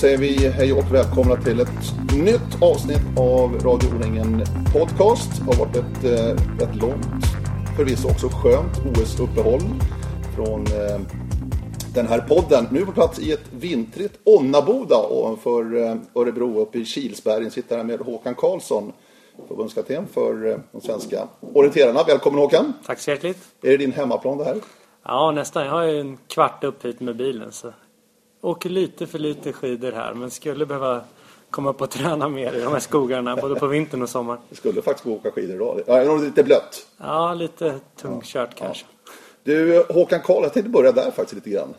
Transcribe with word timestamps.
Säger 0.00 0.18
vi 0.18 0.48
hej 0.48 0.72
och 0.72 0.94
välkomna 0.94 1.36
till 1.36 1.60
ett 1.60 2.12
nytt 2.16 2.62
avsnitt 2.62 3.18
av 3.18 3.54
Radio 3.54 3.88
O-ringen 3.88 4.44
Podcast. 4.72 5.30
Det 5.38 5.44
har 5.44 5.66
varit 5.66 5.76
ett 5.76 6.04
eh, 6.04 6.58
rätt 6.58 6.76
långt, 6.76 7.24
förvisso 7.76 8.08
också 8.08 8.28
skönt 8.28 8.78
OS-uppehåll 8.78 9.60
från 10.36 10.60
eh, 10.60 11.00
den 11.94 12.06
här 12.06 12.20
podden. 12.20 12.66
Nu 12.70 12.86
på 12.86 12.92
plats 12.92 13.18
i 13.18 13.32
ett 13.32 13.44
vintrigt 13.50 14.18
Onnaboda 14.24 14.96
ovanför 15.10 15.76
eh, 15.76 15.96
Örebro 16.14 16.60
uppe 16.60 16.78
i 16.78 16.84
Kilsbergen. 16.84 17.50
Sitter 17.50 17.76
här 17.76 17.84
med 17.84 18.00
Håkan 18.00 18.34
Karlsson, 18.34 18.92
förbundskapten 19.48 20.06
för 20.06 20.60
de 20.72 20.80
svenska 20.80 21.28
orienterarna. 21.54 22.00
Välkommen 22.06 22.40
Håkan! 22.40 22.72
Tack 22.86 22.98
så 22.98 23.10
hjärtligt! 23.10 23.38
Är 23.62 23.70
det 23.70 23.76
din 23.76 23.92
hemmaplan 23.92 24.38
det 24.38 24.44
här? 24.44 24.56
Ja, 25.04 25.30
nästan. 25.30 25.64
Jag 25.64 25.72
har 25.72 25.84
ju 25.84 26.00
en 26.00 26.18
kvart 26.28 26.64
upp 26.64 26.84
hit 26.84 27.00
med 27.00 27.16
bilen 27.16 27.52
så 27.52 27.72
åker 28.40 28.70
lite 28.70 29.06
för 29.06 29.18
lite 29.18 29.52
skidor 29.52 29.92
här 29.92 30.14
men 30.14 30.30
skulle 30.30 30.66
behöva 30.66 31.00
komma 31.50 31.70
upp 31.70 31.80
och 31.80 31.90
träna 31.90 32.28
mer 32.28 32.52
i 32.52 32.60
de 32.60 32.72
här 32.72 32.80
skogarna 32.80 33.36
både 33.36 33.54
på 33.54 33.66
vintern 33.66 34.02
och 34.02 34.08
sommaren. 34.08 34.40
Det 34.48 34.56
skulle 34.56 34.82
faktiskt 34.82 35.04
gå 35.04 35.14
åka 35.14 35.30
skidor 35.30 35.54
idag. 35.54 35.80
Ja, 35.86 35.94
det 35.96 36.02
är 36.02 36.18
lite 36.18 36.42
blött. 36.42 36.86
Ja, 36.98 37.34
lite 37.34 37.80
tungkört 37.96 38.50
ja. 38.56 38.64
kanske. 38.64 38.86
Du, 39.42 39.84
Håkan 39.88 40.20
Karl, 40.20 40.42
jag 40.42 40.52
tänkte 40.52 40.70
börja 40.70 40.92
där 40.92 41.10
faktiskt 41.10 41.34
lite 41.34 41.50
grann. 41.50 41.74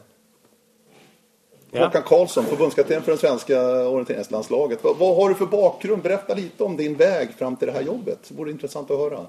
Ja. 1.72 1.86
Håkan 1.86 2.04
Karlsson, 2.04 2.46
förbundskapten 2.46 3.02
för 3.02 3.12
det 3.12 3.18
svenska 3.18 3.88
orienteringslandslaget. 3.88 4.84
Vad, 4.84 4.98
vad, 4.98 5.16
har 5.16 5.30
du 5.30 5.36
för 5.36 5.46
bakgrund? 5.46 6.04
Berätta 6.04 6.34
lite 6.34 6.64
om 6.64 6.78
din 6.78 6.96
väg 6.96 7.34
fram 7.34 7.56
till 7.56 7.68
det 7.68 7.74
här 7.74 7.82
jobbet. 7.82 8.20
Det 8.28 8.36
vore 8.36 8.52
intressant 8.52 8.92
att 8.92 8.98
höra. 8.98 9.26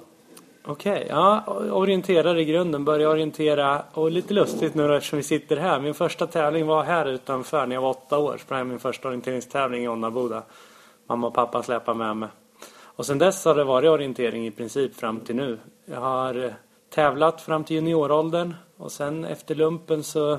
Okej, 0.64 0.92
okay, 0.92 1.06
ja, 1.08 1.44
orienterar 1.70 2.38
i 2.38 2.44
grunden, 2.44 2.84
börjar 2.84 3.08
orientera 3.08 3.82
och 3.92 4.10
lite 4.10 4.34
lustigt 4.34 4.74
nu 4.74 4.96
eftersom 4.96 5.16
vi 5.16 5.22
sitter 5.22 5.56
här. 5.56 5.80
Min 5.80 5.94
första 5.94 6.26
tävling 6.26 6.66
var 6.66 6.82
här 6.82 7.06
utanför 7.06 7.66
när 7.66 7.76
jag 7.76 7.82
var 7.82 7.90
åtta 7.90 8.18
år. 8.18 8.38
Sprang 8.38 8.68
min 8.68 8.78
första 8.78 9.08
orienteringstävling 9.08 9.84
i 9.84 9.88
Onnaboda. 9.88 10.42
Mamma 11.06 11.26
och 11.26 11.34
pappa 11.34 11.62
släpade 11.62 11.98
med 11.98 12.16
mig. 12.16 12.28
Och 12.82 13.06
sen 13.06 13.18
dess 13.18 13.44
har 13.44 13.54
det 13.54 13.64
varit 13.64 13.90
orientering 13.90 14.46
i 14.46 14.50
princip 14.50 14.96
fram 14.96 15.20
till 15.20 15.36
nu. 15.36 15.58
Jag 15.84 16.00
har 16.00 16.44
eh, 16.44 16.52
tävlat 16.90 17.40
fram 17.40 17.64
till 17.64 17.76
junioråldern 17.76 18.54
och 18.76 18.92
sen 18.92 19.24
efter 19.24 19.54
lumpen 19.54 20.02
så 20.02 20.38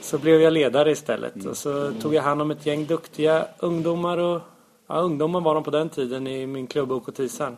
så 0.00 0.18
blev 0.18 0.42
jag 0.42 0.52
ledare 0.52 0.90
istället. 0.90 1.34
Mm. 1.34 1.48
Och 1.48 1.56
så 1.56 1.92
tog 1.92 2.14
jag 2.14 2.22
hand 2.22 2.42
om 2.42 2.50
ett 2.50 2.66
gäng 2.66 2.86
duktiga 2.86 3.46
ungdomar 3.58 4.18
och 4.18 4.40
ja, 4.86 4.94
ungdomar 4.94 5.40
var 5.40 5.54
de 5.54 5.64
på 5.64 5.70
den 5.70 5.88
tiden 5.88 6.26
i 6.26 6.46
min 6.46 6.66
klubb 6.66 6.92
OK 6.92 7.14
Tisan. 7.14 7.56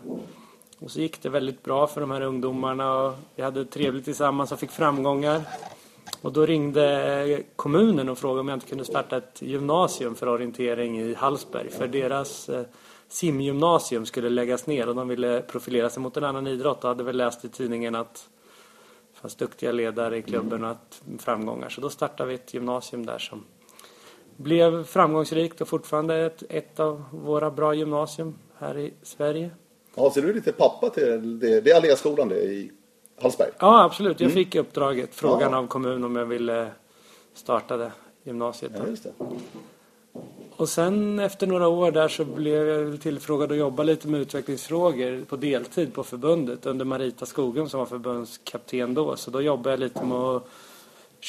Och 0.78 0.90
så 0.90 1.00
gick 1.00 1.22
det 1.22 1.28
väldigt 1.28 1.62
bra 1.62 1.86
för 1.86 2.00
de 2.00 2.10
här 2.10 2.20
ungdomarna 2.20 2.94
och 2.94 3.14
vi 3.34 3.42
hade 3.42 3.64
trevligt 3.64 4.04
tillsammans 4.04 4.52
och 4.52 4.58
fick 4.58 4.70
framgångar. 4.70 5.42
Och 6.22 6.32
då 6.32 6.46
ringde 6.46 7.42
kommunen 7.56 8.08
och 8.08 8.18
frågade 8.18 8.40
om 8.40 8.48
jag 8.48 8.56
inte 8.56 8.66
kunde 8.66 8.84
starta 8.84 9.16
ett 9.16 9.42
gymnasium 9.42 10.14
för 10.14 10.28
orientering 10.28 11.00
i 11.00 11.14
Hallsberg. 11.14 11.70
För 11.70 11.86
deras 11.86 12.48
eh, 12.48 12.64
simgymnasium 13.08 14.06
skulle 14.06 14.28
läggas 14.28 14.66
ner 14.66 14.88
och 14.88 14.94
de 14.94 15.08
ville 15.08 15.42
profilera 15.42 15.90
sig 15.90 16.02
mot 16.02 16.16
en 16.16 16.24
annan 16.24 16.46
idrott 16.46 16.84
och 16.84 16.88
hade 16.88 17.04
väl 17.04 17.16
läst 17.16 17.44
i 17.44 17.48
tidningen 17.48 17.94
att 17.94 18.28
det 19.14 19.20
fanns 19.20 19.34
duktiga 19.34 19.72
ledare 19.72 20.16
i 20.16 20.22
klubben 20.22 20.64
och 20.64 20.70
att 20.70 21.02
framgångar. 21.18 21.68
Så 21.68 21.80
då 21.80 21.90
startade 21.90 22.28
vi 22.28 22.34
ett 22.34 22.54
gymnasium 22.54 23.06
där 23.06 23.18
som 23.18 23.44
blev 24.36 24.84
framgångsrikt 24.84 25.60
och 25.60 25.68
fortfarande 25.68 26.16
ett, 26.16 26.42
ett 26.48 26.80
av 26.80 27.04
våra 27.10 27.50
bra 27.50 27.74
gymnasium 27.74 28.34
här 28.58 28.78
i 28.78 28.94
Sverige. 29.02 29.50
Ja, 29.94 30.10
så 30.10 30.20
du 30.20 30.28
är 30.28 30.34
lite 30.34 30.52
pappa 30.52 30.90
till 30.90 31.38
det. 31.38 31.60
Det 31.60 31.70
är 31.70 31.76
Alléskolan 31.76 32.28
det 32.28 32.42
i 32.42 32.72
Hallsberg? 33.22 33.50
Ja, 33.58 33.84
absolut. 33.84 34.20
Jag 34.20 34.30
mm. 34.30 34.44
fick 34.44 34.54
uppdraget, 34.54 35.14
frågan 35.14 35.52
ja. 35.52 35.58
av 35.58 35.66
kommunen 35.66 36.04
om 36.04 36.16
jag 36.16 36.26
ville 36.26 36.70
starta 37.34 37.76
det 37.76 37.92
gymnasiet. 38.24 38.72
Ja, 38.78 38.86
just 38.88 39.02
det. 39.02 39.12
Och 40.56 40.68
sen 40.68 41.18
efter 41.18 41.46
några 41.46 41.68
år 41.68 41.90
där 41.90 42.08
så 42.08 42.24
blev 42.24 42.68
jag 42.68 43.00
tillfrågad 43.00 43.52
att 43.52 43.58
jobba 43.58 43.82
lite 43.82 44.08
med 44.08 44.20
utvecklingsfrågor 44.20 45.24
på 45.24 45.36
deltid 45.36 45.94
på 45.94 46.04
förbundet 46.04 46.66
under 46.66 46.84
Marita 46.84 47.26
Skogum 47.26 47.68
som 47.68 47.78
var 47.78 47.86
förbundskapten 47.86 48.94
då. 48.94 49.16
Så 49.16 49.30
då 49.30 49.42
jobbade 49.42 49.70
jag 49.70 49.80
lite 49.80 50.04
med 50.04 50.18
att 50.18 50.46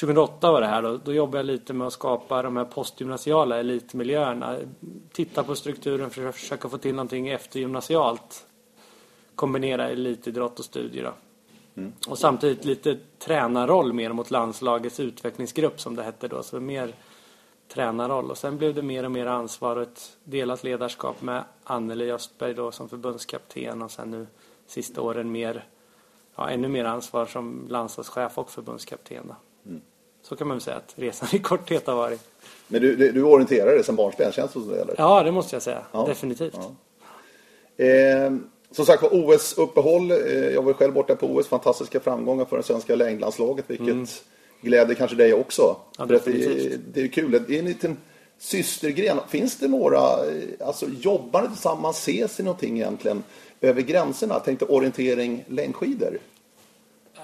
2008 0.01 0.51
var 0.51 0.61
det 0.61 0.67
här 0.67 0.81
då. 0.81 0.97
Då 0.97 1.13
jobbade 1.13 1.37
jag 1.37 1.45
lite 1.45 1.73
med 1.73 1.87
att 1.87 1.93
skapa 1.93 2.41
de 2.41 2.57
här 2.57 2.65
postgymnasiala 2.65 3.59
elitmiljöerna. 3.59 4.57
Titta 5.11 5.43
på 5.43 5.55
strukturen 5.55 6.09
för 6.09 6.25
att 6.25 6.35
försöka 6.35 6.69
få 6.69 6.77
till 6.77 6.95
någonting 6.95 7.27
eftergymnasialt 7.27 8.45
kombinera 9.35 9.89
elitidrott 9.89 10.59
och 10.59 10.65
studier. 10.65 11.03
Då. 11.03 11.13
Mm. 11.81 11.93
Och 12.07 12.17
samtidigt 12.17 12.65
lite 12.65 12.97
tränarroll 13.19 13.93
mer 13.93 14.13
mot 14.13 14.31
landslagets 14.31 14.99
utvecklingsgrupp 14.99 15.81
som 15.81 15.95
det 15.95 16.03
hette 16.03 16.27
då. 16.27 16.43
Så 16.43 16.59
mer 16.59 16.93
tränarroll. 17.67 18.31
Och 18.31 18.37
sen 18.37 18.57
blev 18.57 18.73
det 18.73 18.81
mer 18.81 19.03
och 19.03 19.11
mer 19.11 19.25
ansvar 19.25 19.75
och 19.75 19.81
ett 19.81 20.17
delat 20.23 20.63
ledarskap 20.63 21.21
med 21.21 21.43
Anneli 21.63 22.11
Östberg 22.11 22.53
då 22.53 22.71
som 22.71 22.89
förbundskapten 22.89 23.81
och 23.81 23.91
sen 23.91 24.11
nu 24.11 24.27
sista 24.67 25.01
åren 25.01 25.31
mer, 25.31 25.65
ja, 26.35 26.49
ännu 26.49 26.67
mer 26.67 26.85
ansvar 26.85 27.25
som 27.25 27.65
landslagschef 27.69 28.37
och 28.37 28.51
förbundskapten. 28.51 29.23
Då. 29.27 29.35
Mm. 29.69 29.81
Så 30.21 30.35
kan 30.35 30.47
man 30.47 30.57
väl 30.57 30.61
säga 30.61 30.77
att 30.77 30.93
resan 30.95 31.29
i 31.31 31.39
korthet 31.39 31.87
har 31.87 31.95
varit. 31.95 32.21
Men 32.67 32.81
du, 32.81 32.95
du, 32.95 33.11
du 33.11 33.23
orienterar 33.23 33.71
dig 33.71 33.83
som 33.83 33.95
barnsben, 33.95 34.31
känns 34.31 34.53
det? 34.53 34.81
Eller? 34.81 34.95
Ja, 34.97 35.23
det 35.23 35.31
måste 35.31 35.55
jag 35.55 35.63
säga. 35.63 35.81
Ja. 35.91 36.05
Definitivt. 36.05 36.59
Ja. 37.77 37.85
Eh, 37.85 38.33
som 38.75 38.85
sagt 38.85 39.03
var 39.03 39.09
OS-uppehåll. 39.13 40.11
Eh, 40.11 40.17
jag 40.53 40.61
var 40.61 40.73
själv 40.73 40.93
borta 40.93 41.15
på 41.15 41.27
OS. 41.27 41.47
Fantastiska 41.47 41.99
framgångar 41.99 42.45
för 42.45 42.57
det 42.57 42.63
svenska 42.63 42.95
längdlandslaget. 42.95 43.65
Vilket 43.67 43.87
mm. 43.87 44.05
gläder 44.61 44.93
kanske 44.93 45.17
dig 45.17 45.33
också. 45.33 45.75
Ja, 45.97 46.05
det, 46.05 46.25
det 46.93 47.01
är 47.01 47.07
kul. 47.07 47.43
Det 47.47 47.55
är 47.55 47.59
en 47.59 47.65
liten 47.65 47.97
systergren. 48.37 49.17
Finns 49.29 49.59
det 49.59 49.67
några, 49.67 49.97
eh, 49.97 50.67
alltså 50.67 50.85
jobbar 50.99 51.41
ni 51.41 51.47
tillsammans? 51.47 51.97
Ses 51.97 52.39
ni 52.39 52.45
någonting 52.45 52.75
egentligen 52.75 53.23
över 53.61 53.81
gränserna? 53.81 54.39
Tänkte 54.39 54.65
orientering 54.65 55.43
längdskidor? 55.47 56.17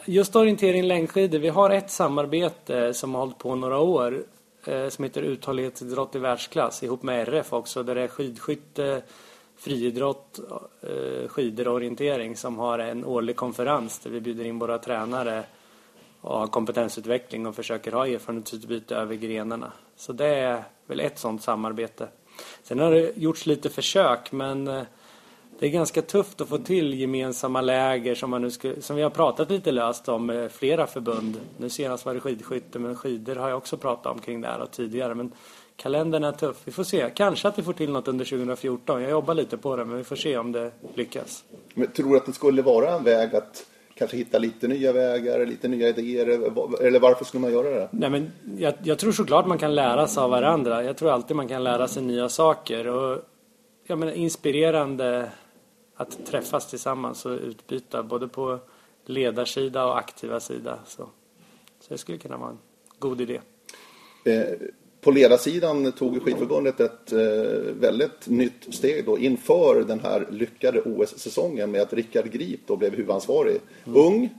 Just 0.05 0.35
orientering 0.35 0.83
längdskidor. 0.83 1.39
Vi 1.39 1.49
har 1.49 1.69
ett 1.69 1.91
samarbete 1.91 2.93
som 2.93 3.13
har 3.13 3.21
hållit 3.21 3.37
på 3.37 3.55
några 3.55 3.79
år. 3.79 4.23
Eh, 4.65 4.89
som 4.89 5.03
heter 5.03 5.21
uthållighetsidrott 5.21 6.15
i 6.15 6.19
världsklass 6.19 6.83
ihop 6.83 7.03
med 7.03 7.27
RF 7.27 7.53
också. 7.53 7.83
Där 7.83 7.95
det 7.95 8.01
är 8.01 8.07
skidskytte 8.07 9.01
friidrott, 9.61 10.39
eh, 10.81 11.27
skidor 11.27 11.67
och 11.67 11.73
orientering 11.73 12.35
som 12.35 12.59
har 12.59 12.79
en 12.79 13.05
årlig 13.05 13.35
konferens 13.35 13.99
där 13.99 14.09
vi 14.09 14.21
bjuder 14.21 14.45
in 14.45 14.59
våra 14.59 14.77
tränare 14.77 15.43
och 16.21 16.39
har 16.39 16.47
kompetensutveckling 16.47 17.47
och 17.47 17.55
försöker 17.55 17.91
ha 17.91 18.07
erfarenhetsutbyte 18.07 18.95
över 18.95 19.15
grenarna. 19.15 19.71
Så 19.95 20.13
det 20.13 20.27
är 20.27 20.63
väl 20.87 20.99
ett 20.99 21.19
sådant 21.19 21.43
samarbete. 21.43 22.07
Sen 22.63 22.79
har 22.79 22.91
det 22.91 23.17
gjorts 23.17 23.45
lite 23.45 23.69
försök 23.69 24.31
men 24.31 24.67
eh, 24.67 24.83
det 25.59 25.65
är 25.65 25.69
ganska 25.69 26.01
tufft 26.01 26.41
att 26.41 26.49
få 26.49 26.57
till 26.57 26.93
gemensamma 26.93 27.61
läger 27.61 28.15
som, 28.15 28.29
man 28.29 28.41
nu 28.41 28.51
skulle, 28.51 28.81
som 28.81 28.95
vi 28.95 29.01
har 29.01 29.09
pratat 29.09 29.49
lite 29.49 29.71
löst 29.71 30.09
om 30.09 30.25
med 30.25 30.51
flera 30.51 30.87
förbund. 30.87 31.39
Nu 31.57 31.69
senast 31.69 32.05
var 32.05 32.13
det 32.13 32.19
skidskytte 32.19 32.79
men 32.79 32.95
skidor 32.95 33.35
har 33.35 33.49
jag 33.49 33.57
också 33.57 33.77
pratat 33.77 34.13
om 34.13 34.19
kring 34.19 34.41
det 34.41 34.47
här 34.47 34.59
och 34.59 34.71
tidigare. 34.71 35.15
Men 35.15 35.31
kalendern 35.81 36.23
är 36.23 36.31
tuff. 36.31 36.57
Vi 36.65 36.71
får 36.71 36.83
se. 36.83 37.09
Kanske 37.15 37.47
att 37.47 37.59
vi 37.59 37.63
får 37.63 37.73
till 37.73 37.91
något 37.91 38.07
under 38.07 38.25
2014. 38.25 39.01
Jag 39.01 39.11
jobbar 39.11 39.33
lite 39.33 39.57
på 39.57 39.75
det 39.75 39.85
men 39.85 39.97
vi 39.97 40.03
får 40.03 40.15
se 40.15 40.37
om 40.37 40.51
det 40.51 40.71
lyckas. 40.95 41.43
Men 41.73 41.87
tror 41.87 42.09
du 42.09 42.17
att 42.17 42.25
det 42.25 42.33
skulle 42.33 42.61
vara 42.61 42.95
en 42.95 43.03
väg 43.03 43.35
att 43.35 43.65
kanske 43.93 44.17
hitta 44.17 44.39
lite 44.39 44.67
nya 44.67 44.93
vägar, 44.93 45.45
lite 45.45 45.67
nya 45.67 45.87
idéer? 45.89 46.27
Eller 46.85 46.99
varför 46.99 47.25
skulle 47.25 47.41
man 47.41 47.51
göra 47.51 47.69
det? 47.69 47.89
Nej, 47.91 48.09
men 48.09 48.31
jag, 48.57 48.73
jag 48.83 48.99
tror 48.99 49.11
såklart 49.11 49.47
man 49.47 49.57
kan 49.57 49.75
lära 49.75 50.07
sig 50.07 50.23
av 50.23 50.29
varandra. 50.29 50.83
Jag 50.83 50.97
tror 50.97 51.11
alltid 51.11 51.35
man 51.35 51.47
kan 51.47 51.63
lära 51.63 51.87
sig 51.87 52.03
nya 52.03 52.29
saker. 52.29 52.87
Och, 52.87 53.19
jag 53.87 53.99
menar, 53.99 54.13
inspirerande 54.13 55.29
att 55.95 56.25
träffas 56.25 56.69
tillsammans 56.69 57.25
och 57.25 57.31
utbyta 57.31 58.03
både 58.03 58.27
på 58.27 58.59
ledarsida 59.05 59.85
och 59.85 59.97
aktiva 59.97 60.39
sida. 60.39 60.79
Så, 60.85 61.09
så 61.79 61.87
det 61.93 61.97
skulle 61.97 62.17
kunna 62.17 62.37
vara 62.37 62.49
en 62.49 62.59
god 62.99 63.21
idé. 63.21 63.39
Eh, 64.25 64.43
på 65.01 65.11
ledarsidan 65.11 65.91
tog 65.91 66.21
skidförbundet 66.21 66.79
ett 66.79 67.11
eh, 67.11 67.19
väldigt 67.79 68.27
nytt 68.27 68.73
steg 68.73 69.05
då 69.05 69.17
inför 69.17 69.83
den 69.87 69.99
här 69.99 70.27
lyckade 70.31 70.81
OS-säsongen 70.81 71.71
med 71.71 71.81
att 71.81 71.93
Rickard 71.93 72.31
Grip 72.31 72.59
då 72.67 72.75
blev 72.75 72.95
huvudansvarig. 72.95 73.57
Mm. 73.85 73.99
Ung, 73.99 74.29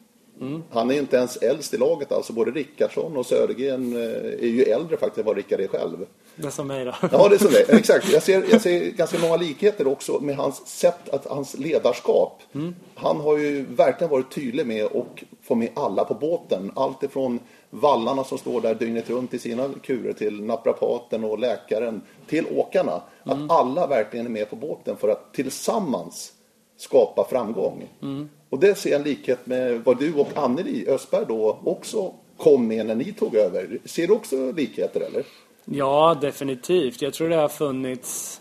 mm. 0.40 0.62
han 0.70 0.90
är 0.90 0.94
inte 0.94 1.16
ens 1.16 1.36
äldst 1.36 1.74
i 1.74 1.76
laget 1.76 2.12
alltså. 2.12 2.32
Både 2.32 2.50
Rickardsson 2.50 3.16
och 3.16 3.26
Södergren 3.26 3.92
eh, 3.96 4.42
är 4.44 4.48
ju 4.48 4.62
äldre 4.62 4.96
faktiskt 4.96 5.18
än 5.18 5.24
vad 5.24 5.36
Rickard 5.36 5.60
är 5.60 5.68
själv. 5.68 6.06
Det 6.36 6.46
är 6.46 6.50
som 6.50 6.66
mig 6.66 6.84
då. 6.84 6.94
Ja, 7.12 7.28
det 7.28 7.34
är 7.34 7.38
som 7.38 7.52
dig. 7.52 7.64
Exakt. 7.68 8.12
Jag 8.12 8.22
ser, 8.22 8.44
jag 8.50 8.60
ser 8.60 8.90
ganska 8.90 9.18
många 9.18 9.36
likheter 9.36 9.86
också 9.86 10.20
med 10.20 10.36
hans 10.36 10.66
sätt, 10.66 11.08
att, 11.08 11.26
hans 11.26 11.58
ledarskap. 11.58 12.42
Mm. 12.54 12.74
Han 12.94 13.20
har 13.20 13.38
ju 13.38 13.64
verkligen 13.64 14.10
varit 14.10 14.34
tydlig 14.34 14.66
med 14.66 14.84
att 14.84 15.22
få 15.42 15.54
med 15.54 15.68
alla 15.74 16.04
på 16.04 16.14
båten. 16.14 16.72
Allt 16.74 17.02
ifrån 17.02 17.38
vallarna 17.74 18.24
som 18.24 18.38
står 18.38 18.60
där 18.60 18.74
dygnet 18.74 19.10
runt 19.10 19.34
i 19.34 19.38
sina 19.38 19.68
kurer 19.82 20.12
till 20.12 20.42
naprapaten 20.42 21.24
och 21.24 21.38
läkaren 21.38 22.02
till 22.26 22.46
åkarna. 22.56 23.02
Mm. 23.26 23.44
Att 23.44 23.58
alla 23.58 23.86
verkligen 23.86 24.26
är 24.26 24.30
med 24.30 24.50
på 24.50 24.56
båten 24.56 24.96
för 24.96 25.08
att 25.08 25.34
tillsammans 25.34 26.32
skapa 26.76 27.26
framgång. 27.30 27.88
Mm. 28.02 28.28
Och 28.50 28.58
det 28.58 28.74
ser 28.74 28.90
jag 28.90 28.98
en 28.98 29.06
likhet 29.06 29.46
med 29.46 29.84
vad 29.84 29.98
du 29.98 30.14
och 30.14 30.28
Anneli 30.34 30.88
Östberg 30.88 31.24
då 31.28 31.58
också 31.64 32.14
kom 32.36 32.68
med 32.68 32.86
när 32.86 32.94
ni 32.94 33.12
tog 33.12 33.34
över. 33.34 33.78
Ser 33.84 34.06
du 34.06 34.12
också 34.12 34.52
likheter 34.52 35.00
eller? 35.00 35.24
Ja, 35.64 36.16
definitivt. 36.20 37.02
Jag 37.02 37.14
tror 37.14 37.28
det 37.28 37.36
har 37.36 37.48
funnits, 37.48 38.40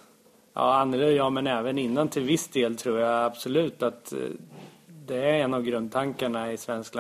ja 0.54 0.76
Anneli 0.76 1.06
och 1.06 1.12
jag, 1.12 1.32
men 1.34 1.48
även 1.48 1.78
innan 1.78 2.08
till 2.08 2.24
viss 2.24 2.48
del 2.48 2.78
tror 2.78 3.00
jag 3.00 3.26
absolut 3.26 3.84
att 3.84 4.14
eh, 4.14 4.20
det 5.08 5.18
är 5.18 5.34
en 5.34 5.54
av 5.54 5.64
grundtankarna 5.64 6.52
i 6.52 6.58
svensk 6.58 6.96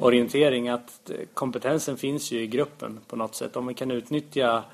orientering, 0.00 0.68
att 0.68 1.10
kompetensen 1.34 1.96
finns 1.96 2.32
ju 2.32 2.40
i 2.40 2.46
gruppen 2.46 3.00
på 3.08 3.16
något 3.16 3.34
sätt. 3.34 3.56
Om 3.56 3.66
vi 3.66 3.74
kan 3.74 3.90
utnyttja 3.90 4.64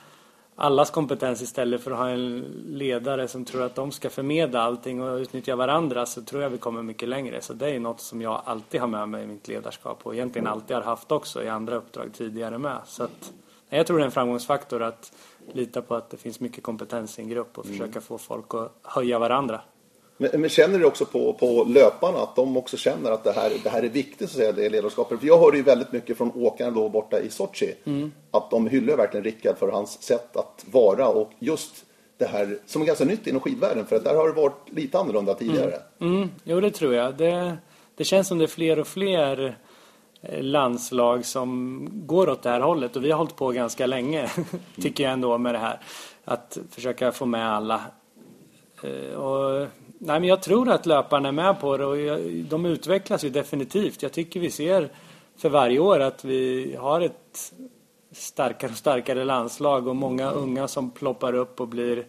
allas 0.57 0.91
kompetens 0.91 1.43
istället 1.43 1.81
för 1.81 1.91
att 1.91 1.99
ha 1.99 2.09
en 2.09 2.45
ledare 2.67 3.29
som 3.29 3.45
tror 3.45 3.63
att 3.63 3.75
de 3.75 3.93
ska 3.93 4.11
förmedla 4.11 4.63
allting 4.63 5.03
och 5.03 5.17
utnyttja 5.17 5.57
varandra 5.57 6.07
så 6.07 6.23
tror 6.23 6.43
jag 6.43 6.51
vi 6.51 6.59
kommer 6.59 6.83
mycket 6.83 7.09
längre. 7.09 7.43
Så 7.43 7.53
det 7.53 7.71
är 7.71 7.81
något 7.81 8.01
som 8.01 8.23
jag 8.23 8.43
alltid 8.45 8.81
har 8.81 8.89
med 8.89 9.09
mig 9.09 9.25
i 9.25 9.27
mitt 9.27 9.49
ledarskap 9.49 9.99
och 10.03 10.15
egentligen 10.15 10.47
alltid 10.47 10.77
har 10.77 10.83
haft 10.83 11.13
också 11.13 11.43
i 11.43 11.49
andra 11.49 11.77
uppdrag 11.77 12.11
tidigare 12.13 12.59
med. 12.59 12.79
Så 12.87 13.03
att, 13.03 13.33
jag 13.69 13.87
tror 13.87 13.99
det 13.99 14.03
är 14.03 14.07
en 14.07 14.13
framgångsfaktor 14.13 14.83
att 14.83 15.13
lita 15.53 15.83
på 15.83 15.95
att 15.95 16.11
det 16.11 16.17
finns 16.17 16.41
mycket 16.41 16.63
kompetens 16.63 17.19
i 17.19 17.23
en 17.23 17.29
grupp 17.29 17.59
och 17.59 17.67
försöka 17.67 17.85
mm. 17.85 18.03
få 18.03 18.19
folk 18.19 18.55
att 18.55 18.73
höja 18.83 19.19
varandra. 19.19 19.61
Men, 20.21 20.41
men 20.41 20.51
känner 20.51 20.79
du 20.79 20.85
också 20.85 21.05
på, 21.05 21.33
på 21.33 21.65
löparna 21.65 22.19
att 22.19 22.37
de 22.37 22.57
också 22.57 22.77
känner 22.77 23.11
att 23.11 23.25
det 23.25 23.33
här, 23.33 23.53
det 23.63 23.71
här 23.71 23.83
är 23.83 23.89
viktigt, 23.89 24.19
så 24.19 24.25
att 24.25 24.31
säga, 24.31 24.53
det 24.53 24.69
ledarskapet? 24.69 25.21
För 25.21 25.27
jag 25.27 25.39
hörde 25.39 25.57
ju 25.57 25.63
väldigt 25.63 25.93
mycket 25.93 26.17
från 26.17 26.33
åkarna 26.35 26.71
då 26.71 26.89
borta 26.89 27.21
i 27.21 27.31
Sochi, 27.31 27.75
mm. 27.85 28.13
att 28.31 28.51
de 28.51 28.67
hyllar 28.67 28.97
verkligen 28.97 29.25
Rickard 29.25 29.59
för 29.59 29.69
hans 29.69 30.03
sätt 30.03 30.37
att 30.37 30.65
vara 30.71 31.09
och 31.09 31.31
just 31.39 31.85
det 32.17 32.27
här 32.27 32.59
som 32.67 32.83
är 32.83 32.87
ganska 32.87 33.05
nytt 33.05 33.27
inom 33.27 33.41
skidvärlden, 33.41 33.87
för 33.87 33.97
att 33.97 34.05
där 34.05 34.15
har 34.15 34.29
det 34.29 34.35
varit 34.35 34.73
lite 34.73 34.99
annorlunda 34.99 35.35
tidigare. 35.35 35.77
Mm. 36.01 36.17
Mm. 36.17 36.31
Jo, 36.45 36.61
det 36.61 36.71
tror 36.71 36.95
jag. 36.95 37.17
Det, 37.17 37.57
det 37.95 38.05
känns 38.05 38.29
som 38.29 38.39
det 38.39 38.45
är 38.45 38.47
fler 38.47 38.79
och 38.79 38.87
fler 38.87 39.59
eh, 40.23 40.43
landslag 40.43 41.25
som 41.25 41.89
går 41.93 42.29
åt 42.29 42.43
det 42.43 42.51
här 42.51 42.61
hållet 42.61 42.97
och 42.97 43.05
vi 43.05 43.11
har 43.11 43.19
hållit 43.19 43.37
på 43.37 43.49
ganska 43.49 43.87
länge, 43.87 44.31
tycker 44.81 45.05
jag 45.05 45.13
ändå 45.13 45.39
med 45.39 45.55
det 45.55 45.59
här. 45.59 45.81
Att 46.25 46.59
försöka 46.71 47.13
få 47.13 47.27
med 47.27 47.53
alla. 47.53 47.81
Eh, 48.83 49.15
och 49.15 49.69
Nej, 50.03 50.21
men 50.21 50.29
jag 50.29 50.43
tror 50.43 50.71
att 50.71 50.87
löparna 50.87 51.29
är 51.29 51.33
med 51.33 51.61
på 51.61 51.77
det 51.77 51.85
och 51.85 52.21
de 52.45 52.67
utvecklas 52.67 53.25
ju 53.25 53.31
definitivt. 53.31 54.03
Jag 54.03 54.13
tycker 54.13 54.41
vi 54.41 54.51
ser 54.51 54.89
för 55.37 55.49
varje 55.49 55.79
år 55.79 56.01
att 56.01 56.25
vi 56.25 56.75
har 56.79 57.01
ett 57.01 57.53
starkare 58.13 58.71
och 58.71 58.77
starkare 58.77 59.25
landslag 59.25 59.87
och 59.89 59.97
många 59.97 60.31
unga 60.31 60.69
som 60.69 60.91
ploppar 60.91 61.35
upp 61.35 61.61
och 61.61 61.69
blir 61.69 62.07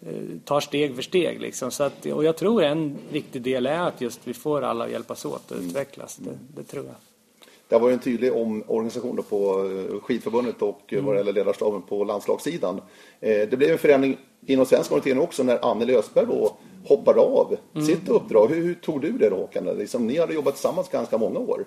eh, 0.00 0.14
tar 0.44 0.60
steg 0.60 0.94
för 0.94 1.02
steg 1.02 1.40
liksom. 1.40 1.70
Så 1.70 1.84
att, 1.84 2.06
och 2.06 2.24
jag 2.24 2.36
tror 2.36 2.62
en 2.62 2.98
viktig 3.10 3.42
del 3.42 3.66
är 3.66 3.80
att 3.80 4.00
just 4.00 4.20
vi 4.24 4.34
får 4.34 4.62
alla 4.62 4.84
att 4.84 4.90
hjälpas 4.90 5.24
åt 5.24 5.50
och 5.50 5.58
utvecklas. 5.58 6.16
Det, 6.16 6.38
det 6.54 6.62
tror 6.62 6.84
jag. 6.84 7.11
Det 7.72 7.76
har 7.76 7.80
varit 7.80 7.94
en 7.94 7.98
tydlig 7.98 8.32
omorganisation 8.32 9.22
på 9.28 9.64
eh, 9.64 10.00
skidförbundet 10.00 10.62
och 10.62 10.92
mm. 10.92 11.04
vad 11.04 11.14
det 11.14 11.18
gäller 11.18 11.32
ledarstaben 11.32 11.82
på 11.82 12.04
landslagssidan. 12.04 12.80
Eh, 13.20 13.48
det 13.48 13.56
blev 13.56 13.70
en 13.70 13.78
förändring 13.78 14.18
inom 14.46 14.66
svensk 14.66 14.92
orientering 14.92 15.20
också 15.20 15.42
när 15.42 15.70
Anneli 15.70 15.96
Östberg 15.96 16.26
då 16.26 16.56
hoppade 16.84 17.20
av 17.20 17.56
mm. 17.74 17.86
sitt 17.86 18.08
uppdrag. 18.08 18.48
Hur, 18.48 18.62
hur, 18.62 18.74
tog 18.74 19.00
du 19.00 19.12
det 19.12 19.30
då 19.30 19.36
Håkan? 19.36 19.64
Liksom, 19.64 20.06
ni 20.06 20.18
hade 20.18 20.34
jobbat 20.34 20.54
tillsammans 20.54 20.88
ganska 20.88 21.18
många 21.18 21.38
år. 21.38 21.64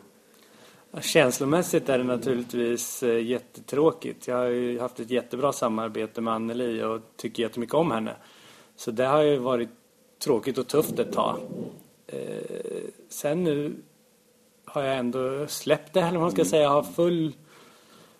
Känslomässigt 1.01 1.89
är 1.89 1.97
det 1.97 2.03
naturligtvis 2.03 3.03
jättetråkigt. 3.03 4.27
Jag 4.27 4.35
har 4.35 4.45
ju 4.45 4.79
haft 4.79 4.99
ett 4.99 5.11
jättebra 5.11 5.53
samarbete 5.53 6.21
med 6.21 6.33
Anneli 6.33 6.83
och 6.83 7.01
tycker 7.15 7.43
jättemycket 7.43 7.75
om 7.75 7.91
henne. 7.91 8.15
Så 8.75 8.91
det 8.91 9.05
har 9.05 9.21
ju 9.21 9.37
varit 9.37 9.69
tråkigt 10.23 10.57
och 10.57 10.67
tufft 10.67 10.99
ett 10.99 11.13
tag. 11.13 11.39
Sen 13.09 13.43
nu 13.43 13.75
har 14.75 14.83
jag 14.83 14.97
ändå 14.97 15.47
släppt 15.47 15.93
det, 15.93 15.99
eller 15.99 16.11
vad 16.11 16.21
man 16.21 16.31
ska 16.31 16.45
säga. 16.45 16.63
Jag 16.63 16.69
har 16.69 16.83
full 16.83 17.33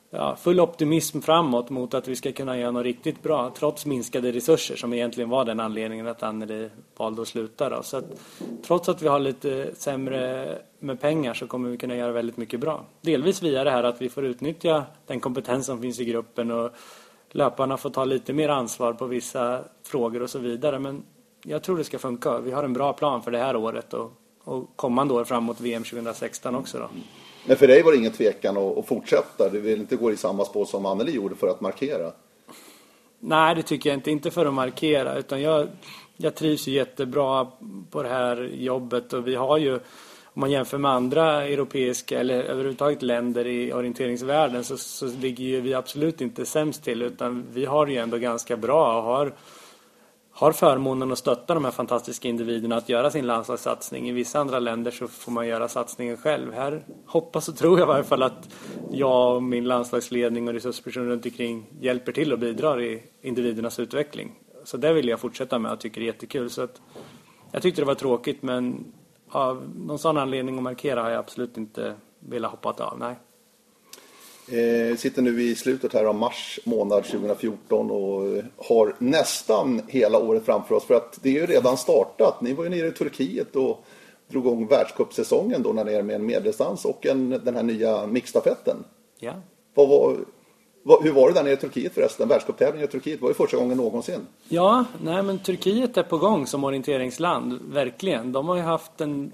ja, 0.10 0.36
full 0.36 0.60
optimism 0.60 1.20
framåt 1.20 1.70
mot 1.70 1.94
att 1.94 2.08
vi 2.08 2.16
ska 2.16 2.32
kunna 2.32 2.58
göra 2.58 2.72
något 2.72 2.84
riktigt 2.84 3.24
bra 3.24 3.52
trots 3.58 3.86
minskade 3.86 4.32
resurser 4.32 4.76
som 4.76 4.94
egentligen 4.94 5.30
var 5.30 5.46
den 5.46 5.60
anledningen 5.60 6.08
att 6.08 6.24
Anneli 6.24 6.70
valde 6.98 7.22
att 7.22 7.28
sluta. 7.28 7.70
Då. 7.70 7.84
Så 7.84 7.98
att, 7.98 8.06
trots 8.68 8.90
att 8.90 9.02
vi 9.02 9.08
har 9.08 9.20
lite 9.20 9.76
sämre 9.76 10.48
med 10.80 11.02
pengar 11.02 11.34
så 11.34 11.48
kommer 11.48 11.70
vi 11.70 11.78
kunna 11.78 11.96
göra 11.96 12.12
väldigt 12.12 12.38
mycket 12.38 12.60
bra. 12.60 12.86
Delvis 13.02 13.44
via 13.44 13.64
det 13.64 13.72
här 13.72 13.84
att 13.84 14.02
vi 14.02 14.10
får 14.10 14.26
utnyttja 14.26 14.84
den 15.08 15.20
kompetens 15.20 15.66
som 15.66 15.82
finns 15.82 16.00
i 16.00 16.06
gruppen 16.06 16.52
och 16.52 16.72
löparna 17.32 17.78
får 17.78 17.90
ta 17.90 18.06
lite 18.06 18.34
mer 18.34 18.50
ansvar 18.50 18.94
på 18.94 19.06
vissa 19.06 19.60
frågor 19.84 20.22
och 20.22 20.30
så 20.30 20.40
vidare. 20.40 20.80
Men 20.80 21.04
jag 21.44 21.64
tror 21.64 21.78
det 21.78 21.84
ska 21.84 22.00
funka. 22.00 22.40
Vi 22.40 22.52
har 22.52 22.64
en 22.64 22.74
bra 22.74 22.94
plan 22.94 23.24
för 23.24 23.32
det 23.32 23.38
här 23.38 23.56
året 23.56 23.94
och, 23.94 24.12
och 24.46 24.70
kommande 24.76 25.14
år 25.14 25.24
framåt 25.24 25.62
VM 25.62 25.84
2016 25.84 26.56
också. 26.56 26.80
Då. 26.80 26.90
Men 27.46 27.58
för 27.58 27.68
dig 27.68 27.84
var 27.84 27.92
det 27.92 27.98
ingen 27.98 28.12
tvekan 28.12 28.58
att, 28.58 28.78
att 28.78 28.88
fortsätta? 28.88 29.50
Du 29.50 29.62
vill 29.62 29.80
inte 29.80 29.96
gå 29.96 30.12
i 30.12 30.18
samma 30.18 30.46
spår 30.46 30.66
som 30.66 30.86
Anneli 30.86 31.12
gjorde 31.12 31.36
för 31.36 31.48
att 31.48 31.62
markera? 31.62 32.12
Nej, 33.20 33.56
det 33.56 33.62
tycker 33.62 33.90
jag 33.90 33.98
inte. 33.98 34.12
Inte 34.12 34.32
för 34.32 34.46
att 34.46 34.54
markera, 34.54 35.16
utan 35.16 35.42
jag, 35.42 35.68
jag 36.18 36.36
trivs 36.36 36.68
ju 36.68 36.72
jättebra 36.72 37.48
på 37.92 38.04
det 38.04 38.10
här 38.10 38.50
jobbet 38.54 39.14
och 39.14 39.28
vi 39.28 39.36
har 39.36 39.58
ju, 39.58 39.74
om 39.74 40.40
man 40.40 40.52
jämför 40.52 40.78
med 40.78 40.92
andra 40.92 41.44
europeiska 41.44 42.20
eller 42.20 42.44
överhuvudtaget 42.44 43.02
länder 43.02 43.48
i 43.48 43.74
orienteringsvärlden 43.74 44.64
så, 44.64 44.78
så 44.78 45.06
ligger 45.06 45.44
ju 45.44 45.62
vi 45.62 45.74
absolut 45.74 46.22
inte 46.22 46.46
sämst 46.46 46.84
till 46.84 47.02
utan 47.02 47.46
vi 47.54 47.66
har 47.66 47.88
ju 47.88 47.98
ändå 47.98 48.18
ganska 48.18 48.58
bra 48.58 48.98
och 48.98 49.04
har 49.04 49.34
har 50.38 50.52
förmånen 50.52 51.12
att 51.12 51.18
stötta 51.18 51.54
de 51.54 51.66
här 51.66 51.72
fantastiska 51.72 52.28
individerna 52.28 52.76
att 52.76 52.90
göra 52.90 53.12
sin 53.12 53.28
landslagssatsning. 53.28 54.10
I 54.10 54.12
vissa 54.12 54.40
andra 54.40 54.60
länder 54.60 54.92
så 54.92 55.08
får 55.08 55.32
man 55.32 55.48
göra 55.48 55.68
satsningen 55.68 56.18
själv. 56.18 56.54
Här 56.54 56.86
hoppas 57.06 57.50
och 57.50 57.58
tror 57.58 57.80
jag 57.80 57.86
i 57.86 57.90
varje 57.90 58.04
fall 58.04 58.24
att 58.24 58.50
jag 58.92 59.36
och 59.36 59.44
min 59.44 59.64
landslagsledning 59.64 60.48
och 60.48 60.54
resurspersoner 60.54 61.08
runt 61.08 61.26
omkring 61.26 61.66
hjälper 61.80 62.12
till 62.12 62.34
och 62.34 62.40
bidrar 62.40 62.82
i 62.82 63.04
individernas 63.22 63.80
utveckling. 63.80 64.32
Så 64.64 64.78
det 64.78 64.94
vill 64.94 65.08
jag 65.08 65.20
fortsätta 65.20 65.60
med 65.60 65.72
och 65.72 65.80
tycker 65.80 66.02
det 66.02 66.06
är 66.06 66.14
jättekul. 66.14 66.50
Så 66.50 66.62
att 66.62 66.82
jag 67.52 67.62
tyckte 67.62 67.82
det 67.82 67.86
var 67.86 67.96
tråkigt 67.96 68.44
men 68.44 68.94
av 69.30 69.64
någon 69.76 70.00
sådan 70.00 70.18
anledning 70.18 70.58
att 70.58 70.64
markera 70.64 71.04
har 71.04 71.10
jag 71.10 71.20
absolut 71.20 71.58
inte 71.58 71.96
velat 72.20 72.52
hoppa 72.52 72.84
av. 72.84 73.00
Nej. 73.00 73.16
Eh, 74.48 74.98
sitter 74.98 75.22
nu 75.22 75.42
i 75.42 75.56
slutet 75.56 75.94
här 75.94 76.06
av 76.06 76.16
mars 76.16 76.60
månad 76.64 77.04
2014 77.04 77.92
och 77.92 78.44
har 78.58 78.96
nästan 79.00 79.82
hela 79.88 80.20
året 80.20 80.46
framför 80.46 80.76
oss. 80.76 80.84
För 80.84 80.94
att 80.94 81.20
det 81.22 81.30
är 81.30 81.34
ju 81.34 81.46
redan 81.46 81.78
startat. 81.78 82.42
Ni 82.42 82.54
var 82.54 82.64
ju 82.64 82.70
nere 82.70 82.88
i 82.88 82.92
Turkiet 82.92 83.56
och 83.56 83.86
drog 84.28 84.46
igång 84.46 84.68
världscupsäsongen 84.68 85.64
då 85.64 85.74
när 85.74 86.04
med 86.04 86.16
en 86.16 86.26
medeldistans 86.26 86.86
och 86.86 87.06
en, 87.06 87.30
den 87.30 87.56
här 87.56 87.64
nya 87.64 88.08
mixstafetten. 88.08 88.78
Ja. 89.20 89.34
Vad 89.74 89.90
var, 89.90 90.16
vad, 90.84 91.04
hur 91.04 91.12
var 91.12 91.28
det 91.28 91.34
där 91.34 91.44
nere 91.44 91.54
i 91.54 91.58
Turkiet 91.58 91.94
förresten? 91.94 92.28
Världscuptävlingen 92.28 92.90
i 92.90 92.92
Turkiet 92.92 93.22
var 93.22 93.30
ju 93.30 93.34
första 93.34 93.58
gången 93.58 93.78
någonsin. 93.78 94.20
Ja, 94.50 94.86
nej 95.04 95.24
men 95.24 95.40
Turkiet 95.40 95.98
är 95.98 96.04
på 96.04 96.18
gång 96.18 96.48
som 96.48 96.64
orienteringsland, 96.64 97.60
verkligen. 97.74 98.32
De 98.32 98.48
har 98.48 98.56
ju 98.56 98.62
haft 98.62 99.02
en 99.02 99.32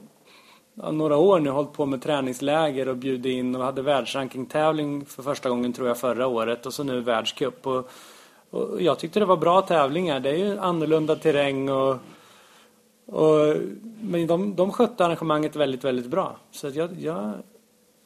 några 0.74 1.18
år 1.18 1.40
nu 1.40 1.50
hållit 1.50 1.74
på 1.74 1.86
med 1.86 2.02
träningsläger 2.02 2.88
och 2.88 2.98
bjudit 2.98 3.36
in 3.36 3.56
och 3.56 3.64
hade 3.64 3.82
världsrankingtävling 3.82 5.06
för 5.06 5.24
första 5.24 5.50
gången 5.50 5.74
tror 5.74 5.88
jag 5.88 5.98
förra 5.98 6.28
året 6.28 6.66
och 6.66 6.74
så 6.74 6.84
nu 6.84 7.02
världscup. 7.02 7.68
Och, 7.68 7.90
och 8.50 8.82
jag 8.82 9.00
tyckte 9.00 9.20
det 9.20 9.26
var 9.26 9.38
bra 9.38 9.62
tävlingar. 9.62 10.20
Det 10.20 10.30
är 10.30 10.36
ju 10.36 10.60
annorlunda 10.60 11.16
terräng 11.16 11.70
och, 11.70 11.98
och 13.06 13.56
men 14.02 14.28
de, 14.28 14.56
de 14.56 14.72
skötte 14.72 15.06
arrangemanget 15.06 15.56
väldigt, 15.56 15.84
väldigt 15.84 16.08
bra. 16.08 16.36
Så 16.52 16.68
jag, 16.68 16.90
jag, 17.00 17.34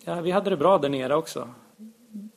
ja, 0.03 0.21
vi 0.21 0.31
hade 0.31 0.49
det 0.49 0.57
bra 0.57 0.77
där 0.77 0.89
nere 0.89 1.15
också. 1.15 1.47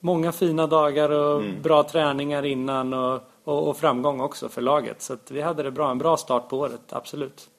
Många 0.00 0.32
fina 0.32 0.66
dagar 0.66 1.10
och 1.10 1.40
mm. 1.40 1.62
bra 1.62 1.82
träningar 1.82 2.44
innan 2.44 2.92
och, 2.92 3.20
och, 3.44 3.68
och, 3.68 3.76
framgång 3.76 4.20
också 4.20 4.48
för 4.48 4.62
laget. 4.62 5.02
Så 5.02 5.16
vi 5.30 5.40
hade 5.40 5.62
det 5.62 5.70
bra. 5.70 5.90
En 5.90 5.98
bra 5.98 6.16
start 6.16 6.48
på 6.48 6.58
året, 6.58 6.92
absolut. 6.92 7.50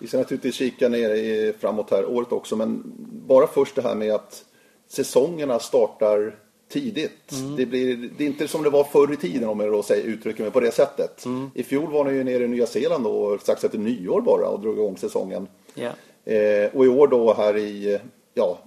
Vi 0.00 0.06
ska 0.06 0.18
naturligtvis 0.18 0.54
kika 0.54 0.88
ner 0.88 1.10
i, 1.10 1.52
framåt 1.58 1.90
här 1.90 2.06
året 2.06 2.32
också, 2.32 2.56
men 2.56 2.82
bara 3.26 3.46
först 3.46 3.74
det 3.74 3.82
här 3.82 3.94
med 3.94 4.14
att 4.14 4.44
säsongerna 4.88 5.58
startar 5.58 6.36
tidigt. 6.68 7.32
Mm. 7.32 7.56
Det, 7.56 7.66
blir, 7.66 8.10
det 8.18 8.24
är 8.24 8.28
inte 8.28 8.48
som 8.48 8.62
det 8.62 8.70
var 8.70 8.84
förr 8.84 9.12
i 9.12 9.16
tiden 9.16 9.48
om 9.48 9.60
jag 9.60 9.72
då 9.72 9.82
säger, 9.82 10.04
uttrycker 10.04 10.42
mig 10.42 10.52
på 10.52 10.60
det 10.60 10.72
sättet. 10.72 11.24
Mm. 11.24 11.50
I 11.54 11.62
fjol 11.62 11.92
var 11.92 12.04
ni 12.04 12.12
ju 12.12 12.24
nere 12.24 12.44
i 12.44 12.48
Nya 12.48 12.66
Zeeland 12.66 13.04
då, 13.04 13.38
strax 13.38 13.64
efter 13.64 13.78
nyår 13.78 14.20
bara 14.20 14.48
och 14.48 14.60
drog 14.60 14.74
igång 14.74 14.96
säsongen. 14.96 15.48
Yeah. 15.76 15.94
Eh, 16.24 16.76
och 16.76 16.84
i 16.84 16.88
år 16.88 17.08
då 17.08 17.34
här 17.34 17.56
i, 17.56 17.98
ja, 18.34 18.58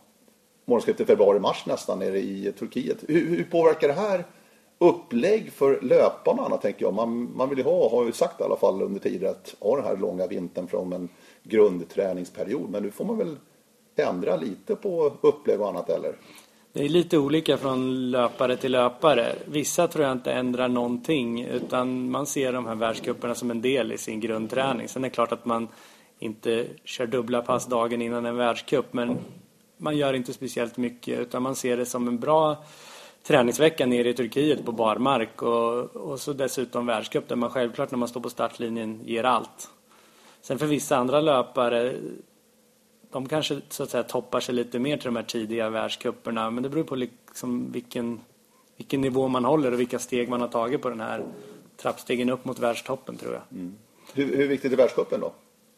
månadsskiftet 0.65 1.07
februari-mars 1.07 1.65
nästan 1.65 1.99
nere 1.99 2.19
i 2.19 2.53
Turkiet. 2.59 2.97
Hur, 3.07 3.27
hur 3.27 3.43
påverkar 3.43 3.87
det 3.87 3.93
här 3.93 4.25
upplägg 4.77 5.51
för 5.51 5.81
löparna 5.81 6.57
tänker 6.57 6.85
jag. 6.85 6.93
Man, 6.93 7.31
man 7.35 7.49
vill 7.49 7.57
ju 7.57 7.63
ha, 7.63 7.89
har 7.89 8.05
ju 8.05 8.11
sagt 8.11 8.41
i 8.41 8.43
alla 8.43 8.55
fall 8.55 8.81
under 8.81 8.99
tider 8.99 9.27
att 9.27 9.55
ha 9.59 9.75
den 9.75 9.85
här 9.85 9.97
långa 9.97 10.27
vintern 10.27 10.67
från 10.67 10.93
en 10.93 11.09
grundträningsperiod. 11.43 12.69
Men 12.69 12.83
nu 12.83 12.91
får 12.91 13.05
man 13.05 13.17
väl 13.17 13.38
ändra 13.95 14.35
lite 14.35 14.75
på 14.75 15.13
upplägg 15.21 15.62
och 15.62 15.69
annat 15.69 15.89
eller? 15.89 16.15
Det 16.73 16.85
är 16.85 16.89
lite 16.89 17.17
olika 17.17 17.57
från 17.57 18.12
löpare 18.12 18.57
till 18.57 18.71
löpare. 18.71 19.35
Vissa 19.45 19.88
tror 19.88 20.05
jag 20.05 20.12
inte 20.12 20.31
ändrar 20.31 20.67
någonting 20.67 21.43
utan 21.43 22.12
man 22.12 22.25
ser 22.25 22.53
de 22.53 22.65
här 22.65 22.75
världscuperna 22.75 23.35
som 23.35 23.51
en 23.51 23.62
del 23.62 23.91
i 23.91 23.97
sin 23.97 24.19
grundträning. 24.19 24.88
Sen 24.88 25.03
är 25.03 25.09
det 25.09 25.13
klart 25.13 25.31
att 25.31 25.45
man 25.45 25.67
inte 26.19 26.65
kör 26.83 27.07
dubbla 27.07 27.41
pass 27.41 27.65
dagen 27.65 28.01
innan 28.01 28.25
en 28.25 28.35
världscup 28.35 28.93
men 28.93 29.17
man 29.77 29.97
gör 29.97 30.13
inte 30.13 30.33
speciellt 30.33 30.77
mycket 30.77 31.19
utan 31.19 31.43
man 31.43 31.55
ser 31.55 31.77
det 31.77 31.85
som 31.85 32.07
en 32.07 32.19
bra 32.19 32.63
träningsvecka 33.23 33.85
nere 33.85 34.09
i 34.09 34.13
Turkiet 34.13 34.65
på 34.65 34.71
barmark 34.71 35.41
och, 35.41 35.95
och 35.95 36.19
så 36.19 36.33
dessutom 36.33 36.85
världscup 36.85 37.27
där 37.27 37.35
man 37.35 37.50
självklart 37.50 37.91
när 37.91 37.97
man 37.97 38.07
står 38.07 38.21
på 38.21 38.29
startlinjen 38.29 39.01
ger 39.05 39.23
allt. 39.23 39.69
Sen 40.43 40.59
för 40.59 40.65
vissa 40.65 40.97
andra 40.97 41.21
löpare 41.21 41.95
de 43.12 43.27
kanske 43.27 43.62
så 43.69 43.83
att 43.83 43.89
säga 43.89 44.03
toppar 44.03 44.39
sig 44.39 44.55
lite 44.55 44.79
mer 44.79 44.97
till 44.97 45.05
de 45.05 45.15
här 45.15 45.23
tidiga 45.23 45.69
världscuperna 45.69 46.51
men 46.51 46.63
det 46.63 46.69
beror 46.69 46.83
på 46.83 46.95
liksom 46.95 47.71
vilken, 47.71 48.19
vilken 48.77 49.01
nivå 49.01 49.27
man 49.27 49.45
håller 49.45 49.71
och 49.71 49.79
vilka 49.79 50.00
steg 50.00 50.29
man 50.29 50.41
har 50.41 50.47
tagit 50.47 50.81
på 50.81 50.89
den 50.89 51.01
här 51.01 51.23
trappstegen 51.77 52.29
upp 52.29 52.45
mot 52.45 52.59
världstoppen 52.59 53.17
tror 53.17 53.33
jag. 53.33 53.41
Mm. 53.51 53.75
Hur, 54.13 54.38
hur 54.38 54.47
viktigt 54.47 54.71
är 54.73 54.77
världscupen 54.77 55.19
då? 55.19 55.33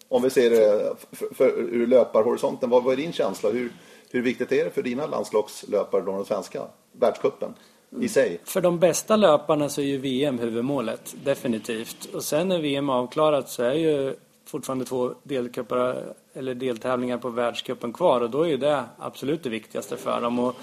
Om 0.07 0.21
vi 0.21 0.29
ser 0.29 0.49
det 0.49 0.95
för, 1.11 1.27
för, 1.35 1.47
ur 1.57 1.87
löparhorisonten, 1.87 2.69
vad, 2.69 2.83
vad 2.83 2.93
är 2.93 2.97
din 2.97 3.13
känsla? 3.13 3.49
Hur, 3.49 3.71
hur 4.11 4.21
viktigt 4.21 4.51
är 4.51 4.65
det 4.65 4.71
för 4.71 4.81
dina 4.81 5.05
landslagslöpare, 5.05 6.01
de 6.01 6.25
svenska, 6.25 6.63
världscupen 6.91 7.53
i 7.99 8.09
sig? 8.09 8.39
För 8.43 8.61
de 8.61 8.79
bästa 8.79 9.15
löparna 9.15 9.69
så 9.69 9.81
är 9.81 9.85
ju 9.85 9.97
VM 9.97 10.39
huvudmålet, 10.39 11.15
definitivt. 11.23 12.05
Och 12.05 12.23
sen 12.23 12.47
när 12.47 12.59
VM 12.59 12.89
avklarat 12.89 13.49
så 13.49 13.63
är 13.63 13.73
ju 13.73 14.15
fortfarande 14.45 14.85
två 14.85 15.13
delcuper 15.23 16.13
eller 16.33 16.55
deltävlingar 16.55 17.17
på 17.17 17.29
världscupen 17.29 17.93
kvar 17.93 18.21
och 18.21 18.29
då 18.29 18.41
är 18.41 18.47
ju 18.47 18.57
det 18.57 18.83
absolut 18.97 19.43
det 19.43 19.49
viktigaste 19.49 19.97
för 19.97 20.21
dem. 20.21 20.39
Och 20.39 20.55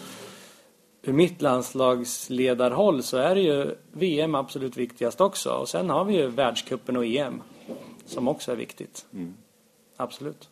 ur 1.03 1.13
mitt 1.13 1.43
landslagsledarhåll 1.43 3.03
så 3.03 3.17
är 3.17 3.35
det 3.35 3.41
ju 3.41 3.75
VM 3.93 4.35
absolut 4.35 4.77
viktigast 4.77 5.21
också. 5.21 5.51
Och 5.51 5.69
sen 5.69 5.91
har 5.91 6.05
vi 6.05 6.15
ju 6.15 6.27
världscupen 6.27 6.97
och 6.97 7.05
EM 7.05 7.43
som 8.07 8.29
också 8.29 8.53
är 8.53 8.57
viktigt. 8.57 9.07
Mm. 9.13 9.35
Absolut. 9.97 10.49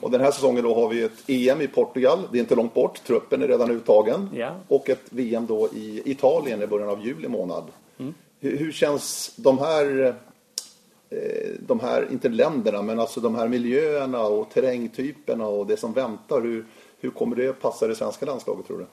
Och 0.00 0.10
den 0.10 0.20
här 0.20 0.30
säsongen 0.30 0.64
då 0.64 0.74
har 0.74 0.88
vi 0.88 1.02
ett 1.02 1.24
EM 1.26 1.60
i 1.60 1.68
Portugal. 1.68 2.18
Det 2.32 2.38
är 2.38 2.40
inte 2.40 2.54
långt 2.54 2.74
bort. 2.74 3.04
Truppen 3.04 3.42
är 3.42 3.48
redan 3.48 3.70
uttagen. 3.70 4.30
Ja. 4.34 4.54
Och 4.68 4.90
ett 4.90 5.02
VM 5.10 5.46
då 5.46 5.68
i 5.74 6.02
Italien 6.04 6.62
i 6.62 6.66
början 6.66 6.88
av 6.88 7.06
juli 7.06 7.28
månad. 7.28 7.64
Mm. 7.98 8.14
Hur, 8.40 8.56
hur, 8.56 8.72
känns 8.72 9.32
de 9.36 9.58
här, 9.58 10.14
Eh, 11.10 11.50
de 11.60 11.80
här, 11.80 12.08
inte 12.12 12.28
länderna, 12.28 12.82
men 12.82 13.00
alltså 13.00 13.20
de 13.20 13.34
här 13.34 13.48
miljöerna 13.48 14.22
och 14.22 14.50
terrängtyperna 14.50 15.46
och 15.46 15.66
det 15.66 15.76
som 15.76 15.92
väntar. 15.92 16.40
Hur, 16.40 16.66
hur 17.00 17.10
kommer 17.10 17.36
det 17.36 17.52
passa 17.52 17.86
det 17.86 17.94
svenska 17.94 18.26
landslaget 18.26 18.66
tror 18.66 18.78
du? 18.78 18.86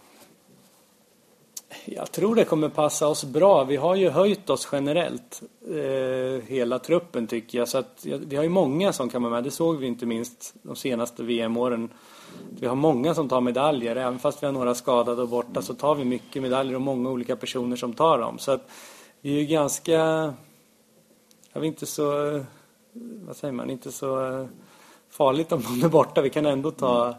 Jag 1.86 2.12
tror 2.12 2.36
det 2.36 2.46
kommer 2.46 2.70
passa 2.70 3.08
oss 3.08 3.26
bra. 3.26 3.64
Vi 3.64 3.76
har 3.76 3.96
ju 3.96 4.10
höjt 4.10 4.50
oss 4.50 4.70
generellt, 4.72 5.42
eh, 5.68 6.44
hela 6.48 6.80
truppen 6.80 7.28
tycker 7.28 7.58
jag. 7.58 7.68
Så 7.68 7.78
att, 7.78 8.02
ja, 8.04 8.18
vi 8.28 8.36
har 8.36 8.44
ju 8.44 8.50
många 8.50 8.94
som 8.94 9.10
kan 9.10 9.24
vara 9.24 9.34
med. 9.34 9.44
Det 9.44 9.52
såg 9.52 9.78
vi 9.78 9.88
inte 9.88 10.06
minst 10.06 10.54
de 10.62 10.76
senaste 10.76 11.24
VM-åren. 11.24 11.90
Vi 12.60 12.68
har 12.68 12.76
många 12.76 13.14
som 13.14 13.30
tar 13.30 13.42
medaljer. 13.42 13.96
Även 13.96 14.20
fast 14.20 14.44
vi 14.44 14.46
har 14.46 14.54
några 14.54 14.76
skadade 14.76 15.22
och 15.22 15.30
borta 15.30 15.62
så 15.62 15.74
tar 15.74 15.96
vi 15.96 16.06
mycket 16.06 16.42
medaljer 16.42 16.76
och 16.76 16.82
många 16.82 17.10
olika 17.10 17.36
personer 17.36 17.76
som 17.76 17.94
tar 17.94 18.20
dem. 18.20 18.40
Så 18.40 18.52
att 18.52 18.70
vi 19.22 19.36
är 19.36 19.40
ju 19.40 19.46
ganska, 19.46 20.34
det 21.58 21.62
vet 21.62 21.68
inte 21.68 21.86
så, 21.86 22.36
eh, 22.36 22.42
vad 23.26 23.36
säger 23.36 23.52
man, 23.52 23.70
inte 23.70 23.92
så 23.92 24.26
eh, 24.26 24.46
farligt 25.10 25.52
om 25.52 25.62
de 25.62 25.86
är 25.86 25.90
borta. 25.90 26.22
Vi 26.22 26.30
kan 26.30 26.46
ändå 26.46 26.72
ta 26.72 27.16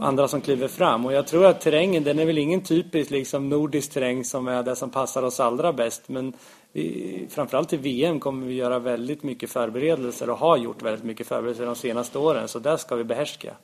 andra 0.00 0.28
som 0.28 0.40
kliver 0.40 0.68
fram. 0.68 1.06
Och 1.06 1.12
jag 1.12 1.26
tror 1.26 1.46
att 1.46 1.60
terrängen, 1.60 2.04
den 2.04 2.18
är 2.18 2.26
väl 2.26 2.38
ingen 2.38 2.60
typisk 2.60 3.10
liksom 3.10 3.48
nordisk 3.48 3.92
terräng 3.92 4.24
som 4.24 4.48
är 4.48 4.62
det 4.62 4.76
som 4.76 4.90
passar 4.90 5.22
oss 5.22 5.40
allra 5.40 5.72
bäst. 5.72 6.08
Men 6.08 6.32
vi, 6.72 7.26
framförallt 7.30 7.72
i 7.72 7.76
VM 7.76 8.20
kommer 8.20 8.46
vi 8.46 8.54
göra 8.54 8.78
väldigt 8.78 9.22
mycket 9.22 9.50
förberedelser 9.50 10.30
och 10.30 10.38
har 10.38 10.56
gjort 10.56 10.82
väldigt 10.82 11.04
mycket 11.04 11.26
förberedelser 11.26 11.66
de 11.66 11.76
senaste 11.76 12.18
åren. 12.18 12.48
Så 12.48 12.58
där 12.58 12.76
ska 12.76 12.96
vi 12.96 13.04
behärska. 13.04 13.54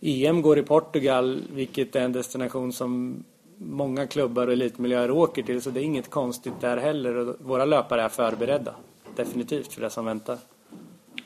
EM 0.00 0.42
går 0.42 0.58
i 0.58 0.62
Portugal, 0.62 1.42
vilket 1.52 1.96
är 1.96 2.00
en 2.00 2.12
destination 2.12 2.72
som 2.72 3.24
många 3.58 4.06
klubbar 4.06 4.46
och 4.46 4.52
elitmiljöer 4.52 5.10
åker 5.10 5.42
till. 5.42 5.62
Så 5.62 5.70
det 5.70 5.80
är 5.80 5.84
inget 5.84 6.10
konstigt 6.10 6.60
där 6.60 6.76
heller. 6.76 7.16
Och 7.16 7.36
våra 7.40 7.64
löpare 7.64 8.02
är 8.02 8.08
förberedda. 8.08 8.74
Definitivt 9.16 9.72
för 9.72 9.80
det 9.80 9.90
som 9.90 10.04
väntar. 10.04 10.38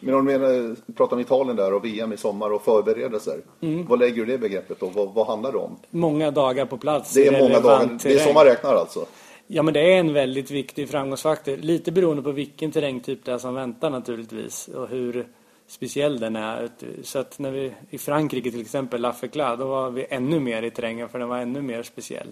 Men 0.01 0.15
om 0.15 0.27
du 0.27 0.77
pratar 0.93 1.17
om 1.17 1.21
Italien 1.21 1.57
där 1.57 1.75
och 1.75 1.85
VM 1.85 2.13
i 2.13 2.17
sommar 2.17 2.53
och 2.53 2.63
förberedelser. 2.63 3.41
Mm. 3.61 3.87
Vad 3.87 3.99
lägger 3.99 4.17
du 4.17 4.33
det 4.33 4.39
begreppet 4.39 4.81
då? 4.81 4.87
Vad, 4.87 5.15
vad 5.15 5.27
handlar 5.27 5.53
det 5.53 5.59
om? 5.59 5.77
Många 5.91 6.31
dagar 6.31 6.67
på 6.67 6.79
plats. 6.79 7.15
Det 7.15 7.27
är 7.27 7.43
många 7.43 7.61
dagar. 7.61 7.99
Det 8.03 8.15
är 8.15 8.19
så 8.19 8.33
man 8.33 8.45
räknar 8.45 8.75
alltså? 8.75 9.07
Ja 9.47 9.63
men 9.63 9.75
det 9.75 9.95
är 9.95 10.01
en 10.01 10.13
väldigt 10.13 10.51
viktig 10.51 10.89
framgångsfaktor. 10.89 11.57
Lite 11.57 11.93
beroende 11.93 12.23
på 12.23 12.33
vilken 12.33 12.73
terrängtyp 12.73 13.25
det 13.25 13.33
är 13.33 13.39
som 13.39 13.55
väntar 13.55 13.91
naturligtvis. 13.91 14.69
Och 14.69 14.89
hur 14.89 15.27
speciell 15.71 16.21
den 16.21 16.37
är. 16.37 16.69
Så 17.03 17.19
att 17.19 17.39
när 17.39 17.51
vi 17.51 17.73
i 17.91 17.99
Frankrike 17.99 18.51
till 18.51 18.61
exempel, 18.61 19.01
La 19.01 19.13
Fecla, 19.13 19.57
då 19.57 19.67
var 19.67 19.91
vi 19.91 20.07
ännu 20.11 20.41
mer 20.41 20.63
i 20.63 20.71
terrängen 20.71 21.09
för 21.09 21.19
den 21.19 21.29
var 21.29 21.39
ännu 21.39 21.63
mer 21.63 21.83
speciell. 21.83 22.29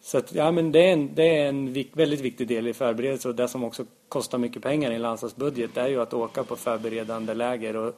Så 0.00 0.18
att, 0.18 0.34
ja, 0.34 0.50
men 0.52 0.72
det 0.72 0.88
är 0.88 0.92
en, 0.92 1.14
det 1.14 1.38
är 1.38 1.48
en 1.48 1.72
vik, 1.72 1.90
väldigt 1.92 2.20
viktig 2.20 2.48
del 2.48 2.68
i 2.68 2.72
förberedelse 2.72 3.28
och 3.28 3.34
det 3.34 3.48
som 3.48 3.64
också 3.64 3.84
kostar 4.08 4.38
mycket 4.38 4.62
pengar 4.62 4.90
i 4.90 4.94
en 4.94 5.02
landslagsbudget 5.02 5.76
är 5.76 5.88
ju 5.88 6.02
att 6.02 6.14
åka 6.14 6.44
på 6.44 6.56
förberedande 6.56 7.34
läger 7.34 7.76
och 7.76 7.94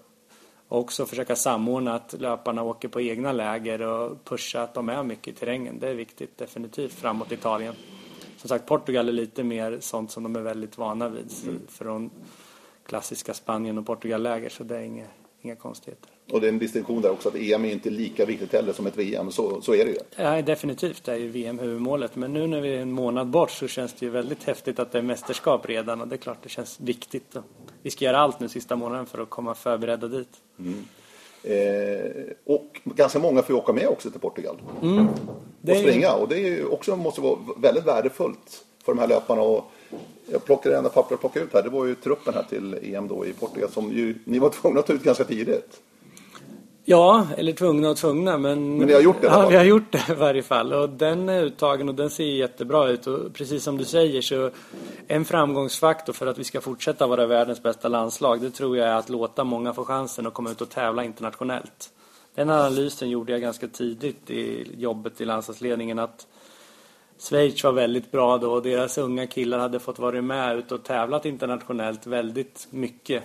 också 0.69 1.07
försöka 1.07 1.37
samordna 1.37 1.95
att 1.95 2.14
löparna 2.19 2.62
åker 2.62 2.88
på 2.88 3.00
egna 3.00 3.33
läger 3.33 3.81
och 3.81 4.25
pusha 4.25 4.62
att 4.62 4.75
de 4.75 4.88
är 4.88 5.02
mycket 5.02 5.28
i 5.28 5.33
terrängen. 5.33 5.78
Det 5.81 5.88
är 5.88 5.95
viktigt 5.95 6.38
definitivt 6.38 6.93
framåt 6.93 7.33
Italien. 7.33 7.75
Som 8.37 8.49
sagt, 8.49 8.66
Portugal 8.66 9.09
är 9.09 9.12
lite 9.12 9.45
mer 9.45 9.78
sånt 9.81 10.11
som 10.11 10.23
de 10.23 10.37
är 10.37 10.40
väldigt 10.40 10.78
vana 10.78 11.09
vid 11.09 11.33
mm. 11.45 11.61
från 11.69 12.11
klassiska 12.87 13.35
Spanien 13.35 13.78
och 13.78 13.87
Portugal-läger 13.87 14.49
så 14.49 14.64
det 14.64 14.76
är 14.76 14.83
inga, 14.83 15.07
inga 15.43 15.57
konstigheter. 15.57 16.11
Och 16.33 16.40
det 16.40 16.47
är 16.47 16.49
en 16.49 16.59
distinktion 16.59 17.02
där 17.02 17.11
också 17.11 17.28
att 17.28 17.35
EM 17.35 17.64
är 17.64 17.73
inte 17.73 17.90
lika 17.90 18.25
viktigt 18.25 18.52
heller 18.52 18.73
som 18.73 18.87
ett 18.87 18.97
VM. 18.97 19.31
Så, 19.31 19.61
så 19.61 19.75
är 19.75 19.85
det 19.85 19.90
ju. 19.90 19.99
Ja, 20.16 20.43
definitivt 20.43 21.05
det 21.05 21.12
är 21.12 21.16
ju 21.16 21.28
VM 21.28 21.59
huvudmålet. 21.59 22.16
Men 22.16 22.33
nu 22.33 22.47
när 22.47 22.61
vi 22.61 22.75
är 22.75 22.81
en 22.81 22.93
månad 22.93 23.26
bort 23.26 23.50
så 23.50 23.69
känns 23.69 23.93
det 23.93 24.07
ju 24.07 24.11
väldigt 24.11 24.45
häftigt 24.45 24.78
att 24.78 24.93
det 24.93 24.99
är 24.99 25.02
mästerskap 25.02 25.66
redan. 25.66 26.00
Och 26.00 26.09
det 26.09 26.14
är 26.14 26.19
klart 26.19 26.38
det 26.43 26.49
känns 26.49 26.81
viktigt. 26.81 27.37
Vi 27.83 27.90
ska 27.90 28.05
göra 28.05 28.19
allt 28.19 28.40
nu 28.40 28.49
sista 28.49 28.76
månaden 28.76 29.07
för 29.07 29.23
att 29.23 29.31
komma 29.31 29.55
förberedda 29.55 30.09
dit. 30.09 30.28
Mm. 30.59 30.85
Eh, 31.43 32.33
och 32.45 32.81
ganska 32.85 33.19
många 33.19 33.43
får 33.43 33.55
ju 33.55 33.61
åka 33.61 33.73
med 33.73 33.88
också 33.88 34.11
till 34.11 34.21
Portugal. 34.21 34.57
Mm. 34.83 35.09
och 35.62 35.76
springa. 35.76 36.12
Och 36.12 36.28
det 36.28 36.38
är 36.38 36.73
också, 36.73 36.97
måste 36.97 37.21
vara 37.21 37.38
väldigt 37.57 37.87
värdefullt 37.87 38.64
för 38.85 38.93
de 38.93 38.99
här 38.99 39.09
löparna. 39.09 39.43
Och 39.43 39.64
jag 40.26 40.45
plockade 40.45 40.75
det 40.75 40.78
enda 40.78 40.90
papper 40.90 41.12
jag 41.12 41.21
plockade 41.21 41.45
ut 41.45 41.52
här. 41.52 41.62
Det 41.62 41.71
var 41.71 41.85
ju 41.85 41.95
truppen 41.95 42.35
här 42.35 42.42
till 42.42 42.95
EM 42.95 43.09
då 43.09 43.26
i 43.26 43.33
Portugal 43.33 43.71
som 43.71 43.92
ju, 43.92 44.14
ni 44.25 44.38
var 44.38 44.50
tvungna 44.50 44.80
att 44.80 44.87
ta 44.87 44.92
ut 44.92 45.02
ganska 45.02 45.25
tidigt. 45.25 45.80
Ja, 46.88 47.26
eller 47.37 47.52
tvungna 47.52 47.90
och 47.90 47.97
tvungna. 47.97 48.38
Men, 48.38 48.78
men 48.78 48.87
ni 48.87 48.92
har 48.92 49.00
gjort 49.00 49.21
det? 49.21 49.26
Ja, 49.26 49.49
vi 49.49 49.56
har 49.56 49.64
gjort 49.64 49.92
det 49.92 50.12
i 50.12 50.14
varje 50.14 50.42
fall. 50.42 50.73
Och 50.73 50.88
den 50.88 51.28
är 51.28 51.42
uttagen 51.42 51.88
och 51.88 51.95
den 51.95 52.11
ser 52.11 52.25
jättebra 52.25 52.88
ut. 52.88 53.06
Och 53.06 53.35
precis 53.35 53.62
som 53.62 53.76
du 53.76 53.85
säger 53.85 54.23
så 54.23 54.50
en 55.06 55.25
framgångsfaktor 55.25 56.12
för 56.12 56.26
att 56.26 56.38
vi 56.38 56.45
ska 56.45 56.61
fortsätta 56.61 57.06
vara 57.06 57.26
världens 57.26 57.62
bästa 57.62 57.88
landslag 57.88 58.40
det 58.40 58.50
tror 58.50 58.76
jag 58.76 58.88
är 58.88 58.95
att 58.95 59.09
låta 59.09 59.45
många 59.45 59.73
få 59.73 59.85
chansen 59.85 60.26
att 60.26 60.35
komma 60.35 60.50
ut 60.50 60.61
och 60.61 60.71
tävla 60.71 61.04
internationellt. 61.04 61.90
Den 62.35 62.50
analysen 62.50 63.11
gjorde 63.11 63.33
jag 63.33 63.40
ganska 63.40 63.68
tidigt 63.68 64.30
i 64.30 64.66
jobbet 64.76 65.21
i 65.21 65.25
landslagsledningen 65.25 65.99
att 65.99 66.26
Schweiz 67.19 67.65
var 67.65 67.73
väldigt 67.73 68.11
bra 68.11 68.39
då 68.39 68.53
och 68.53 68.63
deras 68.63 68.99
unga 68.99 69.27
killar 69.27 69.59
hade 69.59 69.79
fått 69.79 69.99
vara 69.99 70.23
med 70.23 70.57
ut 70.57 70.73
och 70.73 70.85
tävlat 70.85 71.27
internationellt 71.27 72.07
väldigt 72.07 72.69
mycket. 72.71 73.23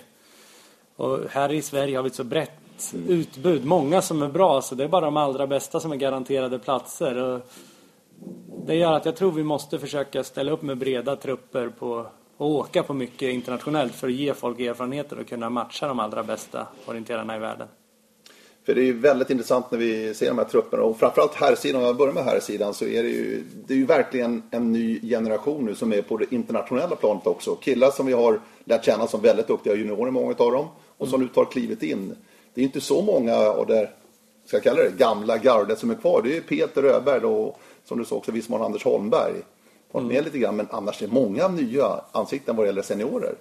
Och 0.95 1.19
här 1.29 1.51
i 1.51 1.61
Sverige 1.61 1.97
har 1.97 2.03
vi 2.03 2.07
ett 2.07 2.15
så 2.15 2.23
brett 2.23 2.93
utbud. 3.07 3.65
Många 3.65 4.01
som 4.01 4.21
är 4.21 4.27
bra, 4.27 4.61
så 4.61 4.75
det 4.75 4.83
är 4.83 4.87
bara 4.87 5.05
de 5.05 5.17
allra 5.17 5.47
bästa 5.47 5.79
som 5.79 5.91
är 5.91 5.95
garanterade 5.95 6.59
platser. 6.59 7.17
Och 7.17 7.41
det 8.65 8.75
gör 8.75 8.93
att 8.93 9.05
jag 9.05 9.15
tror 9.15 9.31
vi 9.31 9.43
måste 9.43 9.79
försöka 9.79 10.23
ställa 10.23 10.51
upp 10.51 10.61
med 10.61 10.77
breda 10.77 11.15
trupper 11.15 11.69
på 11.69 12.05
och 12.37 12.49
åka 12.49 12.83
på 12.83 12.93
mycket 12.93 13.33
internationellt 13.33 13.95
för 13.95 14.07
att 14.07 14.13
ge 14.13 14.33
folk 14.33 14.59
erfarenheter 14.59 15.19
och 15.19 15.27
kunna 15.27 15.49
matcha 15.49 15.87
de 15.87 15.99
allra 15.99 16.23
bästa 16.23 16.67
orienterarna 16.85 17.35
i 17.35 17.39
världen. 17.39 17.67
För 18.65 18.75
det 18.75 18.81
är 18.81 18.85
ju 18.85 18.99
väldigt 18.99 19.29
intressant 19.29 19.71
när 19.71 19.77
vi 19.77 20.13
ser 20.13 20.27
de 20.27 20.37
här 20.37 20.45
trupperna 20.45 20.83
och 20.83 20.97
framförallt 20.97 21.33
här 21.33 21.55
sidan, 21.55 21.81
om 21.81 21.87
jag 21.87 21.97
börjar 21.97 22.13
med 22.13 22.23
här 22.23 22.39
sidan 22.39 22.73
så 22.73 22.85
är 22.85 23.03
det 23.03 23.09
ju, 23.09 23.43
det 23.67 23.73
är 23.73 23.77
ju 23.77 23.85
verkligen 23.85 24.43
en 24.51 24.71
ny 24.71 24.99
generation 25.01 25.65
nu 25.65 25.75
som 25.75 25.93
är 25.93 26.01
på 26.01 26.17
det 26.17 26.33
internationella 26.33 26.95
planet 26.95 27.27
också. 27.27 27.55
Killar 27.55 27.91
som 27.91 28.05
vi 28.05 28.13
har 28.13 28.39
lärt 28.65 28.85
känna 28.85 29.07
som 29.07 29.21
väldigt 29.21 29.47
duktiga 29.47 29.75
juniorer, 29.75 30.11
många 30.11 30.35
av 30.37 30.51
dem, 30.51 30.67
och 30.97 31.07
som 31.07 31.21
nu 31.21 31.27
tar 31.27 31.45
klivet 31.45 31.83
in 31.83 32.15
det 32.53 32.61
är 32.61 32.65
inte 32.65 32.81
så 32.81 33.01
många 33.01 33.35
av 33.35 33.67
det, 33.67 33.89
ska 34.45 34.57
jag 34.57 34.63
kalla 34.63 34.83
det, 34.83 34.97
gamla 34.97 35.37
gardet 35.37 35.79
som 35.79 35.91
är 35.91 35.95
kvar. 35.95 36.21
Det 36.23 36.37
är 36.37 36.41
Peter 36.41 36.83
Öberg 36.83 37.25
och 37.25 37.59
som 37.85 37.97
du 37.97 38.05
sa 38.05 38.15
också 38.15 38.31
viss 38.31 38.51
Anders 38.51 38.83
Holmberg. 38.83 39.33
Varit 39.91 40.05
med 40.05 40.13
mm. 40.13 40.25
lite 40.25 40.37
grann, 40.37 40.55
men 40.55 40.67
annars 40.71 41.01
är 41.01 41.07
det 41.07 41.13
många 41.13 41.47
nya 41.47 42.01
ansikten 42.11 42.55
vad 42.55 42.65
det 42.65 42.67
gäller 42.67 42.81
seniorer. 42.81 43.35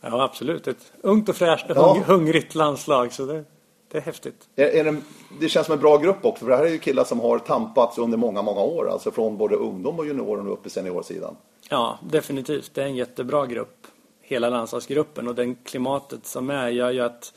Ja, 0.00 0.24
absolut. 0.24 0.68
Ett 0.68 0.92
ungt 1.00 1.28
och 1.28 1.36
fräscht 1.36 1.70
och 1.70 1.76
ja. 1.76 2.02
hungrigt 2.06 2.54
landslag. 2.54 3.12
Så 3.12 3.26
det, 3.26 3.44
det 3.92 3.98
är 3.98 4.02
häftigt. 4.02 4.48
Är, 4.56 4.66
är 4.66 4.84
det, 4.84 4.96
det, 5.40 5.48
känns 5.48 5.66
som 5.66 5.72
en 5.72 5.80
bra 5.80 5.96
grupp 5.96 6.24
också, 6.24 6.44
för 6.44 6.50
det 6.50 6.56
här 6.56 6.64
är 6.64 6.70
ju 6.70 6.78
killar 6.78 7.04
som 7.04 7.20
har 7.20 7.38
tampats 7.38 7.98
under 7.98 8.18
många, 8.18 8.42
många 8.42 8.60
år. 8.60 8.90
Alltså 8.90 9.10
från 9.10 9.36
både 9.36 9.56
ungdom 9.56 9.98
och 9.98 10.06
juniorer 10.06 10.46
och 10.46 10.52
upp 10.52 10.66
i 10.66 10.70
seniorsidan. 10.70 11.36
Ja, 11.70 11.98
definitivt. 12.02 12.70
Det 12.74 12.82
är 12.82 12.86
en 12.86 12.96
jättebra 12.96 13.46
grupp. 13.46 13.86
Hela 14.20 14.50
landslagsgruppen 14.50 15.28
och 15.28 15.34
den 15.34 15.54
klimatet 15.54 16.26
som 16.26 16.50
är 16.50 16.68
gör 16.68 16.90
ju 16.90 17.00
att 17.00 17.34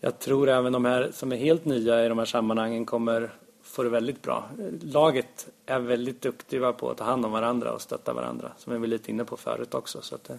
jag 0.00 0.18
tror 0.18 0.48
även 0.48 0.72
de 0.72 0.84
här 0.84 1.10
som 1.14 1.32
är 1.32 1.36
helt 1.36 1.64
nya 1.64 2.04
i 2.04 2.08
de 2.08 2.18
här 2.18 2.24
sammanhangen 2.24 2.86
kommer 2.86 3.30
får 3.62 3.84
det 3.84 3.90
väldigt 3.90 4.22
bra. 4.22 4.44
Laget 4.82 5.48
är 5.66 5.78
väldigt 5.78 6.20
duktiga 6.20 6.72
på 6.72 6.90
att 6.90 6.96
ta 6.96 7.04
hand 7.04 7.24
om 7.24 7.32
varandra 7.32 7.72
och 7.72 7.80
stötta 7.80 8.12
varandra. 8.12 8.52
Som 8.58 8.72
vi 8.72 8.78
var 8.78 8.86
lite 8.86 9.10
inne 9.10 9.24
på 9.24 9.36
förut 9.36 9.74
också. 9.74 10.00
Så 10.02 10.14
att, 10.14 10.30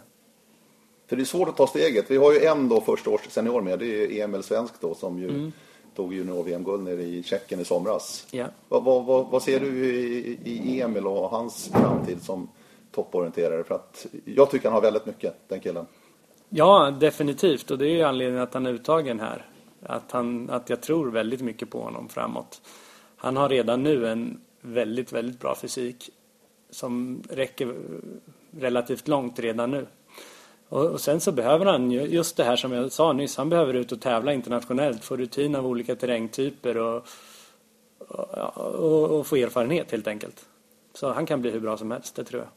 för 1.08 1.16
det 1.16 1.24
är 1.24 1.26
svårt 1.26 1.50
att 1.50 1.58
ta 1.58 1.68
steget. 1.68 2.12
Vi 2.12 2.18
har 2.18 2.34
ju 2.34 2.46
en 2.46 2.70
då 2.70 2.82
första 2.82 3.10
års 3.10 3.22
senior 3.30 3.62
med. 3.62 3.80
Det 3.80 3.86
är 3.86 4.24
Emil 4.24 4.44
Svensk 4.44 4.74
då 4.82 4.96
som 4.96 5.20
ju 5.20 5.30
mm. 5.30 5.52
tog 5.96 6.14
junior-VM-guld 6.14 6.84
nere 6.84 7.02
i 7.04 7.24
Tjeckien 7.24 7.62
i 7.62 7.66
somras. 7.66 8.28
Ja. 8.32 8.46
Vad, 8.70 8.84
vad, 8.84 9.06
vad, 9.06 9.28
vad 9.28 9.44
ser 9.44 9.60
du 9.60 9.86
i, 9.86 10.40
i, 10.44 10.82
Emil 10.82 11.08
och 11.08 11.30
hans 11.30 11.70
framtid 11.74 12.22
som 12.22 12.50
topporienterare? 12.92 13.64
För 13.64 13.76
att 13.76 14.06
jag 14.26 14.52
tycker 14.52 14.66
han 14.66 14.74
har 14.74 14.82
väldigt 14.82 15.06
mycket, 15.06 15.36
den 15.48 15.60
killen. 15.60 15.86
Ja, 16.50 16.92
definitivt. 17.00 17.72
Och 17.72 17.78
det 17.78 17.88
är 17.88 17.96
ju 17.96 18.04
anledningen 18.04 18.44
att 18.44 18.54
han 18.54 18.66
är 18.66 18.74
uttagen 18.74 19.20
här. 19.20 19.46
Att, 19.82 20.12
han, 20.12 20.50
att 20.50 20.70
jag 20.70 20.82
tror 20.82 21.12
väldigt 21.12 21.42
mycket 21.42 21.70
på 21.70 21.82
honom 21.82 22.10
framåt. 22.10 22.62
Han 23.18 23.38
har 23.38 23.50
redan 23.50 23.84
nu 23.84 24.08
en 24.08 24.40
väldigt, 24.62 25.12
väldigt 25.12 25.40
bra 25.40 25.56
fysik 25.56 26.10
som 26.70 27.24
räcker 27.30 27.76
relativt 28.52 29.08
långt 29.08 29.40
redan 29.40 29.72
nu. 29.72 29.86
Och, 30.74 30.86
och, 30.86 31.02
sen 31.02 31.22
så 31.22 31.32
behöver 31.32 31.66
han 31.66 31.92
ju, 31.92 32.02
just 32.02 32.38
det 32.38 32.44
här 32.44 32.56
som 32.56 32.72
jag 32.72 32.92
sa 32.92 33.14
nyss, 33.14 33.38
han 33.38 33.50
behöver 33.50 33.74
ut 33.74 33.92
och 33.92 34.02
tävla 34.02 34.34
internationellt, 34.34 35.04
få 35.04 35.16
rutin 35.16 35.56
av 35.56 35.68
olika 35.68 35.96
terrängtyper 35.96 36.78
och, 36.78 37.06
och, 38.58 39.20
och, 39.20 39.28
få 39.28 39.36
erfarenhet 39.36 39.92
helt 39.92 40.08
enkelt. 40.08 40.46
Så 40.94 41.12
han 41.12 41.26
kan 41.26 41.42
bli 41.42 41.52
hur 41.52 41.60
bra 41.60 41.78
som 41.78 41.92
helst, 41.92 42.16
det 42.16 42.24
tror 42.24 42.42
jag. 42.42 42.50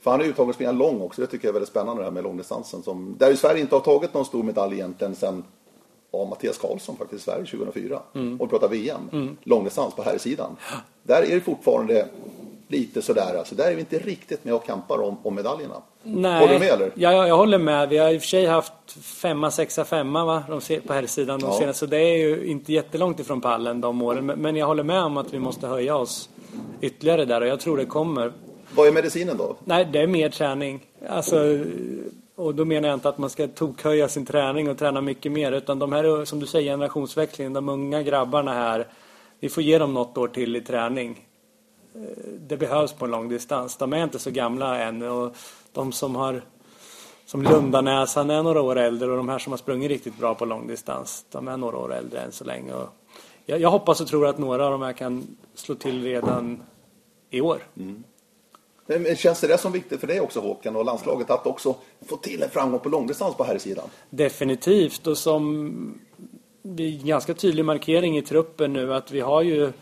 För 0.00 0.10
han 0.10 0.20
är 0.20 0.24
uttagen 0.24 0.50
att 0.50 0.54
springa 0.54 0.72
lång 0.72 1.00
också, 1.00 1.20
det 1.20 1.26
tycker 1.26 1.44
jag 1.44 1.50
är 1.50 1.52
väldigt 1.52 1.68
spännande 1.68 2.02
det 2.02 2.04
här 2.04 2.12
med 2.12 2.24
långdistansen. 2.24 2.82
Som, 2.82 3.16
där 3.18 3.30
ju 3.30 3.36
Sverige 3.36 3.60
inte 3.60 3.74
har 3.74 3.80
tagit 3.80 4.14
någon 4.14 4.24
stor 4.24 4.42
medalj 4.42 4.74
egentligen 4.74 5.14
sen 5.14 5.44
av 6.10 6.28
Mattias 6.28 6.58
Karlsson 6.58 6.96
faktiskt 6.96 7.22
i 7.22 7.24
Sverige 7.24 7.46
2004. 7.46 8.02
Mm. 8.14 8.40
Och 8.40 8.50
pratar 8.50 8.68
VM, 8.68 9.00
mm. 9.12 9.36
långdistans 9.42 9.94
på 9.94 10.02
här 10.02 10.18
sidan. 10.18 10.56
Där 11.02 11.22
är 11.22 11.34
det 11.34 11.40
fortfarande 11.40 12.08
lite 12.68 13.02
sådär. 13.02 13.38
Alltså, 13.38 13.54
där 13.54 13.70
är 13.70 13.74
vi 13.74 13.80
inte 13.80 13.98
riktigt 13.98 14.44
med 14.44 14.54
och 14.54 14.66
kampar 14.66 15.02
om, 15.02 15.16
om 15.22 15.34
medaljerna. 15.34 15.82
Nej, 16.02 16.40
håller 16.40 16.52
du 16.52 16.58
med 16.58 16.68
eller? 16.68 16.90
Ja, 16.94 17.26
jag, 17.26 17.36
håller 17.36 17.58
med. 17.58 17.88
Vi 17.88 17.98
har 17.98 18.10
i 18.10 18.18
och 18.18 18.22
för 18.22 18.28
sig 18.28 18.46
haft 18.46 18.72
femma, 19.02 19.50
sexa, 19.50 19.84
femma 19.84 20.24
va? 20.24 20.42
De 20.48 20.80
på 20.80 20.92
här 20.92 21.06
sidan 21.06 21.40
de 21.40 21.46
ja. 21.46 21.58
senaste. 21.58 21.78
Så 21.78 21.86
det 21.86 21.98
är 21.98 22.16
ju 22.16 22.46
inte 22.46 22.72
jättelångt 22.72 23.20
ifrån 23.20 23.40
pallen 23.40 23.80
de 23.80 24.02
åren. 24.02 24.26
Men, 24.26 24.38
men 24.38 24.56
jag 24.56 24.66
håller 24.66 24.82
med 24.82 25.02
om 25.02 25.16
att 25.16 25.34
vi 25.34 25.38
måste 25.38 25.66
höja 25.66 25.96
oss 25.96 26.28
ytterligare 26.80 27.24
där 27.24 27.40
och 27.40 27.46
jag 27.46 27.60
tror 27.60 27.76
det 27.76 27.84
kommer. 27.84 28.32
Vad 28.74 28.88
är 28.88 28.92
medicinen 28.92 29.36
då? 29.36 29.56
Nej, 29.64 29.88
det 29.92 30.00
är 30.00 30.06
mer 30.06 30.28
träning. 30.28 30.80
Alltså, 31.08 31.36
och 32.36 32.54
då 32.54 32.64
menar 32.64 32.88
jag 32.88 32.96
inte 32.96 33.08
att 33.08 33.18
man 33.18 33.30
ska 33.30 33.46
tokhöja 33.46 34.08
sin 34.08 34.26
träning 34.26 34.70
och 34.70 34.78
träna 34.78 35.00
mycket 35.00 35.32
mer. 35.32 35.52
Utan 35.52 35.78
de 35.78 35.92
här, 35.92 36.24
som 36.24 36.40
du 36.40 36.46
säger, 36.46 36.72
generationsväxlingen, 36.72 37.52
de 37.52 37.68
unga 37.68 38.02
grabbarna 38.02 38.54
här. 38.54 38.86
Vi 39.40 39.48
får 39.48 39.62
ge 39.62 39.78
dem 39.78 39.94
något 39.94 40.18
år 40.18 40.28
till 40.28 40.56
i 40.56 40.60
träning. 40.60 41.26
Eh, 41.94 42.00
det 42.48 42.56
behövs 42.56 42.92
på 42.92 43.04
en 43.04 43.10
lång 43.10 43.28
distans. 43.28 43.76
De 43.76 43.92
är 43.92 44.04
inte 44.04 44.18
så 44.18 44.30
gamla 44.30 44.78
än 44.78 45.02
och 45.02 45.36
de 45.72 45.92
som 45.92 46.16
har 46.16 46.42
som 47.24 47.42
Lundanäs, 47.42 48.14
han 48.14 48.30
är 48.30 48.42
några 48.42 48.60
år 48.60 48.78
äldre 48.78 49.10
och 49.10 49.16
de 49.16 49.28
här 49.28 49.38
som 49.38 49.52
har 49.52 49.58
sprungit 49.58 49.88
riktigt 49.88 50.18
bra 50.18 50.34
på 50.34 50.44
lång 50.44 50.66
distans, 50.66 51.24
de 51.30 51.48
är 51.48 51.56
några 51.56 51.76
år 51.76 51.94
äldre 51.94 52.20
än 52.20 52.32
så 52.32 52.44
länge. 52.44 52.74
Och 52.74 52.88
jag, 53.46 53.60
jag 53.60 53.70
hoppas 53.70 54.00
och 54.00 54.08
tror 54.08 54.26
att 54.26 54.38
några 54.38 54.64
av 54.64 54.72
de 54.72 54.82
här 54.82 54.92
kan 54.92 55.36
slå 55.54 55.74
till 55.74 56.04
redan 56.04 56.62
i 57.30 57.40
år. 57.40 57.66
Mm. 57.76 58.04
Känns 59.16 59.40
det 59.40 59.58
som 59.58 59.72
viktigt 59.72 60.00
för 60.00 60.06
dig 60.06 60.20
också 60.20 60.40
Håkan 60.40 60.76
och 60.76 60.84
landslaget 60.84 61.30
att 61.30 61.46
också 61.46 61.74
få 62.06 62.16
till 62.16 62.42
en 62.42 62.50
framgång 62.50 62.80
på 62.80 62.88
långdistans 62.88 63.36
på 63.36 63.44
här 63.44 63.58
sidan? 63.58 63.88
Definitivt 64.10 65.06
och 65.06 65.18
som 65.18 66.00
vi 66.62 66.96
ganska 67.04 67.34
tydlig 67.34 67.64
markering 67.64 68.18
i 68.18 68.22
truppen 68.22 68.72
nu 68.72 68.94
att 68.94 69.10
vi 69.10 69.20
har 69.20 69.42
ju 69.42 69.72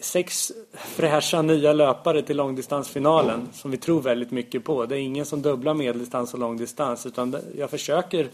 sex 0.00 0.52
fräscha 0.74 1.42
nya 1.42 1.72
löpare 1.72 2.22
till 2.22 2.36
långdistansfinalen 2.36 3.48
som 3.52 3.70
vi 3.70 3.76
tror 3.76 4.00
väldigt 4.02 4.30
mycket 4.30 4.64
på. 4.64 4.86
Det 4.86 4.96
är 4.96 5.00
ingen 5.00 5.26
som 5.26 5.42
dubblar 5.42 5.74
medeldistans 5.74 6.34
och 6.34 6.40
långdistans 6.40 7.06
utan 7.06 7.36
jag 7.56 7.70
försöker 7.70 8.28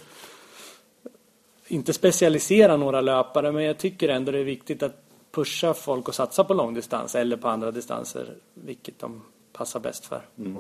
inte 1.67 1.93
specialisera 1.93 2.77
några 2.77 3.01
löpare 3.01 3.53
men 3.53 3.65
jag 3.65 3.79
tycker 3.79 4.09
ändå 4.09 4.33
det 4.33 4.39
är 4.39 4.45
viktigt 4.45 4.83
att 4.83 4.97
pusha 5.31 5.75
folk 5.75 6.09
och 6.09 6.15
satsa 6.15 6.45
på 6.45 6.55
långdistans 6.55 7.15
eller 7.15 7.37
på 7.37 7.49
andra 7.49 7.71
distanser 7.71 8.35
vilket 8.55 8.99
de 8.99 9.23
passar 9.53 9.81
bäst 9.81 10.07
för. 10.07 10.23
Mm. 10.39 10.57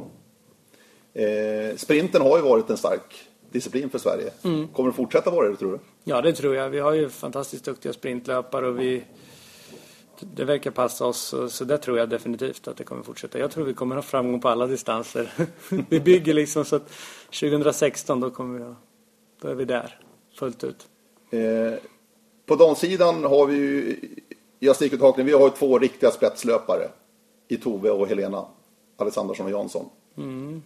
Eh, 1.14 1.76
sprinten 1.76 2.22
har 2.22 2.36
ju 2.36 2.42
varit 2.42 2.70
en 2.70 2.76
stark 2.76 3.28
disciplin 3.50 3.90
för 3.90 3.98
Sverige. 3.98 4.30
Mm. 4.44 4.68
Kommer 4.68 4.90
det 4.90 4.96
fortsätta 4.96 5.30
vara 5.30 5.48
det 5.48 5.56
tror 5.56 5.72
du? 5.72 5.78
Ja 6.04 6.20
det 6.20 6.32
tror 6.32 6.54
jag. 6.54 6.70
Vi 6.70 6.78
har 6.78 6.92
ju 6.92 7.08
fantastiskt 7.08 7.64
duktiga 7.64 7.92
sprintlöpare 7.92 8.66
och 8.66 8.80
vi 8.80 9.02
det 10.34 10.44
verkar 10.44 10.70
passa 10.70 11.06
oss 11.06 11.34
så 11.48 11.64
det 11.64 11.78
tror 11.78 11.98
jag 11.98 12.08
definitivt 12.08 12.68
att 12.68 12.76
det 12.76 12.84
kommer 12.84 13.02
fortsätta. 13.02 13.38
Jag 13.38 13.50
tror 13.50 13.64
vi 13.64 13.74
kommer 13.74 13.94
ha 13.94 14.02
framgång 14.02 14.40
på 14.40 14.48
alla 14.48 14.66
distanser. 14.66 15.32
vi 15.88 16.00
bygger 16.00 16.34
liksom 16.34 16.64
så 16.64 16.76
att 16.76 16.92
2016 17.40 18.20
då 18.20 18.30
kommer 18.30 18.58
vi 18.58 18.74
då 19.40 19.48
är 19.48 19.54
vi 19.54 19.64
där 19.64 19.98
fullt 20.34 20.64
ut. 20.64 20.86
Eh, 21.30 21.78
på 22.46 22.56
damsidan 22.56 23.24
har 23.24 23.46
vi 23.46 23.56
ju 23.56 23.98
i 24.60 24.68
Astikuttakning, 24.68 25.26
vi 25.26 25.32
har 25.32 25.44
ju 25.44 25.50
två 25.50 25.78
riktiga 25.78 26.10
spetslöpare 26.10 26.88
i 27.48 27.56
Tove 27.56 27.90
och 27.90 28.08
Helena 28.08 28.46
Alexandersson 28.96 29.46
och 29.46 29.52
Jansson. 29.52 29.86
Mm. 30.16 30.62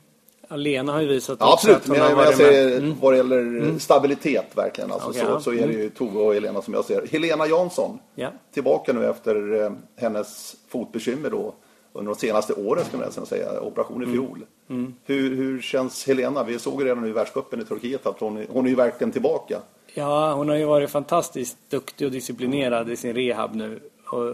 Lena 0.48 0.92
har 0.92 1.00
ju 1.00 1.06
visat 1.06 1.36
ja, 1.40 1.52
Absolut, 1.52 1.86
men 1.86 1.98
jag, 1.98 2.10
jag 2.10 2.34
säger 2.34 2.78
mm. 2.78 2.96
vad 3.00 3.12
det 3.12 3.16
gäller 3.16 3.38
mm. 3.38 3.80
stabilitet 3.80 4.46
verkligen. 4.54 4.92
Alltså, 4.92 5.08
okay, 5.08 5.22
så, 5.22 5.28
ja. 5.28 5.40
så 5.40 5.52
är 5.52 5.66
det 5.66 5.72
ju 5.72 5.80
mm. 5.80 5.90
Tove 5.90 6.18
och 6.18 6.34
Helena 6.34 6.62
som 6.62 6.74
jag 6.74 6.84
ser. 6.84 7.06
Helena 7.06 7.46
Jansson, 7.46 7.98
ja. 8.14 8.30
tillbaka 8.54 8.92
nu 8.92 9.06
efter 9.06 9.62
eh, 9.62 9.70
hennes 9.96 10.56
fotbekymmer 10.68 11.30
då 11.30 11.54
under 11.92 12.12
de 12.12 12.18
senaste 12.18 12.52
åren 12.52 12.84
skulle 12.84 13.02
jag 13.02 13.08
nästan 13.08 13.26
säga, 13.26 13.60
operation 13.60 14.02
i 14.02 14.04
mm. 14.04 14.16
fjol. 14.16 14.44
Mm. 14.68 14.94
Hur, 15.04 15.36
hur 15.36 15.60
känns 15.60 16.06
Helena? 16.06 16.44
Vi 16.44 16.58
såg 16.58 16.84
redan 16.84 17.02
nu 17.02 17.08
i 17.08 17.12
världscupen 17.12 17.60
i 17.60 17.64
Turkiet 17.64 18.06
att 18.06 18.20
hon, 18.20 18.46
hon 18.50 18.66
är 18.66 18.70
ju 18.70 18.76
verkligen 18.76 19.12
tillbaka. 19.12 19.60
Ja, 19.94 20.34
hon 20.34 20.48
har 20.48 20.56
ju 20.56 20.64
varit 20.64 20.90
fantastiskt 20.90 21.56
duktig 21.68 22.06
och 22.06 22.12
disciplinerad 22.12 22.90
i 22.90 22.96
sin 22.96 23.14
rehab 23.14 23.54
nu. 23.54 23.80
Och 24.10 24.32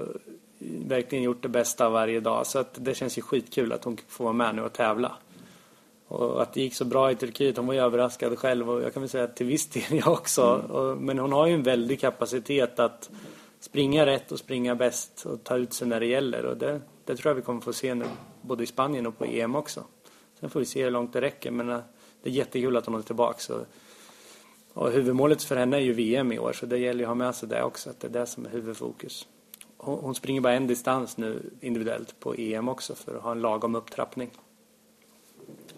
verkligen 0.87 1.25
gjort 1.25 1.43
det 1.43 1.49
bästa 1.49 1.89
varje 1.89 2.21
dag. 2.21 2.47
Så 2.47 2.59
att 2.59 2.79
det 2.81 2.95
känns 2.95 3.19
ju 3.19 3.23
skitkul 3.23 3.73
att 3.73 3.85
hon 3.85 3.97
får 4.09 4.25
vara 4.25 4.35
med 4.35 4.55
nu 4.55 4.63
och 4.63 4.73
tävla. 4.73 5.13
Och 6.13 6.43
att 6.43 6.53
det 6.53 6.61
gick 6.61 6.75
så 6.75 6.85
bra 6.85 7.11
i 7.11 7.15
Turkiet, 7.15 7.57
hon 7.57 7.67
var 7.67 7.75
ju 7.75 7.81
överraskad 7.81 8.39
själv 8.39 8.71
och 8.71 8.83
jag 8.83 8.93
kan 8.93 9.03
väl 9.03 9.11
säga 9.11 9.25
att 9.25 9.37
till 9.37 9.47
viss 9.47 9.67
del 9.67 9.83
jag 9.91 10.09
också. 10.09 10.65
Mm. 10.75 10.99
Men 10.99 11.19
hon 11.19 11.33
har 11.33 11.47
ju 11.47 11.55
en 11.55 11.63
väldig 11.63 12.01
kapacitet 12.01 12.79
att 12.79 13.11
springa 13.61 14.07
rätt 14.07 14.33
och 14.33 14.39
springa 14.39 14.75
bäst 14.75 15.27
och 15.27 15.45
ta 15.45 15.57
ut 15.57 15.73
sig 15.73 15.89
när 15.89 16.01
det 16.01 16.07
gäller. 16.07 16.45
Och 16.45 16.57
det, 16.57 16.81
det 17.05 17.17
tror 17.17 17.31
jag 17.31 17.35
vi 17.35 17.43
kommer 17.43 17.61
få 17.61 17.73
se 17.73 17.95
nu, 17.95 18.05
både 18.43 18.63
i 18.63 18.67
Spanien 18.67 19.07
och 19.07 19.19
på 19.19 19.25
EM 19.25 19.57
också. 19.57 19.85
Sen 20.41 20.51
får 20.51 20.61
vi 20.61 20.67
se 20.67 20.85
hur 20.85 20.91
långt 20.91 21.13
det 21.13 21.21
räcker, 21.21 21.51
men 21.51 21.71
äh, 21.71 21.79
det 22.23 22.31
är 22.31 22.35
jättekul 22.35 22.77
att 22.77 22.87
hon 22.87 22.95
är 22.95 23.03
tillbaka. 23.03 23.55
Och, 23.55 23.67
och 24.73 24.93
huvudmålet 24.93 25.43
för 25.43 25.57
henne 25.57 25.77
är 25.77 25.81
ju 25.81 25.93
VM 25.93 26.33
i 26.33 26.39
år, 26.39 26.53
så 26.53 26.67
det 26.67 26.79
gäller 26.79 27.01
ju 27.01 27.05
att 27.05 27.09
ha 27.09 27.15
med 27.15 27.35
sig 27.35 27.49
det 27.49 27.63
också, 27.63 27.91
att 27.91 28.01
det 28.01 28.07
är 28.07 28.13
det 28.13 28.27
som 28.27 28.47
är 28.47 28.51
huvudfokus. 28.51 29.27
Hon, 29.77 29.99
hon 29.99 30.15
springer 30.15 30.41
bara 30.41 30.53
en 30.53 30.67
distans 30.67 31.17
nu 31.17 31.51
individuellt 31.61 32.21
på 32.21 32.35
EM 32.35 32.69
också 32.69 32.95
för 32.95 33.15
att 33.15 33.23
ha 33.23 33.33
en 33.33 33.41
lagom 33.41 33.75
upptrappning. 33.75 34.31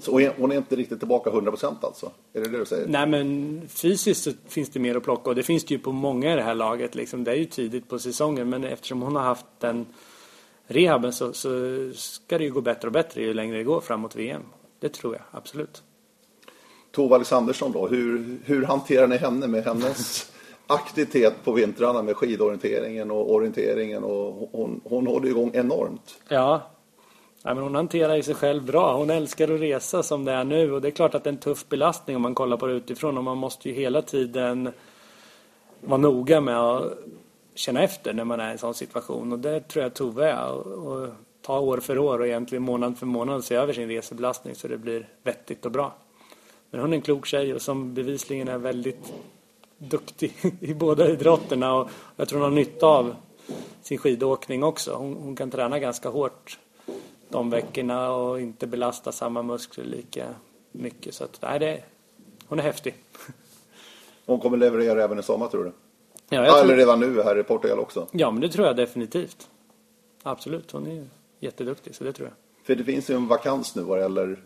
Så 0.05 0.31
hon 0.37 0.53
är 0.53 0.57
inte 0.57 0.77
riktigt 0.77 0.99
tillbaka 0.99 1.31
100% 1.31 1.75
alltså? 1.81 2.11
Är 2.33 2.41
det 2.41 2.49
det 2.49 2.59
du 2.59 2.67
säger? 2.67 2.87
Nej 2.87 3.07
men 3.07 3.63
fysiskt 3.69 4.23
så 4.23 4.31
finns 4.49 4.69
det 4.69 4.81
mer 4.81 4.97
att 4.97 5.03
plocka 5.03 5.31
och 5.31 5.37
det 5.37 5.43
finns 5.43 5.65
det 5.65 5.75
ju 5.75 5.81
på 5.81 5.93
många 5.93 6.33
i 6.33 6.37
det 6.37 6.43
här 6.43 6.55
laget. 6.55 6.95
Liksom. 6.95 7.25
Det 7.25 7.31
är 7.31 7.37
ju 7.37 7.45
tidigt 7.45 7.89
på 7.89 7.99
säsongen 7.99 8.49
men 8.49 8.65
eftersom 8.65 9.03
hon 9.03 9.17
har 9.17 9.23
haft 9.23 9.47
den 9.59 9.87
rehaben 10.67 11.13
så, 11.13 11.33
så 11.33 11.49
ska 11.95 12.39
det 12.39 12.45
ju 12.45 12.53
gå 12.53 12.61
bättre 12.61 12.89
och 12.89 12.93
bättre 12.93 13.23
ju 13.23 13.35
längre 13.35 13.57
det 13.57 13.65
går 13.65 13.81
framåt 13.81 14.17
VM. 14.17 14.43
Det 14.81 14.89
tror 14.89 15.15
jag, 15.15 15.23
absolut. 15.31 15.83
Tove 16.91 17.15
Alexandersson 17.15 17.73
då, 17.73 17.87
hur, 17.87 18.39
hur 18.45 18.63
hanterar 18.63 19.07
ni 19.07 19.17
henne 19.17 19.47
med 19.47 19.65
hennes 19.65 20.33
aktivitet 20.67 21.35
på 21.45 21.53
vintrarna 21.53 22.03
med 22.03 22.17
skidorienteringen 22.17 23.11
och 23.11 23.35
orienteringen 23.35 24.05
och 24.05 24.49
hon, 24.53 24.81
hon 24.85 25.07
håller 25.07 25.29
igång 25.29 25.51
enormt. 25.55 26.21
Ja, 26.29 26.74
Ja, 27.47 27.55
men 27.55 27.63
hon 27.63 27.75
hanterar 27.75 28.17
ju 28.17 28.23
sig 28.23 28.35
själv 28.35 28.65
bra. 28.65 28.97
Hon 28.97 29.11
älskar 29.11 29.55
att 29.55 29.61
resa 29.61 30.03
som 30.03 30.25
det 30.25 30.33
är 30.33 30.45
nu 30.45 30.73
och 30.73 30.81
det 30.81 30.89
är 30.89 30.93
klart 30.93 31.15
att 31.15 31.25
det 31.25 31.31
är 31.31 31.33
en 31.33 31.39
tuff 31.39 31.69
belastning 31.69 32.17
om 32.17 32.23
man 32.23 32.35
kollar 32.35 32.57
på 32.57 32.67
det 32.67 32.73
utifrån 32.73 33.19
och 33.19 33.25
man 33.25 33.39
måste 33.39 33.69
ju 33.69 33.75
hela 33.75 34.03
tiden 34.03 34.73
vara 35.81 35.99
noga 35.99 36.41
med 36.41 36.61
att 36.61 36.99
känna 37.55 37.83
efter 37.83 38.13
när 38.13 38.25
man 38.25 38.41
är 38.41 38.49
i 38.49 38.53
en 38.53 38.59
sån 38.59 38.75
situation 38.75 39.33
och 39.33 39.39
det 39.39 39.61
tror 39.61 39.83
jag 39.83 39.95
Tove 39.95 40.31
är 40.31 40.51
och 40.53 41.09
ta 41.43 41.59
år 41.59 41.79
för 41.79 41.99
år 41.99 42.19
och 42.19 42.27
egentligen 42.27 42.63
månad 42.63 42.99
för 42.99 43.07
månad 43.07 43.45
se 43.45 43.55
över 43.55 43.73
sin 43.73 43.89
resebelastning 43.89 44.55
så 44.55 44.69
det 44.69 44.79
blir 44.79 45.09
vettigt 45.23 45.67
och 45.67 45.73
bra. 45.73 45.95
Men 46.71 46.81
hon 46.81 46.93
är 46.93 46.97
en 46.97 47.03
klok 47.03 47.27
tjej 47.27 47.55
och 47.55 47.63
som 47.63 47.95
bevisligen 47.95 48.49
är 48.49 48.59
väldigt 48.59 49.13
duktig 49.79 50.33
i 50.61 50.75
båda 50.75 51.09
idrotterna 51.09 51.75
och 51.75 51.91
jag 52.17 52.29
tror 52.29 52.41
hon 52.41 52.51
har 52.51 52.57
nytta 52.57 52.87
av 52.87 53.15
sin 53.83 53.99
skidåkning 53.99 54.65
också. 54.65 54.95
Hon, 54.95 55.17
hon 55.23 55.37
kan 55.37 55.51
träna 55.51 55.79
ganska 55.79 56.09
hårt 56.09 56.59
de 57.35 57.51
veckorna 57.51 58.11
och 58.11 58.41
inte 58.41 58.67
belasta 58.67 59.13
samma 59.13 59.43
muskler 59.43 59.85
lika 59.85 60.27
mycket. 60.73 61.15
Så 61.15 61.25
att, 61.25 61.39
nej, 61.43 61.59
det, 61.59 61.83
hon 62.47 62.59
är 62.59 62.63
häftig. 62.63 62.95
Hon 64.27 64.41
kommer 64.41 64.57
leverera 64.57 65.05
även 65.05 65.19
i 65.19 65.23
sommar 65.23 65.49
tror 65.49 65.65
du? 65.65 65.73
Ja, 66.29 66.45
jag 66.45 66.47
Eller 66.47 66.69
tror... 66.69 66.77
redan 66.77 67.01
nu 67.01 67.23
här 67.23 67.39
i 67.39 67.43
Portugal 67.43 67.79
också? 67.79 68.07
Ja, 68.13 68.31
men 68.31 68.41
det 68.41 68.49
tror 68.49 68.67
jag 68.67 68.77
definitivt. 68.77 69.49
absolut. 70.23 70.71
Hon 70.71 70.87
är 70.87 71.07
jätteduktig, 71.41 71.95
så 71.95 72.05
det 72.05 72.13
tror 72.13 72.29
jag. 72.29 72.67
För 72.67 72.75
det 72.75 72.85
finns 72.85 73.11
ju 73.11 73.15
en 73.15 73.29
vakans 73.29 73.75
nu 73.77 73.83
vad 73.83 73.99
det 73.99 74.03
gäller 74.03 74.43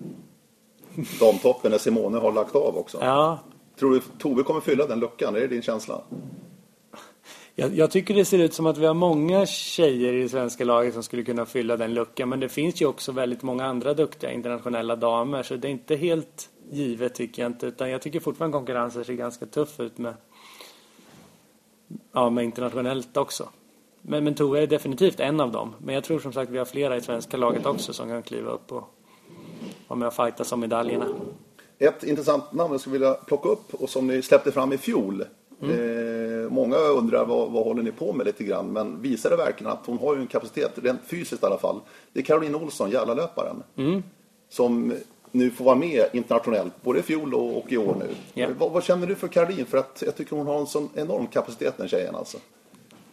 damtoppen 1.21 1.71
när 1.71 1.79
Simone 1.79 2.19
har 2.19 2.33
lagt 2.33 2.55
av 2.55 2.77
också. 2.77 2.99
Ja, 3.01 3.39
Tror 3.79 3.91
du 3.91 4.01
Tove 4.19 4.43
kommer 4.43 4.61
fylla 4.61 4.87
den 4.87 5.01
luckan? 5.01 5.37
Är 5.37 5.41
det 5.41 5.47
din 5.47 5.63
känsla? 5.63 6.01
Jag, 7.61 7.75
jag 7.75 7.91
tycker 7.91 8.15
det 8.15 8.25
ser 8.25 8.39
ut 8.39 8.55
som 8.55 8.67
att 8.67 8.79
vi 8.79 8.87
har 8.87 8.95
många 8.95 9.47
tjejer 9.47 10.13
i 10.13 10.23
det 10.23 10.29
svenska 10.29 10.65
laget 10.65 10.95
som 10.95 11.03
skulle 11.03 11.23
kunna 11.23 11.47
fylla 11.47 11.77
den 11.77 11.95
luckan. 11.95 12.29
Men 12.29 12.41
det 12.41 12.49
finns 12.49 12.83
ju 12.83 12.87
också 12.87 13.13
väldigt 13.13 13.43
många 13.43 13.67
andra 13.67 13.95
duktiga 13.95 14.33
internationella 14.33 14.97
damer. 14.97 15.43
Så 15.43 15.57
det 15.57 15.69
är 15.69 15.71
inte 15.71 15.97
helt 15.97 16.51
givet 16.71 17.15
tycker 17.15 17.43
jag 17.43 17.51
inte. 17.51 17.67
Utan 17.67 17.91
jag 17.91 18.03
tycker 18.03 18.21
fortfarande 18.21 18.59
konkurrensen 18.59 19.05
ser 19.05 19.15
ganska 19.15 19.47
tuff 19.47 19.81
ut 19.81 19.99
med, 19.99 20.15
ja, 22.13 22.31
med 22.31 22.45
internationellt 22.45 23.17
också. 23.17 23.49
Men, 24.03 24.25
men 24.25 24.35
Tove 24.35 24.63
är 24.63 24.67
definitivt 24.67 25.21
en 25.21 25.41
av 25.41 25.53
dem. 25.53 25.75
Men 25.79 25.95
jag 25.95 26.05
tror 26.05 26.19
som 26.19 26.33
sagt 26.33 26.51
vi 26.51 26.59
har 26.59 26.65
flera 26.65 26.97
i 26.97 27.01
svenska 27.01 27.37
laget 27.37 27.67
också 27.67 27.93
som 27.93 28.09
kan 28.09 28.23
kliva 28.23 28.51
upp 28.51 28.73
och 28.73 28.85
vara 29.89 29.99
med 29.99 30.09
och 30.09 30.15
fightas 30.15 30.53
om 30.53 30.61
medaljerna. 30.61 31.07
Ett 31.79 32.05
intressant 32.05 32.53
namn 32.53 32.73
jag 32.73 32.81
skulle 32.81 32.93
vilja 32.93 33.15
plocka 33.15 33.49
upp 33.49 33.75
och 33.75 33.91
som 33.91 34.07
ni 34.07 34.23
släppte 34.23 34.53
fram 34.53 34.73
i 34.73 34.79
fjol. 34.79 35.25
Eh, 35.63 35.69
många 36.51 36.77
undrar 36.77 37.25
vad, 37.25 37.51
vad 37.51 37.65
håller 37.65 37.83
ni 37.83 37.93
på 37.93 38.13
med 38.13 38.27
lite 38.27 38.45
grann. 38.45 38.73
Men 38.73 39.03
visar 39.03 39.31
det 39.31 39.37
verkligen 39.37 39.73
att 39.73 39.87
hon 39.87 39.99
har 39.99 40.15
ju 40.15 40.21
en 40.21 40.27
kapacitet, 40.27 40.73
rent 40.75 41.01
fysiskt 41.07 41.43
i 41.43 41.47
alla 41.47 41.59
fall. 41.59 41.81
Det 42.13 42.21
är 42.21 42.25
Caroline 42.25 42.55
Olsson, 42.55 42.91
Järlalöparen. 42.91 43.63
Som 44.49 44.93
nu 45.33 45.51
får 45.51 45.65
vara 45.65 45.77
med 45.77 46.09
internationellt, 46.13 46.73
både 46.83 46.99
i 46.99 47.03
fjol 47.03 47.35
och, 47.35 47.57
och 47.57 47.73
i 47.73 47.77
år 47.77 47.97
nu. 47.99 48.09
Ja. 48.35 48.49
Vad, 48.59 48.73
vad 48.73 48.85
känner 48.85 49.07
du 49.07 49.15
för 49.15 49.29
Caroline? 49.29 49.67
För 49.67 49.79
att 49.79 50.03
jag 50.07 50.17
tycker 50.17 50.37
hon 50.37 50.47
har 50.47 50.61
en 50.61 50.67
sån 50.67 50.89
enorm 50.95 51.27
kapacitet 51.27 51.75
den 51.77 51.89
tjejen 51.89 52.15
alltså. 52.15 52.39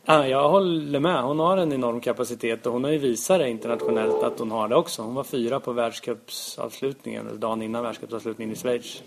Ja, 0.05 0.27
jag 0.27 0.49
håller 0.49 0.99
med. 0.99 1.23
Hon 1.23 1.39
har 1.39 1.57
en 1.57 1.73
enorm 1.73 1.99
kapacitet 1.99 2.65
och 2.65 2.73
hon 2.73 2.83
har 2.83 2.91
ju 2.91 2.97
visat 2.97 3.39
det 3.39 3.49
internationellt 3.49 4.23
att 4.23 4.39
hon 4.39 4.51
har 4.51 4.67
det 4.67 4.75
också. 4.75 5.01
Hon 5.01 5.15
var 5.15 5.23
fyra 5.23 5.59
på 5.59 5.71
världscupsavslutningen, 5.71 7.27
eller 7.27 7.37
dagen 7.37 7.61
innan 7.61 7.83
världscupsavslutningen 7.83 8.53
i 8.53 8.57
Schweiz. 8.57 9.03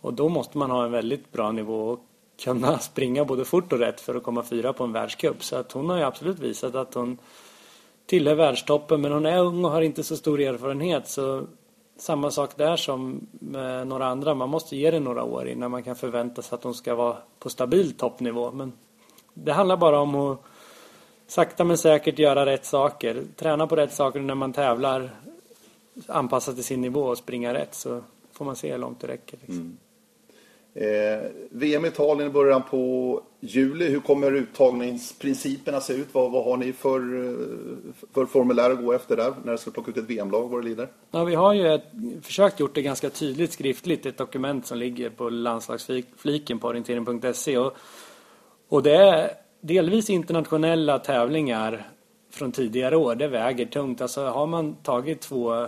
Och 0.00 0.14
då 0.14 0.28
måste 0.28 0.58
man 0.58 0.70
ha 0.70 0.84
en 0.84 0.92
väldigt 0.92 1.32
bra 1.32 1.52
nivå 1.52 1.90
och 1.90 2.00
kunna 2.44 2.78
springa 2.78 3.24
både 3.24 3.44
fort 3.44 3.72
och 3.72 3.78
rätt 3.78 4.00
för 4.00 4.14
att 4.14 4.22
komma 4.22 4.42
fyra 4.42 4.72
på 4.72 4.84
en 4.84 4.92
världscup. 4.92 5.44
Så 5.44 5.56
att 5.56 5.72
hon 5.72 5.90
har 5.90 5.96
ju 5.96 6.02
absolut 6.02 6.38
visat 6.38 6.74
att 6.74 6.94
hon 6.94 7.18
tillhör 8.06 8.34
världstoppen 8.34 9.00
men 9.00 9.12
hon 9.12 9.26
är 9.26 9.38
ung 9.38 9.64
och 9.64 9.70
har 9.70 9.82
inte 9.82 10.02
så 10.04 10.16
stor 10.16 10.40
erfarenhet. 10.40 11.08
Så 11.08 11.46
samma 11.96 12.30
sak 12.30 12.56
där 12.56 12.76
som 12.76 13.26
med 13.30 13.86
några 13.86 14.06
andra. 14.06 14.34
Man 14.34 14.48
måste 14.48 14.76
ge 14.76 14.90
det 14.90 15.00
några 15.00 15.24
år 15.24 15.48
innan 15.48 15.70
man 15.70 15.82
kan 15.82 15.96
förvänta 15.96 16.42
sig 16.42 16.56
att 16.56 16.64
hon 16.64 16.74
ska 16.74 16.94
vara 16.94 17.16
på 17.38 17.50
stabil 17.50 17.92
toppnivå. 17.92 18.52
Men 18.52 18.72
det 19.34 19.52
handlar 19.52 19.76
bara 19.76 20.00
om 20.00 20.14
att 20.14 20.38
sakta 21.26 21.64
men 21.64 21.78
säkert 21.78 22.18
göra 22.18 22.46
rätt 22.46 22.64
saker. 22.64 23.24
Träna 23.36 23.66
på 23.66 23.76
rätt 23.76 23.92
saker 23.92 24.20
när 24.20 24.34
man 24.34 24.52
tävlar. 24.52 25.10
Anpassa 26.06 26.52
till 26.52 26.64
sin 26.64 26.80
nivå 26.80 27.02
och 27.02 27.18
springa 27.18 27.54
rätt 27.54 27.74
så 27.74 28.02
får 28.32 28.44
man 28.44 28.56
se 28.56 28.72
hur 28.72 28.78
långt 28.78 29.00
det 29.00 29.06
räcker. 29.06 29.38
Liksom. 29.40 29.56
Mm. 29.56 29.76
Eh, 30.74 31.30
VM 31.50 31.84
i 31.84 31.88
Italien 31.88 32.30
i 32.30 32.32
början 32.32 32.62
på 32.70 33.22
juli. 33.40 33.88
Hur 33.88 34.00
kommer 34.00 34.32
uttagningsprinciperna 34.32 35.80
se 35.80 35.92
ut? 35.92 36.08
Vad, 36.12 36.32
vad 36.32 36.44
har 36.44 36.56
ni 36.56 36.72
för, 36.72 36.98
eh, 36.98 37.34
för 38.14 38.26
formulär 38.26 38.70
att 38.70 38.84
gå 38.84 38.92
efter 38.92 39.16
där 39.16 39.34
när 39.44 39.52
det 39.52 39.58
ska 39.58 39.70
plocka 39.70 39.90
ut 39.90 39.96
ett 39.96 40.04
VM-lag 40.10 40.48
vad 40.48 40.62
det 40.62 40.68
lider? 40.68 40.88
Ja, 41.10 41.24
vi 41.24 41.34
har 41.34 41.52
ju 41.52 41.74
ett, 41.74 41.84
försökt 42.22 42.60
gjort 42.60 42.74
det 42.74 42.82
ganska 42.82 43.10
tydligt 43.10 43.52
skriftligt, 43.52 44.06
ett 44.06 44.18
dokument 44.18 44.66
som 44.66 44.78
ligger 44.78 45.10
på 45.10 45.30
landslagsfliken 45.30 46.58
på 46.58 46.68
orientering.se. 46.68 47.58
Och, 47.58 47.76
och 48.68 48.82
det 48.82 48.96
är 48.96 49.30
delvis 49.60 50.10
internationella 50.10 50.98
tävlingar 50.98 51.86
från 52.30 52.52
tidigare 52.52 52.96
år. 52.96 53.14
Det 53.14 53.28
väger 53.28 53.66
tungt. 53.66 54.00
Alltså 54.00 54.24
har 54.24 54.46
man 54.46 54.74
tagit 54.74 55.20
två 55.20 55.66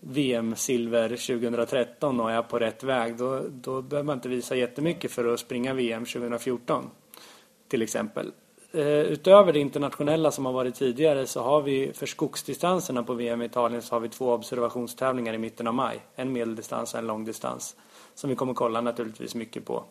VM-silver 0.00 1.08
2013 1.08 2.20
och 2.20 2.30
är 2.30 2.42
på 2.42 2.58
rätt 2.58 2.82
väg 2.82 3.16
då, 3.16 3.42
då 3.50 3.82
behöver 3.82 4.06
man 4.06 4.16
inte 4.16 4.28
visa 4.28 4.56
jättemycket 4.56 5.10
för 5.10 5.34
att 5.34 5.40
springa 5.40 5.74
VM 5.74 6.04
2014 6.04 6.90
till 7.68 7.82
exempel. 7.82 8.32
Eh, 8.72 8.86
utöver 8.86 9.52
det 9.52 9.58
internationella 9.58 10.30
som 10.30 10.46
har 10.46 10.52
varit 10.52 10.74
tidigare 10.74 11.26
så 11.26 11.42
har 11.42 11.62
vi 11.62 11.92
för 11.94 12.06
skogsdistanserna 12.06 13.02
på 13.02 13.14
VM 13.14 13.42
i 13.42 13.44
Italien 13.44 13.82
så 13.82 13.94
har 13.94 14.00
vi 14.00 14.08
två 14.08 14.32
observationstävlingar 14.32 15.34
i 15.34 15.38
mitten 15.38 15.66
av 15.66 15.74
maj. 15.74 16.00
En 16.14 16.32
medeldistans 16.32 16.94
och 16.94 16.98
en 16.98 17.06
långdistans. 17.06 17.76
Som 18.14 18.30
vi 18.30 18.36
kommer 18.36 18.54
kolla 18.54 18.80
naturligtvis 18.80 19.34
mycket 19.34 19.64
på. 19.64 19.84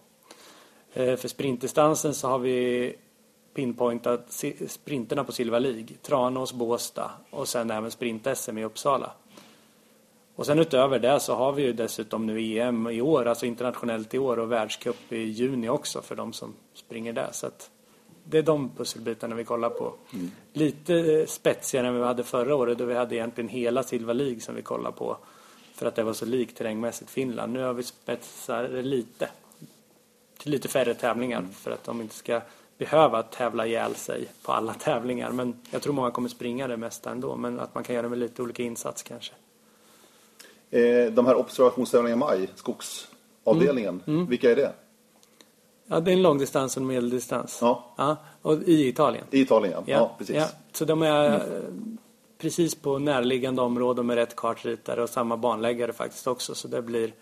Eh, 0.93 1.15
för 1.15 1.27
sprintdistansen 1.27 2.13
så 2.13 2.27
har 2.27 2.39
vi 2.39 2.95
pinpointat 3.53 4.43
sprinterna 4.67 5.23
på 5.23 5.31
Silva 5.31 5.59
League. 5.59 5.87
Tranås, 6.01 6.53
Båstad 6.53 7.11
och 7.29 7.47
sen 7.47 7.71
även 7.71 7.91
sprint-SM 7.91 8.57
i 8.57 8.63
Uppsala. 8.63 9.11
Och 10.37 10.45
sen 10.45 10.59
utöver 10.59 10.99
det 10.99 11.19
så 11.19 11.35
har 11.35 11.53
vi 11.53 11.63
ju 11.63 11.73
dessutom 11.73 12.25
nu 12.25 12.57
EM 12.57 12.87
i 12.87 13.01
år, 13.01 13.25
alltså 13.25 13.45
internationellt 13.45 14.13
i 14.13 14.19
år 14.19 14.39
och 14.39 14.51
världscup 14.51 15.11
i 15.13 15.17
juni 15.17 15.69
också 15.69 16.01
för 16.01 16.15
de 16.15 16.33
som 16.33 16.53
springer 16.73 17.13
där. 17.13 17.29
Så 17.31 17.47
att 17.47 17.69
det 18.23 18.37
är 18.37 18.43
de 18.43 18.69
pusselbitarna 18.77 19.35
vi 19.35 19.43
kollar 19.43 19.69
på. 19.69 19.93
Lite 20.53 21.25
spetsigare 21.27 21.87
än 21.87 21.95
vi 21.95 22.03
hade 22.03 22.23
förra 22.23 22.55
året 22.55 22.77
då 22.77 22.85
vi 22.85 22.93
hade 22.93 23.15
egentligen 23.15 23.49
hela 23.49 23.83
Silva 23.83 24.13
League 24.13 24.39
som 24.39 24.55
vi 24.55 24.61
kollar 24.61 24.91
på. 24.91 25.17
För 25.75 25.85
att 25.85 25.95
det 25.95 26.03
var 26.03 26.13
så 26.13 26.25
likt 26.25 26.57
terrängmässigt 26.57 27.11
Finland. 27.11 27.53
Nu 27.53 27.63
har 27.63 27.73
vi 27.73 27.83
spetsat 27.83 28.71
lite. 28.71 29.29
Till 30.37 30.51
lite 30.51 30.67
färre 30.67 30.93
tävlingar 30.93 31.47
för 31.53 31.71
att 31.71 31.83
de 31.83 32.01
inte 32.01 32.15
ska 32.15 32.41
behöva 32.77 33.23
tävla 33.23 33.67
ihjäl 33.67 33.95
sig 33.95 34.27
på 34.41 34.51
alla 34.51 34.73
tävlingar. 34.79 35.31
Men 35.31 35.61
jag 35.71 35.81
tror 35.81 35.93
många 35.93 36.11
kommer 36.11 36.29
springa 36.29 36.67
det 36.67 36.77
mesta 36.77 37.11
ändå. 37.11 37.35
Men 37.35 37.59
att 37.59 37.75
man 37.75 37.83
kan 37.83 37.95
göra 37.95 38.03
det 38.03 38.09
med 38.09 38.19
lite 38.19 38.41
olika 38.41 38.63
insats 38.63 39.03
kanske. 39.03 39.33
Eh, 40.71 41.11
de 41.11 41.25
här 41.25 41.35
observationstävlingarna 41.35 42.35
i 42.35 42.37
maj, 42.39 42.49
skogsavdelningen, 42.55 44.25
vilka 44.29 44.51
är 44.51 44.55
det? 44.55 44.73
Ja, 45.87 45.99
det 45.99 46.11
är 46.11 46.13
en 46.13 46.21
långdistans 46.21 46.77
och 46.77 46.81
en 46.81 46.87
medeldistans. 46.87 47.57
Ja. 47.61 47.93
ja 47.97 48.17
och 48.41 48.61
i 48.63 48.87
Italien. 48.87 49.25
I 49.31 49.41
Italien, 49.41 49.73
ja. 49.73 49.83
ja. 49.85 50.15
precis. 50.17 50.35
Ja, 50.35 50.47
så 50.71 50.85
de 50.85 51.01
är 51.01 51.33
eh, 51.33 51.41
precis 52.37 52.75
på 52.75 52.99
närliggande 52.99 53.61
områden 53.61 54.05
med 54.05 54.15
rätt 54.15 54.35
kartritare 54.35 55.03
och 55.03 55.09
samma 55.09 55.37
banläggare 55.37 55.93
faktiskt 55.93 56.27
också. 56.27 56.55
Så 56.55 56.67
det 56.67 56.81
blir, 56.81 57.13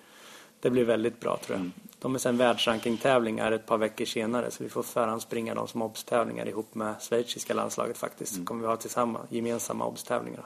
det 0.60 0.70
blir 0.70 0.86
väldigt 0.86 1.20
bra 1.20 1.38
tror 1.38 1.56
jag. 1.56 1.60
Mm. 1.60 1.72
De 2.00 2.16
är 2.16 2.20
sen 2.20 2.38
världsrankingtävlingar 2.38 3.52
ett 3.52 3.66
par 3.66 3.78
veckor 3.78 4.06
senare 4.06 4.52
så 4.52 4.64
vi 4.64 4.70
får 4.70 4.84
förhandsspringa 4.84 5.56
dem 5.56 5.68
som 5.68 5.82
obstävlingar 5.82 6.48
ihop 6.48 6.76
med 6.76 6.96
schweiziska 7.02 7.54
landslaget 7.54 7.98
faktiskt. 7.98 8.34
Mm. 8.34 8.46
Kommer 8.46 8.62
vi 8.62 8.68
ha 8.68 8.76
tillsammans 8.76 9.32
gemensamma 9.32 9.86
obstävlingar. 9.86 10.46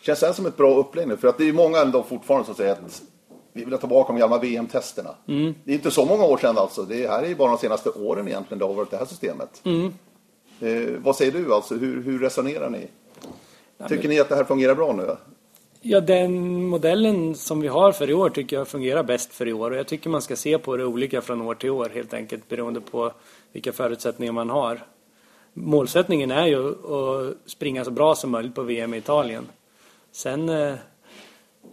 Känns 0.00 0.20
det 0.20 0.26
här 0.26 0.32
som 0.32 0.46
ett 0.46 0.56
bra 0.56 0.74
upplägg 0.74 1.08
nu? 1.08 1.16
För 1.16 1.28
att 1.28 1.38
det 1.38 1.48
är 1.48 1.52
många 1.52 1.78
ändå 1.78 2.02
fortfarande 2.02 2.46
som 2.46 2.54
säger 2.54 2.72
att 2.72 3.02
vi 3.52 3.64
vill 3.64 3.72
ha 3.72 3.78
tillbaka 3.78 4.12
de 4.12 4.18
gamla 4.18 4.38
VM-testerna. 4.38 5.14
Det 5.64 5.72
är 5.72 5.74
inte 5.74 5.90
så 5.90 6.04
många 6.04 6.24
år 6.24 6.36
sedan 6.36 6.58
alltså. 6.58 6.82
Det 6.82 7.08
här 7.08 7.22
är 7.22 7.28
ju 7.28 7.34
bara 7.34 7.50
de 7.50 7.58
senaste 7.58 7.90
åren 7.90 8.28
egentligen 8.28 8.58
det 8.58 8.64
har 8.64 8.74
varit 8.74 8.90
det 8.90 8.96
här 8.96 9.04
systemet. 9.04 9.60
Eh, 10.60 10.98
vad 10.98 11.16
säger 11.16 11.32
du 11.32 11.54
alltså? 11.54 11.74
Hur, 11.74 12.02
hur 12.02 12.18
resonerar 12.18 12.70
ni? 12.70 12.86
Tycker 13.88 14.08
ni 14.08 14.20
att 14.20 14.28
det 14.28 14.36
här 14.36 14.44
fungerar 14.44 14.74
bra 14.74 14.92
nu? 14.92 15.16
Ja, 15.80 16.00
den 16.00 16.64
modellen 16.64 17.34
som 17.34 17.60
vi 17.60 17.68
har 17.68 17.92
för 17.92 18.10
i 18.10 18.14
år 18.14 18.30
tycker 18.30 18.56
jag 18.56 18.68
fungerar 18.68 19.02
bäst 19.02 19.32
för 19.32 19.48
i 19.48 19.52
år. 19.52 19.70
Och 19.70 19.76
jag 19.76 19.86
tycker 19.86 20.10
man 20.10 20.22
ska 20.22 20.36
se 20.36 20.58
på 20.58 20.76
det 20.76 20.84
olika 20.84 21.20
från 21.20 21.42
år 21.42 21.54
till 21.54 21.70
år 21.70 21.90
helt 21.94 22.14
enkelt 22.14 22.48
beroende 22.48 22.80
på 22.80 23.12
vilka 23.52 23.72
förutsättningar 23.72 24.32
man 24.32 24.50
har. 24.50 24.80
Målsättningen 25.52 26.30
är 26.30 26.46
ju 26.46 26.68
att 26.68 27.50
springa 27.50 27.84
så 27.84 27.90
bra 27.90 28.14
som 28.14 28.30
möjligt 28.30 28.54
på 28.54 28.62
VM 28.62 28.94
i 28.94 28.96
Italien. 28.96 29.46
Sen, 30.12 30.48
eh, 30.48 30.74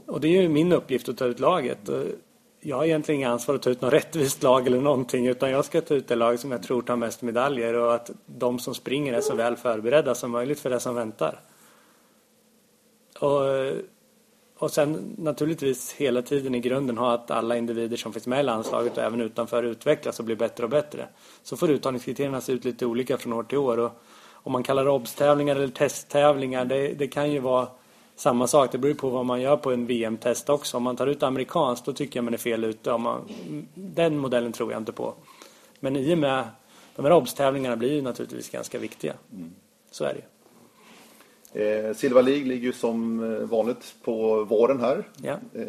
och 0.05 0.21
det 0.21 0.27
är 0.27 0.41
ju 0.41 0.49
min 0.49 0.73
uppgift 0.73 1.09
att 1.09 1.17
ta 1.17 1.25
ut 1.25 1.39
laget. 1.39 1.89
Jag 2.59 2.77
har 2.77 2.85
egentligen 2.85 3.19
inget 3.19 3.29
ansvar 3.29 3.55
att 3.55 3.61
ta 3.61 3.69
ut 3.69 3.81
något 3.81 3.93
rättvist 3.93 4.43
lag 4.43 4.67
eller 4.67 4.81
någonting 4.81 5.27
utan 5.27 5.51
jag 5.51 5.65
ska 5.65 5.81
ta 5.81 5.93
ut 5.93 6.07
det 6.07 6.15
lag 6.15 6.39
som 6.39 6.51
jag 6.51 6.63
tror 6.63 6.81
tar 6.81 6.95
mest 6.95 7.21
medaljer 7.21 7.73
och 7.73 7.95
att 7.95 8.11
de 8.25 8.59
som 8.59 8.75
springer 8.75 9.13
är 9.13 9.21
så 9.21 9.35
väl 9.35 9.55
förberedda 9.55 10.15
som 10.15 10.31
möjligt 10.31 10.59
för 10.59 10.69
det 10.69 10.79
som 10.79 10.95
väntar. 10.95 11.39
Och, 13.19 13.41
och 14.57 14.71
sen 14.71 15.15
naturligtvis 15.17 15.93
hela 15.93 16.21
tiden 16.21 16.55
i 16.55 16.59
grunden 16.59 16.97
ha 16.97 17.13
att 17.13 17.31
alla 17.31 17.57
individer 17.57 17.97
som 17.97 18.13
finns 18.13 18.27
med 18.27 18.39
i 18.39 18.43
landslaget 18.43 18.97
och 18.97 19.03
även 19.03 19.21
utanför 19.21 19.63
utvecklas 19.63 20.19
och 20.19 20.25
blir 20.25 20.35
bättre 20.35 20.63
och 20.63 20.69
bättre. 20.69 21.07
Så 21.43 21.57
får 21.57 21.69
uttagningskriterierna 21.69 22.41
se 22.41 22.51
ut 22.51 22.65
lite 22.65 22.85
olika 22.85 23.17
från 23.17 23.33
år 23.33 23.43
till 23.43 23.57
år. 23.57 23.77
Och 23.77 23.91
om 24.33 24.51
man 24.51 24.63
kallar 24.63 24.85
det 24.85 24.91
obstävlingar 24.91 25.55
eller 25.55 25.67
testtävlingar, 25.67 26.65
det, 26.65 26.93
det 26.93 27.07
kan 27.07 27.31
ju 27.31 27.39
vara 27.39 27.67
samma 28.15 28.47
sak. 28.47 28.71
Det 28.71 28.77
beror 28.77 28.93
på 28.93 29.09
vad 29.09 29.25
man 29.25 29.41
gör 29.41 29.57
på 29.57 29.71
en 29.71 29.85
VM-test 29.85 30.49
också. 30.49 30.77
Om 30.77 30.83
man 30.83 30.95
tar 30.95 31.07
ut 31.07 31.23
amerikanskt, 31.23 31.85
då 31.85 31.93
tycker 31.93 32.17
jag 32.17 32.23
man 32.23 32.33
är 32.33 32.37
fel 32.37 32.63
ute. 32.63 32.91
Om 32.91 33.01
man, 33.01 33.21
den 33.73 34.17
modellen 34.17 34.51
tror 34.51 34.71
jag 34.71 34.81
inte 34.81 34.91
på. 34.91 35.13
Men 35.79 35.95
i 35.95 36.13
och 36.13 36.17
med 36.17 36.43
de 36.95 37.05
här 37.05 37.11
obstävlingarna 37.11 37.75
blir 37.75 37.93
ju 37.93 38.01
naturligtvis 38.01 38.49
ganska 38.49 38.79
viktiga. 38.79 39.13
Så 39.91 40.03
är 40.03 40.13
det 40.13 40.19
ju. 40.19 40.25
Eh, 41.55 41.93
Silva 41.93 42.21
League 42.21 42.45
ligger 42.45 42.65
ju 42.65 42.73
som 42.73 43.23
eh, 43.23 43.39
vanligt 43.39 43.95
på 44.03 44.43
våren 44.43 44.79
här. 44.79 45.03
Ja. 45.21 45.37
Eh, 45.53 45.65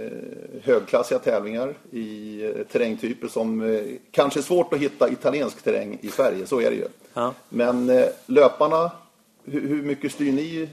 högklassiga 0.63 1.19
tävlingar 1.19 1.75
i 1.91 2.41
eh, 2.45 2.67
terrängtyper 2.73 3.29
som 3.29 3.81
kanske 4.11 4.41
är 4.41 4.43
svårt 4.43 4.73
att 4.73 4.79
hitta 4.79 5.11
italiensk 5.11 5.63
terräng 5.63 5.99
i 6.01 6.09
Sverige, 6.09 6.47
så 6.47 6.61
är 6.61 6.71
det 6.71 6.77
ju. 6.77 6.89
Ja. 7.15 7.35
Men 7.49 7.91
löparna 8.27 8.91
hur, 9.45 9.69
hur 9.69 9.83
mycket 9.83 10.13
styr 10.13 10.33
ni 10.33 10.69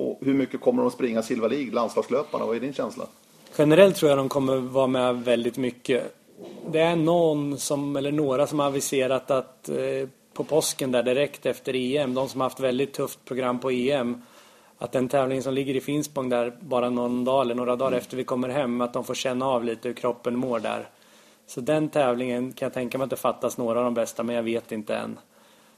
och 0.00 0.18
hur 0.20 0.34
mycket 0.34 0.60
kommer 0.60 0.82
de 0.82 0.86
att 0.86 0.92
springa 0.92 1.22
Silva 1.22 1.48
League, 1.48 1.72
landslagslöparna? 1.72 2.46
Vad 2.46 2.56
är 2.56 2.60
din 2.60 2.72
känsla? 2.72 3.04
Generellt 3.58 3.96
tror 3.96 4.08
jag 4.08 4.18
de 4.18 4.28
kommer 4.28 4.56
vara 4.56 4.86
med 4.86 5.16
väldigt 5.24 5.56
mycket. 5.56 6.16
Det 6.72 6.80
är 6.80 6.96
någon 6.96 7.58
som, 7.58 7.96
eller 7.96 8.12
några 8.12 8.46
som 8.46 8.58
har 8.58 8.66
aviserat 8.66 9.30
att 9.30 9.68
eh, 9.68 10.08
på 10.32 10.44
påsken 10.44 10.92
där 10.92 11.02
direkt 11.02 11.46
efter 11.46 11.76
EM, 11.76 12.14
de 12.14 12.28
som 12.28 12.40
har 12.40 12.46
haft 12.48 12.60
väldigt 12.60 12.92
tufft 12.92 13.24
program 13.24 13.58
på 13.58 13.70
EM, 13.70 14.22
att 14.78 14.92
den 14.92 15.08
tävling 15.08 15.42
som 15.42 15.54
ligger 15.54 15.76
i 15.76 15.80
Finspång 15.80 16.28
där 16.28 16.52
bara 16.60 16.90
någon 16.90 17.24
dag 17.24 17.42
eller 17.42 17.54
några 17.54 17.76
dagar 17.76 17.98
efter 17.98 18.16
vi 18.16 18.24
kommer 18.24 18.48
hem, 18.48 18.80
att 18.80 18.92
de 18.92 19.04
får 19.04 19.14
känna 19.14 19.46
av 19.46 19.64
lite 19.64 19.88
hur 19.88 19.94
kroppen 19.94 20.38
mår 20.38 20.60
där. 20.60 20.88
Så 21.46 21.60
den 21.60 21.88
tävlingen 21.88 22.52
kan 22.52 22.66
jag 22.66 22.74
tänka 22.74 22.98
mig 22.98 23.04
att 23.04 23.10
det 23.10 23.16
fattas 23.16 23.58
några 23.58 23.78
av 23.78 23.84
de 23.84 23.94
bästa, 23.94 24.22
men 24.22 24.36
jag 24.36 24.42
vet 24.42 24.72
inte 24.72 24.96
än. 24.96 25.18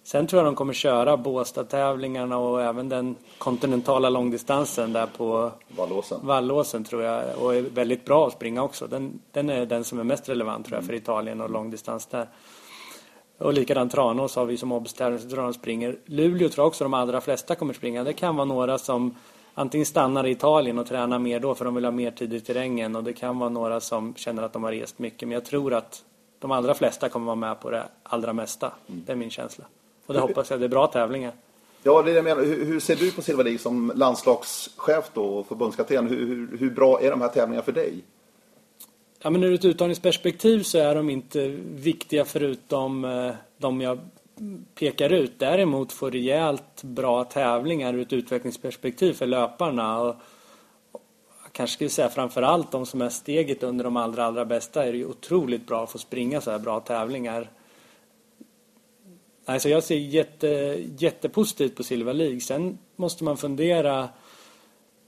Sen 0.04 0.26
tror 0.26 0.42
jag 0.42 0.46
de 0.46 0.54
kommer 0.54 0.72
köra 0.72 1.16
Båstad-tävlingarna 1.16 2.38
och 2.38 2.62
även 2.62 2.88
den 2.88 3.16
kontinentala 3.38 4.10
långdistansen 4.10 4.92
där 4.92 5.06
på 5.06 5.50
Vallåsen. 5.68 6.18
Vallåsen 6.22 6.84
tror 6.84 7.02
jag 7.02 7.24
och 7.38 7.54
är 7.54 7.62
väldigt 7.62 8.04
bra 8.04 8.26
att 8.26 8.32
springa 8.32 8.62
också. 8.62 8.86
Den, 8.86 9.20
den 9.30 9.50
är 9.50 9.66
den 9.66 9.84
som 9.84 9.98
är 9.98 10.04
mest 10.04 10.28
relevant 10.28 10.66
tror 10.66 10.78
jag 10.78 10.84
för 10.84 10.94
Italien 10.94 11.40
och 11.40 11.50
långdistans 11.50 12.06
där. 12.06 12.26
Och 13.38 13.52
likadant 13.52 13.92
Tranås 13.92 14.36
har 14.36 14.44
vi 14.44 14.56
som 14.56 14.72
obstävling 14.72 15.18
så 15.18 15.28
tror 15.28 15.38
jag 15.38 15.52
de 15.52 15.54
springer. 15.54 15.98
Luleå 16.04 16.48
tror 16.48 16.62
jag 16.62 16.68
också 16.68 16.84
de 16.84 16.94
allra 16.94 17.20
flesta 17.20 17.54
kommer 17.54 17.74
springa. 17.74 18.04
Det 18.04 18.12
kan 18.12 18.36
vara 18.36 18.44
några 18.44 18.78
som 18.78 19.16
antingen 19.54 19.86
stannar 19.86 20.26
i 20.26 20.30
Italien 20.30 20.78
och 20.78 20.86
tränar 20.86 21.18
mer 21.18 21.40
då 21.40 21.54
för 21.54 21.64
de 21.64 21.74
vill 21.74 21.84
ha 21.84 21.92
mer 21.92 22.10
tid 22.10 22.32
i 22.32 22.40
terrängen 22.40 22.96
och 22.96 23.04
det 23.04 23.12
kan 23.12 23.38
vara 23.38 23.50
några 23.50 23.80
som 23.80 24.14
känner 24.14 24.42
att 24.42 24.52
de 24.52 24.64
har 24.64 24.72
rest 24.72 24.98
mycket. 24.98 25.28
Men 25.28 25.34
jag 25.34 25.44
tror 25.44 25.74
att 25.74 26.04
de 26.38 26.50
allra 26.50 26.74
flesta 26.74 27.08
kommer 27.08 27.26
vara 27.26 27.36
med 27.36 27.60
på 27.60 27.70
det 27.70 27.84
allra 28.02 28.32
mesta. 28.32 28.72
Det 28.86 29.12
är 29.12 29.16
min 29.16 29.30
känsla. 29.30 29.64
Och 30.06 30.14
det 30.14 30.20
hoppas 30.20 30.50
jag. 30.50 30.60
Det 30.60 30.66
är 30.66 30.68
bra 30.68 30.86
tävlingar. 30.86 31.32
Ja, 31.82 32.02
det 32.02 32.10
är 32.10 32.12
det 32.12 32.18
jag 32.18 32.24
menar. 32.24 32.42
Hur, 32.42 32.64
hur 32.64 32.80
ser 32.80 32.96
du 32.96 33.12
på 33.12 33.22
Silva 33.22 33.42
League 33.42 33.58
som 33.58 33.92
landslagschef 33.94 35.10
då 35.14 35.24
och 35.24 35.46
förbundskapten? 35.46 36.06
Hur, 36.06 36.26
hur, 36.26 36.56
hur 36.58 36.70
bra 36.70 37.00
är 37.00 37.10
de 37.10 37.20
här 37.20 37.28
tävlingarna 37.28 37.64
för 37.64 37.72
dig? 37.72 37.94
Ja, 39.22 39.30
men 39.30 39.44
ur 39.44 39.54
ett 39.54 39.64
uttagningsperspektiv 39.64 40.62
så 40.62 40.78
är 40.78 40.94
de 40.94 41.10
inte 41.10 41.48
viktiga 41.74 42.24
förutom 42.24 43.04
eh, 43.04 43.34
de 43.58 43.80
jag 43.80 43.98
pekar 44.74 45.12
ut. 45.12 45.32
Däremot 45.38 45.92
får 45.92 46.10
rejält 46.10 46.82
bra 46.82 47.24
tävlingar 47.24 47.94
ur 47.94 48.02
ett 48.02 48.12
utvecklingsperspektiv 48.12 49.12
för 49.12 49.26
löparna. 49.26 50.00
Och, 50.00 50.14
kanske 51.52 51.74
skulle 51.74 51.90
säga 51.90 52.08
framförallt 52.08 52.70
de 52.70 52.86
som 52.86 53.02
är 53.02 53.08
steget 53.08 53.62
under 53.62 53.84
de 53.84 53.96
allra, 53.96 54.24
allra 54.24 54.44
bästa 54.44 54.84
är 54.84 54.92
det 54.92 54.98
ju 54.98 55.06
otroligt 55.06 55.66
bra 55.66 55.84
att 55.84 55.92
få 55.92 55.98
springa 55.98 56.40
så 56.40 56.50
här 56.50 56.58
bra 56.58 56.80
tävlingar. 56.80 57.50
Alltså 59.44 59.68
jag 59.68 59.82
ser 59.82 59.96
jätte, 59.96 60.46
jättepositivt 60.98 61.76
på 61.76 61.82
Silver 61.82 62.14
League. 62.14 62.40
Sen 62.40 62.78
måste 62.96 63.24
man 63.24 63.36
fundera 63.36 64.08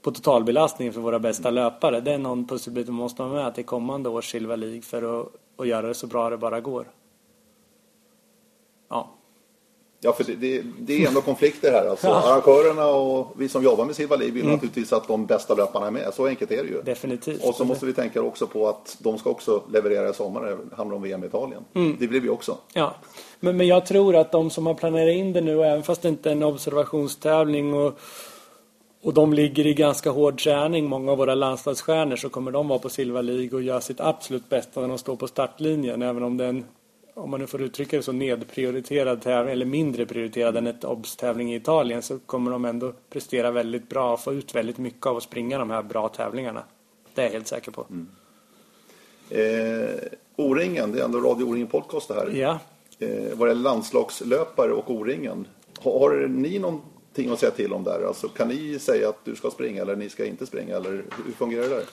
på 0.01 0.11
totalbelastningen 0.11 0.93
för 0.93 1.01
våra 1.01 1.19
bästa 1.19 1.49
löpare. 1.49 2.01
Det 2.01 2.13
är 2.13 2.17
någon 2.17 2.47
pusselbit 2.47 2.87
man 2.87 2.95
måste 2.95 3.23
ha 3.23 3.29
med 3.29 3.55
till 3.55 3.65
kommande 3.65 4.09
års 4.09 4.31
Silver 4.31 4.57
League 4.57 4.81
för 4.81 5.21
att, 5.21 5.27
att 5.57 5.67
göra 5.67 5.87
det 5.87 5.93
så 5.93 6.07
bra 6.07 6.29
det 6.29 6.37
bara 6.37 6.61
går. 6.61 6.87
Ja. 8.89 9.15
Ja, 10.05 10.13
för 10.13 10.23
det, 10.23 10.35
det, 10.35 10.63
det 10.79 11.03
är 11.03 11.07
ändå 11.07 11.21
konflikter 11.21 11.71
här. 11.71 11.85
Alltså, 11.89 12.07
Ja. 12.15 12.23
Arrangörerna 12.31 12.87
och 12.87 13.33
vi 13.37 13.49
som 13.49 13.63
jobbar 13.63 13.85
med 13.85 13.95
Silva 13.95 14.15
League 14.15 14.33
vill 14.33 14.43
Mm. 14.43 14.53
naturligtvis 14.53 14.93
att 14.93 15.07
de 15.07 15.25
bästa 15.25 15.55
löparna 15.55 15.87
är 15.87 15.91
med. 15.91 16.13
Så 16.13 16.25
enkelt 16.27 16.51
är 16.51 16.63
det 16.63 16.69
ju. 16.69 16.81
Definitivt. 16.81 17.43
Och 17.43 17.55
så 17.55 17.65
måste 17.65 17.85
vi 17.85 17.93
tänka 17.93 18.21
också 18.21 18.47
på 18.47 18.67
att 18.67 18.97
de 18.99 19.17
ska 19.17 19.29
också 19.29 19.63
leverera 19.73 20.09
i 20.09 20.13
sommar 20.13 20.41
när 20.41 20.49
det 20.49 20.75
handlar 20.75 20.95
om 20.95 21.01
VM 21.01 21.23
i 21.23 21.27
Italien. 21.27 21.63
Mm. 21.73 21.97
Det 21.99 22.07
blir 22.07 22.19
vi 22.19 22.29
också. 22.29 22.57
Ja, 22.73 22.95
men, 23.39 23.57
men 23.57 23.67
jag 23.67 23.85
tror 23.85 24.15
att 24.15 24.31
de 24.31 24.49
som 24.49 24.65
har 24.65 24.73
planerat 24.73 25.15
in 25.15 25.33
det 25.33 25.41
nu, 25.41 25.63
även 25.63 25.83
fast 25.83 26.01
det 26.01 26.09
inte 26.09 26.29
är 26.29 26.31
en 26.31 26.43
observationstävling 26.43 27.73
och, 27.73 27.99
och 29.03 29.13
de 29.13 29.33
ligger 29.33 29.67
i 29.67 29.73
ganska 29.73 30.09
hård 30.11 30.39
träning, 30.43 30.85
många 30.89 31.11
av 31.11 31.17
våra 31.17 31.35
landslagsstjärnor, 31.35 32.15
så 32.15 32.29
kommer 32.29 32.51
de 32.51 32.67
vara 32.67 32.79
på 32.79 32.89
Silva 32.89 33.21
League 33.21 33.49
och 33.53 33.61
göra 33.61 33.81
sitt 33.81 33.99
absolut 33.99 34.49
bästa 34.49 34.81
när 34.81 34.87
de 34.87 34.97
står 34.97 35.15
på 35.15 35.27
startlinjen, 35.27 36.01
även 36.01 36.23
om 36.23 36.37
det 36.37 36.45
är 36.45 36.49
en 36.49 36.65
om 37.15 37.29
man 37.29 37.39
nu 37.39 37.47
får 37.47 37.61
uttrycka 37.61 37.97
det 37.97 38.03
så 38.03 38.11
nedprioriterad 38.11 39.21
tävling 39.21 39.53
eller 39.53 39.65
mindre 39.65 40.05
prioriterad 40.05 40.57
än 40.57 40.67
ett 40.67 40.83
obs-tävling 40.83 41.53
i 41.53 41.55
Italien 41.55 42.01
så 42.01 42.19
kommer 42.19 42.51
de 42.51 42.65
ändå 42.65 42.93
prestera 43.09 43.51
väldigt 43.51 43.89
bra 43.89 44.13
och 44.13 44.19
få 44.19 44.33
ut 44.33 44.55
väldigt 44.55 44.77
mycket 44.77 45.05
av 45.05 45.17
att 45.17 45.23
springa 45.23 45.57
de 45.57 45.69
här 45.69 45.83
bra 45.83 46.09
tävlingarna. 46.09 46.63
Det 47.13 47.21
är 47.21 47.25
jag 47.25 47.31
helt 47.31 47.47
säker 47.47 47.71
på. 47.71 47.85
Eh, 49.29 49.95
O-ringen, 50.35 50.91
det 50.91 50.99
är 50.99 51.05
ändå 51.05 51.19
Radio 51.19 51.45
O-ringen 51.45 51.67
podcast 51.67 52.07
det 52.07 52.13
här. 52.13 52.29
Ja, 52.33 52.59
Eh, 52.99 53.37
vad 53.37 53.47
det 53.47 53.51
gäller 53.51 53.63
landslagslöpare 53.63 54.71
och 54.71 54.91
O-ringen. 54.91 55.47
Har, 55.79 55.99
har 55.99 56.27
ni 56.27 56.59
någonting 56.59 57.29
att 57.29 57.39
säga 57.39 57.51
till 57.51 57.73
om 57.73 57.83
där? 57.83 58.07
Alltså, 58.07 58.27
kan 58.27 58.47
ni 58.47 58.79
säga 58.79 59.09
att 59.09 59.25
du 59.25 59.35
ska 59.35 59.51
springa 59.51 59.81
eller 59.81 59.95
ni 59.95 60.09
ska 60.09 60.25
inte 60.25 60.45
springa? 60.45 60.75
Eller 60.75 60.91
hur 61.25 61.33
fungerar 61.37 61.63
det 61.63 61.69
där? 61.69 61.83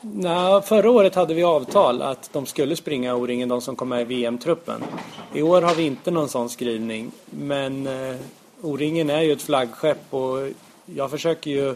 Nej, 0.00 0.62
förra 0.62 0.90
året 0.90 1.14
hade 1.14 1.34
vi 1.34 1.42
avtal 1.42 2.02
att 2.02 2.30
de 2.32 2.46
skulle 2.46 2.76
springa 2.76 3.14
O-ringen, 3.14 3.48
de 3.48 3.60
som 3.60 3.76
kom 3.76 3.88
med 3.88 4.00
i 4.00 4.04
VM-truppen. 4.04 4.84
I 5.32 5.42
år 5.42 5.62
har 5.62 5.74
vi 5.74 5.82
inte 5.82 6.10
någon 6.10 6.28
sån 6.28 6.48
skrivning. 6.48 7.10
Men 7.30 7.86
eh, 7.86 8.16
O-ringen 8.60 9.10
är 9.10 9.22
ju 9.22 9.32
ett 9.32 9.42
flaggskepp 9.42 10.14
och 10.14 10.48
jag 10.86 11.10
försöker 11.10 11.50
ju 11.50 11.68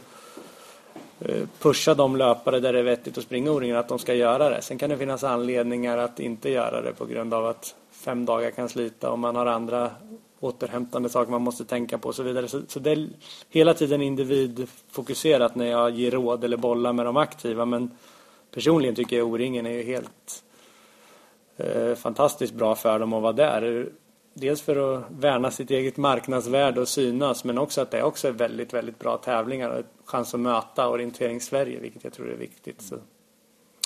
eh, 1.20 1.46
pusha 1.58 1.94
de 1.94 2.16
löpare 2.16 2.60
där 2.60 2.72
det 2.72 2.78
är 2.78 2.82
vettigt 2.82 3.18
att 3.18 3.24
springa 3.24 3.50
O-ringen 3.50 3.76
att 3.76 3.88
de 3.88 3.98
ska 3.98 4.14
göra 4.14 4.50
det. 4.50 4.62
Sen 4.62 4.78
kan 4.78 4.90
det 4.90 4.96
finnas 4.96 5.24
anledningar 5.24 5.98
att 5.98 6.20
inte 6.20 6.50
göra 6.50 6.82
det 6.82 6.92
på 6.92 7.06
grund 7.06 7.34
av 7.34 7.46
att 7.46 7.74
fem 7.92 8.24
dagar 8.24 8.50
kan 8.50 8.68
slita 8.68 9.10
och 9.10 9.18
man 9.18 9.36
har 9.36 9.46
andra 9.46 9.90
återhämtande 10.40 11.08
saker 11.08 11.30
man 11.30 11.42
måste 11.42 11.64
tänka 11.64 11.98
på 11.98 12.08
och 12.08 12.14
så 12.14 12.22
vidare. 12.22 12.48
Så, 12.48 12.60
så 12.68 12.78
det 12.78 12.90
är 12.90 13.08
hela 13.48 13.74
tiden 13.74 14.02
individfokuserat 14.02 15.54
när 15.54 15.66
jag 15.66 15.90
ger 15.90 16.10
råd 16.10 16.44
eller 16.44 16.56
bollar 16.56 16.92
med 16.92 17.06
de 17.06 17.16
aktiva. 17.16 17.64
Men 17.64 17.90
personligen 18.54 18.94
tycker 18.94 19.16
jag 19.18 19.28
O-ringen 19.28 19.66
är 19.66 19.70
ju 19.70 19.82
helt 19.82 20.44
eh, 21.56 21.94
fantastiskt 21.94 22.54
bra 22.54 22.74
för 22.74 22.98
dem 22.98 23.12
att 23.12 23.22
vara 23.22 23.32
där. 23.32 23.88
Dels 24.34 24.62
för 24.62 24.96
att 24.96 25.04
värna 25.10 25.50
sitt 25.50 25.70
eget 25.70 25.96
marknadsvärde 25.96 26.80
och 26.80 26.88
synas 26.88 27.44
men 27.44 27.58
också 27.58 27.80
att 27.80 27.90
det 27.90 28.02
också 28.02 28.28
är 28.28 28.32
väldigt, 28.32 28.74
väldigt 28.74 28.98
bra 28.98 29.16
tävlingar 29.16 29.70
och 29.70 29.84
chans 30.04 30.34
att 30.34 30.40
möta 30.40 30.88
orienterings-Sverige 30.88 31.80
vilket 31.80 32.04
jag 32.04 32.12
tror 32.12 32.30
är 32.30 32.36
viktigt. 32.36 32.82
Så. 32.82 32.96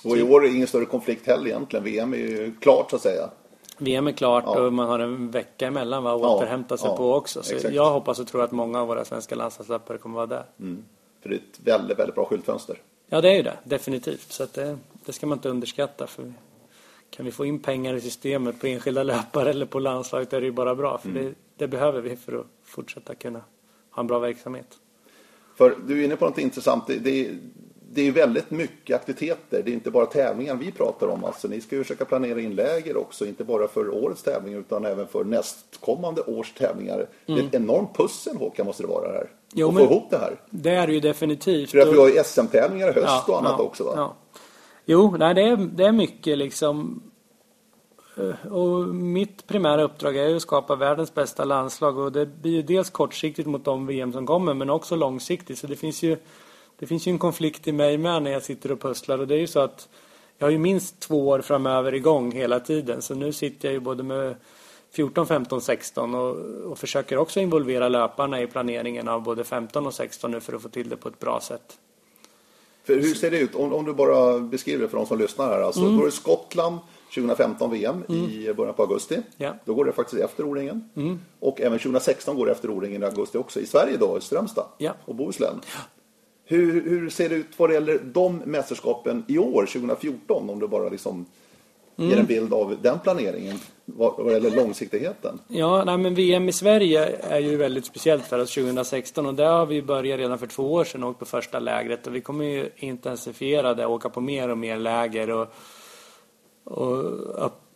Och 0.05 0.17
i 0.17 0.23
år 0.23 0.45
är 0.45 0.49
det 0.49 0.55
ingen 0.55 0.67
större 0.67 0.85
konflikt 0.85 1.27
heller 1.27 1.47
egentligen. 1.47 1.85
VM 1.85 2.15
är 2.15 2.19
ju 2.19 2.55
klart 2.61 2.91
så 2.91 2.97
att 2.97 3.03
säga. 3.03 3.31
VM 3.79 4.07
är 4.07 4.13
klart 4.13 4.45
Ja. 4.47 4.61
och 4.61 4.73
man 4.73 4.89
har 4.89 4.99
en 4.99 5.31
vecka 5.31 5.67
emellan 5.67 6.05
va, 6.05 6.15
att 6.15 6.21
Ja, 6.21 6.37
återhämta 6.37 6.77
sig 6.77 6.89
ja, 6.91 6.97
på 6.97 7.15
också. 7.15 7.43
Så 7.43 7.55
exakt. 7.55 7.75
jag 7.75 7.91
hoppas 7.91 8.19
och 8.19 8.27
tror 8.27 8.43
att 8.43 8.53
många 8.53 8.81
av 8.81 8.89
våra 8.89 9.05
svenska 9.05 9.35
landslagslöpare 9.35 9.99
kommer 9.99 10.17
vara 10.17 10.27
där. 10.27 10.45
För 11.23 11.29
det 11.29 11.35
är 11.35 11.39
ett 11.39 11.61
väldigt, 11.65 11.99
väldigt 11.99 12.15
bra 12.15 12.25
skyltfönster. 12.25 12.79
Ja, 13.07 13.21
det 13.21 13.29
är 13.31 13.37
ju 13.37 13.43
det. 13.43 13.59
Definitivt. 13.65 14.33
Så 14.33 14.47
det, 14.55 14.79
det 15.05 15.13
ska 15.13 15.27
man 15.27 15.39
inte 15.39 15.49
underskatta. 15.49 16.07
För 16.07 16.33
kan 17.11 17.27
vi 17.27 17.33
få 17.33 17.47
in 17.47 17.59
pengar 17.59 17.95
i 17.95 18.01
systemet 18.01 18.61
på 18.61 18.67
enskilda 18.67 19.03
löpare 19.03 19.51
eller 19.51 19.67
på 19.67 19.79
landslaget 19.79 20.33
är 20.33 20.41
det 20.41 20.47
ju 20.47 20.53
bara 20.53 20.75
bra. 20.75 20.99
För 20.99 21.09
det, 21.09 21.35
det 21.57 21.69
behöver 21.69 22.01
vi 22.01 22.17
för 22.17 22.33
att 22.41 22.47
fortsätta 22.65 23.15
kunna 23.15 23.41
ha 23.91 24.01
en 24.01 24.07
bra 24.07 24.19
verksamhet. 24.19 24.79
För 25.57 25.77
du 25.87 26.01
är 26.01 26.05
inne 26.05 26.17
på 26.17 26.25
något 26.25 26.39
intressant. 26.39 26.87
Det, 26.87 26.99
det, 26.99 27.31
det 27.95 28.09
är 28.09 28.13
väldigt 28.13 28.51
mycket 28.51 28.97
aktiviteter. 28.97 29.63
Det 29.65 29.71
är 29.71 29.75
inte 29.75 29.91
bara 29.91 30.07
tävlingar 30.07 30.55
vi 30.55 30.73
pratar 30.73 31.07
om. 31.07 31.25
Alltså, 31.25 31.49
ni 31.49 31.61
ska 31.61 31.77
ju 31.77 31.83
försöka 31.83 32.05
planera 32.05 32.41
in 32.41 32.55
läger 32.55 32.97
också. 32.97 33.27
Inte 33.27 33.45
bara 33.45 33.69
för 33.69 33.95
årets 33.95 34.23
tävling 34.23 34.55
utan 34.55 34.85
även 34.85 35.07
för 35.07 35.25
nästkommande 35.25 36.23
års 36.23 36.53
tävlingar. 36.53 37.07
Det 37.27 37.33
är 37.33 37.39
ett 37.39 37.55
enormt 37.55 37.97
pussel 37.97 38.37
Håkan 38.37 38.67
måste 38.67 38.83
det 38.83 38.87
vara 38.87 39.13
här. 39.13 39.17
Mm. 39.17 39.29
Jo, 39.53 39.69
att 39.69 39.75
få 39.75 39.81
ihop 39.81 40.11
det 40.11 40.19
här. 40.19 40.41
Det 40.51 40.71
är 40.71 40.87
det 40.87 40.93
ju 40.93 41.01
definitivt. 41.01 41.71
För 41.71 41.93
vi 41.93 41.99
har 41.99 42.09
ju 42.09 42.25
SM-tävlingar 42.25 42.89
i 42.89 42.93
höst 42.93 43.29
och 43.29 43.39
annat 43.39 43.55
ja, 43.59 43.65
också 43.65 43.85
va? 43.85 43.93
Ja. 43.97 44.15
Jo, 44.85 45.17
nej, 45.19 45.35
det, 45.35 45.43
är, 45.43 45.57
det 45.57 45.85
är 45.85 45.93
mycket 45.93 46.39
liksom. 46.39 47.03
Eh, 48.17 48.53
Och 48.53 48.95
mitt 48.95 49.47
primära 49.47 49.83
uppdrag 49.83 50.17
är 50.17 50.29
ju 50.29 50.37
att 50.37 50.43
skapa 50.43 50.77
världens 50.77 51.15
bästa 51.15 51.45
landslag 51.45 51.99
och 51.99 52.13
det 52.13 52.27
blir 52.27 52.53
ju 52.53 52.63
dels 52.63 52.91
kortsiktigt 52.91 53.49
mot 53.49 53.65
de 53.65 53.87
VM 53.87 54.13
som 54.13 54.27
kommer 54.27 54.55
men 54.55 54.71
också 54.71 54.97
långsiktigt. 54.97 55.59
Så 55.59 55.67
det 55.67 55.77
finns 55.77 56.03
ju, 56.03 56.17
det 56.79 56.87
finns 56.87 57.07
ju 57.07 57.11
en 57.11 57.19
konflikt 57.19 57.69
i 57.69 57.73
mig 57.73 57.99
med 57.99 58.23
när 58.23 58.31
jag 58.31 58.43
sitter 58.43 58.73
och 58.73 58.81
pusslar 58.81 59.19
och 59.19 59.29
det 59.29 59.35
är 59.35 59.39
ju 59.39 59.47
så 59.47 59.61
att 59.61 59.89
jag 60.39 60.47
har 60.47 60.51
ju 60.53 60.59
minst 60.59 61.01
två 61.01 61.29
år 61.29 61.41
framöver 61.41 61.95
igång 61.95 62.33
hela 62.33 62.61
tiden 62.61 63.03
så 63.03 63.15
nu 63.15 63.33
sitter 63.33 63.69
jag 63.69 63.73
ju 63.73 63.81
både 63.81 64.03
med 64.03 64.35
14, 64.91 65.27
15, 65.27 65.61
16 65.61 66.15
och, 66.15 66.37
och 66.71 66.79
försöker 66.79 67.17
också 67.17 67.41
involvera 67.41 67.89
löparna 67.89 68.43
i 68.43 68.47
planeringen 68.47 69.09
av 69.09 69.23
både 69.23 69.45
15 69.45 69.87
och 69.87 69.95
16 69.95 70.31
nu 70.31 70.41
för 70.41 70.53
att 70.53 70.63
få 70.63 70.69
till 70.69 70.89
det 70.89 70.97
på 70.97 71.09
ett 71.09 71.19
bra 71.19 71.41
sätt. 71.41 71.79
För 72.85 72.95
hur 72.95 73.15
ser 73.15 73.31
det 73.31 73.39
ut? 73.39 73.55
Om, 73.55 73.73
om 73.73 73.85
du 73.85 73.93
bara 73.93 74.39
beskriver 74.39 74.83
det 74.83 74.89
för 74.89 74.97
de 74.97 75.07
som 75.07 75.19
lyssnar 75.19 75.47
här. 75.49 75.61
Alltså, 75.61 75.81
Mm. 75.81 75.97
Då 75.97 76.03
är 76.03 76.07
det 76.07 76.13
Skottland 76.13 76.79
2015 77.15 77.71
VM 77.71 78.05
i 78.09 78.53
början 78.53 78.75
på 78.75 78.83
augusti. 78.83 79.19
Ja. 79.37 79.47
Mm. 79.47 79.59
Då 79.65 79.75
går 79.75 79.85
det 79.85 79.93
faktiskt 79.93 80.23
efter 80.23 80.45
O-ringen. 80.45 80.89
Och 81.41 81.61
även 81.61 81.79
2016 81.79 82.37
går 82.37 82.47
det 82.47 82.53
efter 82.53 82.71
O-ringen 82.71 83.03
i 83.03 83.07
augusti 83.07 83.39
också. 83.39 83.61
I 83.61 83.67
Sverige 83.67 83.97
då, 83.97 84.19
i 84.19 84.21
Strömstad 84.21 84.67
Ja. 84.79 84.93
och 85.05 85.15
Bohuslän. 85.15 85.61
Hur, 86.45 86.91
hur 86.91 87.11
ser 87.11 87.29
det 87.29 87.35
ut 87.35 87.59
vad 87.59 87.71
det 87.71 87.75
gäller 87.75 87.99
de 88.05 88.43
mästerskapen 88.45 89.25
i 89.29 89.39
år, 89.39 89.67
2014? 89.67 90.51
Om 90.51 90.61
du 90.61 90.69
bara 90.69 90.89
liksom 90.89 91.27
ger 91.97 92.17
en 92.17 92.27
bild 92.27 92.55
av 92.55 92.77
den 92.83 92.99
planeringen 92.99 93.59
vad, 93.85 94.15
vad 94.19 94.33
gäller 94.33 94.51
långsiktigheten. 94.51 95.39
Ja, 95.49 95.85
nej, 95.85 95.99
men 95.99 96.15
VM 96.15 96.49
i 96.49 96.53
Sverige 96.53 97.17
är 97.21 97.39
ju 97.39 97.57
väldigt 97.57 97.87
speciellt 97.87 98.25
för 98.25 98.39
oss 98.39 98.55
2016 98.55 99.27
och 99.27 99.35
där 99.35 99.53
har 99.53 99.67
vi 99.67 99.83
börjat 99.83 100.19
redan 100.19 100.39
för 100.39 100.47
två 100.47 100.73
år 100.73 100.85
sedan 100.85 101.03
och 101.03 101.11
åkt 101.11 101.19
på 101.19 101.25
första 101.25 101.59
lägret 101.59 102.07
och 102.07 102.15
vi 102.15 102.21
kommer 102.21 102.45
ju 102.45 102.71
intensifiera 102.77 103.75
det, 103.75 103.87
åka 103.87 104.09
på 104.09 104.21
mer 104.21 104.49
och 104.49 104.59
mer 104.59 104.79
läger 104.79 105.31
och, 105.31 105.49
och 106.65 107.05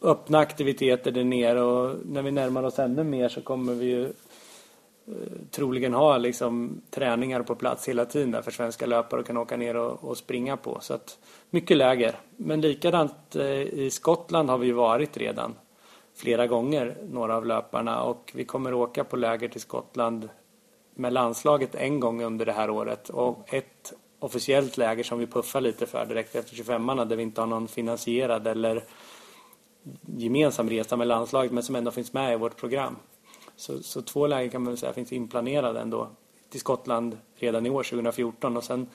öppna 0.03 0.39
aktiviteter 0.39 1.11
där 1.11 1.25
nere 1.25 1.63
och 1.63 1.97
när 2.05 2.23
vi 2.23 2.31
närmar 2.31 2.63
oss 2.63 2.79
ännu 2.79 3.05
mer 3.05 3.29
så 3.29 3.41
kommer 3.41 3.75
vi 3.75 3.87
ju 3.87 4.13
Eh, 5.09 5.51
troligen 5.51 5.95
ha 5.95 6.19
liksom 6.19 6.81
träningar 6.91 7.43
på 7.43 7.55
plats 7.55 7.89
hela 7.89 8.05
tiden 8.05 8.31
där 8.31 8.43
för 8.43 8.51
svenska 8.51 8.87
löpare 8.87 9.21
och 9.21 9.27
kan 9.27 9.37
åka 9.37 9.57
ner 9.57 9.77
och, 9.77 10.05
och 10.05 10.17
springa 10.17 10.57
på. 10.57 10.79
Så 10.81 10.95
att 10.95 11.19
mycket 11.51 11.77
läger. 11.77 12.15
Men 12.37 12.61
likadant 12.61 13.37
eh, 13.37 13.63
i 13.63 13.91
Skottland 13.93 14.51
har 14.51 14.59
vi 14.59 14.73
varit 14.73 15.17
redan 15.17 15.55
flera 16.17 16.47
gånger, 16.47 16.97
några 17.11 17.37
av 17.37 17.47
löparna. 17.47 18.03
Och 18.03 18.33
vi 18.35 18.45
kommer 18.45 18.75
åka 18.75 19.05
på 19.05 19.17
läger 19.17 19.49
till 19.49 19.61
Skottland 19.61 20.29
med 20.95 21.13
landslaget 21.13 21.75
en 21.75 22.01
gång 22.01 22.23
under 22.23 22.47
det 22.47 22.53
här 22.53 22.71
året. 22.71 23.09
Och 23.09 23.55
ett 23.55 23.93
officiellt 24.19 24.77
läger 24.77 25.05
som 25.05 25.19
vi 25.19 25.27
puffar 25.27 25.61
lite 25.61 25.87
för 25.87 26.07
direkt 26.07 26.35
efter 26.35 26.57
25-arna 26.57 27.05
där 27.05 27.17
vi 27.17 27.23
inte 27.23 27.41
har 27.41 27.47
någon 27.47 27.69
finansierad 27.69 28.47
eller 28.47 28.85
gemensam 30.17 30.71
resa 30.71 30.97
med 30.97 31.07
landslaget 31.07 31.53
men 31.53 31.63
som 31.63 31.77
ändå 31.77 31.91
finns 31.91 32.13
med 32.13 32.33
i 32.33 32.37
vårt 32.37 32.57
program. 32.57 32.97
Så, 33.59 33.83
så 33.83 34.03
två 34.03 34.27
läger 34.27 34.51
kan 34.51 34.63
man 34.63 34.77
säga 34.77 34.93
finns 34.93 35.13
inplanerade 35.13 35.81
ändå 35.81 36.09
till 36.51 36.61
Skottland 36.61 37.19
redan 37.35 37.67
i 37.67 37.71
år, 37.71 37.83
2014 37.83 38.57
och 38.57 38.65
sen 38.65 38.87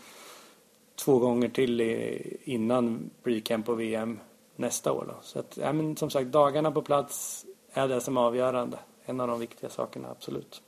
två 0.95 1.19
gånger 1.19 1.49
till 1.49 1.81
i, 1.81 2.37
innan 2.43 3.09
pre-camp 3.23 3.69
och 3.69 3.79
VM 3.79 4.19
nästa 4.55 4.91
år. 4.91 5.05
Då. 5.07 5.15
Så 5.21 5.39
att, 5.39 5.57
ja, 5.61 5.73
men 5.73 5.97
som 5.97 6.09
sagt, 6.09 6.27
dagarna 6.27 6.71
på 6.71 6.81
plats 6.81 7.45
är 7.73 7.87
det 7.87 8.01
som 8.01 8.17
är 8.17 8.21
avgörande. 8.21 8.77
En 9.05 9.19
av 9.19 9.27
de 9.27 9.39
viktiga 9.39 9.69
sakerna, 9.69 10.09
absolut. 10.11 10.61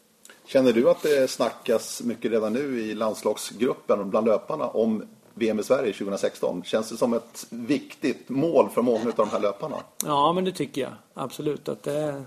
Känner 0.45 0.73
du 0.73 0.89
att 0.89 1.01
det 1.01 1.31
snackas 1.31 2.01
mycket 2.03 2.31
redan 2.31 2.53
nu 2.53 2.81
i 2.81 2.95
landslagsgruppen 2.95 4.09
bland 4.09 4.27
löparna 4.27 4.67
om 4.67 5.07
VM 5.33 5.59
i 5.59 5.63
Sverige 5.63 5.93
2016? 5.93 6.63
Känns 6.63 6.89
det 6.89 6.97
som 6.97 7.13
ett 7.13 7.47
viktigt 7.49 8.29
mål 8.29 8.69
för 8.69 8.81
många 8.81 9.05
av 9.05 9.13
de 9.15 9.29
här 9.29 9.39
löparna? 9.39 9.77
Ja, 10.05 10.33
men 10.33 10.45
det 10.45 10.51
tycker 10.51 10.81
jag. 10.81 10.91
Absolut. 11.13 11.69
Att 11.69 11.83
det, 11.83 12.23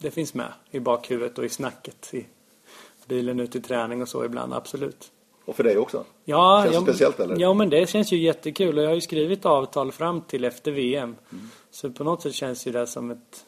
det 0.00 0.10
finns 0.10 0.34
med 0.34 0.52
i 0.70 0.80
bakhuvudet 0.80 1.38
och 1.38 1.44
i 1.44 1.48
snacket 1.48 2.14
i 2.14 2.26
bilen 3.06 3.40
ut 3.40 3.56
i 3.56 3.60
träning 3.60 4.02
och 4.02 4.08
så 4.08 4.24
ibland, 4.24 4.54
absolut. 4.54 5.12
Och 5.44 5.56
för 5.56 5.64
dig 5.64 5.78
också? 5.78 6.04
Ja, 6.24 6.60
känns 6.64 6.74
ja, 6.74 6.82
speciellt 6.82 7.20
eller? 7.20 7.40
Ja, 7.40 7.54
men 7.54 7.70
det 7.70 7.88
känns 7.88 8.12
ju 8.12 8.18
jättekul 8.18 8.78
och 8.78 8.84
jag 8.84 8.88
har 8.88 8.94
ju 8.94 9.00
skrivit 9.00 9.46
avtal 9.46 9.92
fram 9.92 10.20
till 10.20 10.44
efter 10.44 10.72
VM. 10.72 11.16
Mm. 11.32 11.48
Så 11.70 11.90
på 11.90 12.04
något 12.04 12.22
sätt 12.22 12.34
känns 12.34 12.66
ju 12.66 12.72
det 12.72 12.86
som 12.86 13.10
ett, 13.10 13.46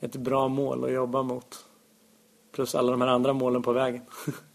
ett 0.00 0.16
bra 0.16 0.48
mål 0.48 0.84
att 0.84 0.92
jobba 0.92 1.22
mot. 1.22 1.64
Plus 2.52 2.74
alla 2.74 2.90
de 2.90 3.00
här 3.00 3.08
andra 3.08 3.32
målen 3.32 3.62
på 3.62 3.72
vägen. 3.72 4.02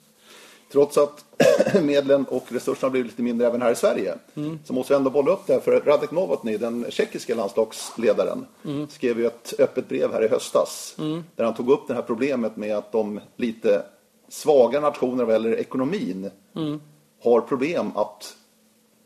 Trots 0.74 0.98
att 0.98 1.26
medlen 1.84 2.26
och 2.26 2.46
resurserna 2.48 2.90
blivit 2.90 3.12
lite 3.12 3.22
mindre 3.22 3.48
även 3.48 3.62
här 3.62 3.72
i 3.72 3.76
Sverige 3.76 4.16
mm. 4.36 4.60
så 4.66 4.74
måste 4.74 4.94
vi 4.94 4.98
ändå 4.98 5.10
bolla 5.10 5.32
upp 5.32 5.48
det 5.48 5.54
här. 5.54 5.60
För 5.60 5.82
Radek 5.82 6.12
Novotny, 6.12 6.58
den 6.58 6.86
tjeckiske 6.90 7.36
landslagsledaren, 7.36 8.46
mm. 8.66 8.88
skrev 8.88 9.20
ju 9.20 9.26
ett 9.26 9.54
öppet 9.60 9.90
brev 9.90 10.14
här 10.14 10.24
i 10.24 10.28
höstas 10.28 10.96
mm. 11.00 11.24
där 11.36 11.44
han 11.44 11.54
tog 11.54 11.70
upp 11.70 11.88
det 11.88 11.94
här 11.94 12.02
problemet 12.02 12.56
med 12.56 12.78
att 12.78 12.92
de 12.92 13.20
lite 13.36 13.84
svaga 14.30 14.80
nationerna 14.80 15.26
vad 15.26 15.34
gäller 15.34 15.60
ekonomin 15.60 16.30
mm. 16.56 16.82
har 17.24 17.42
problem 17.42 17.92
att 17.96 18.36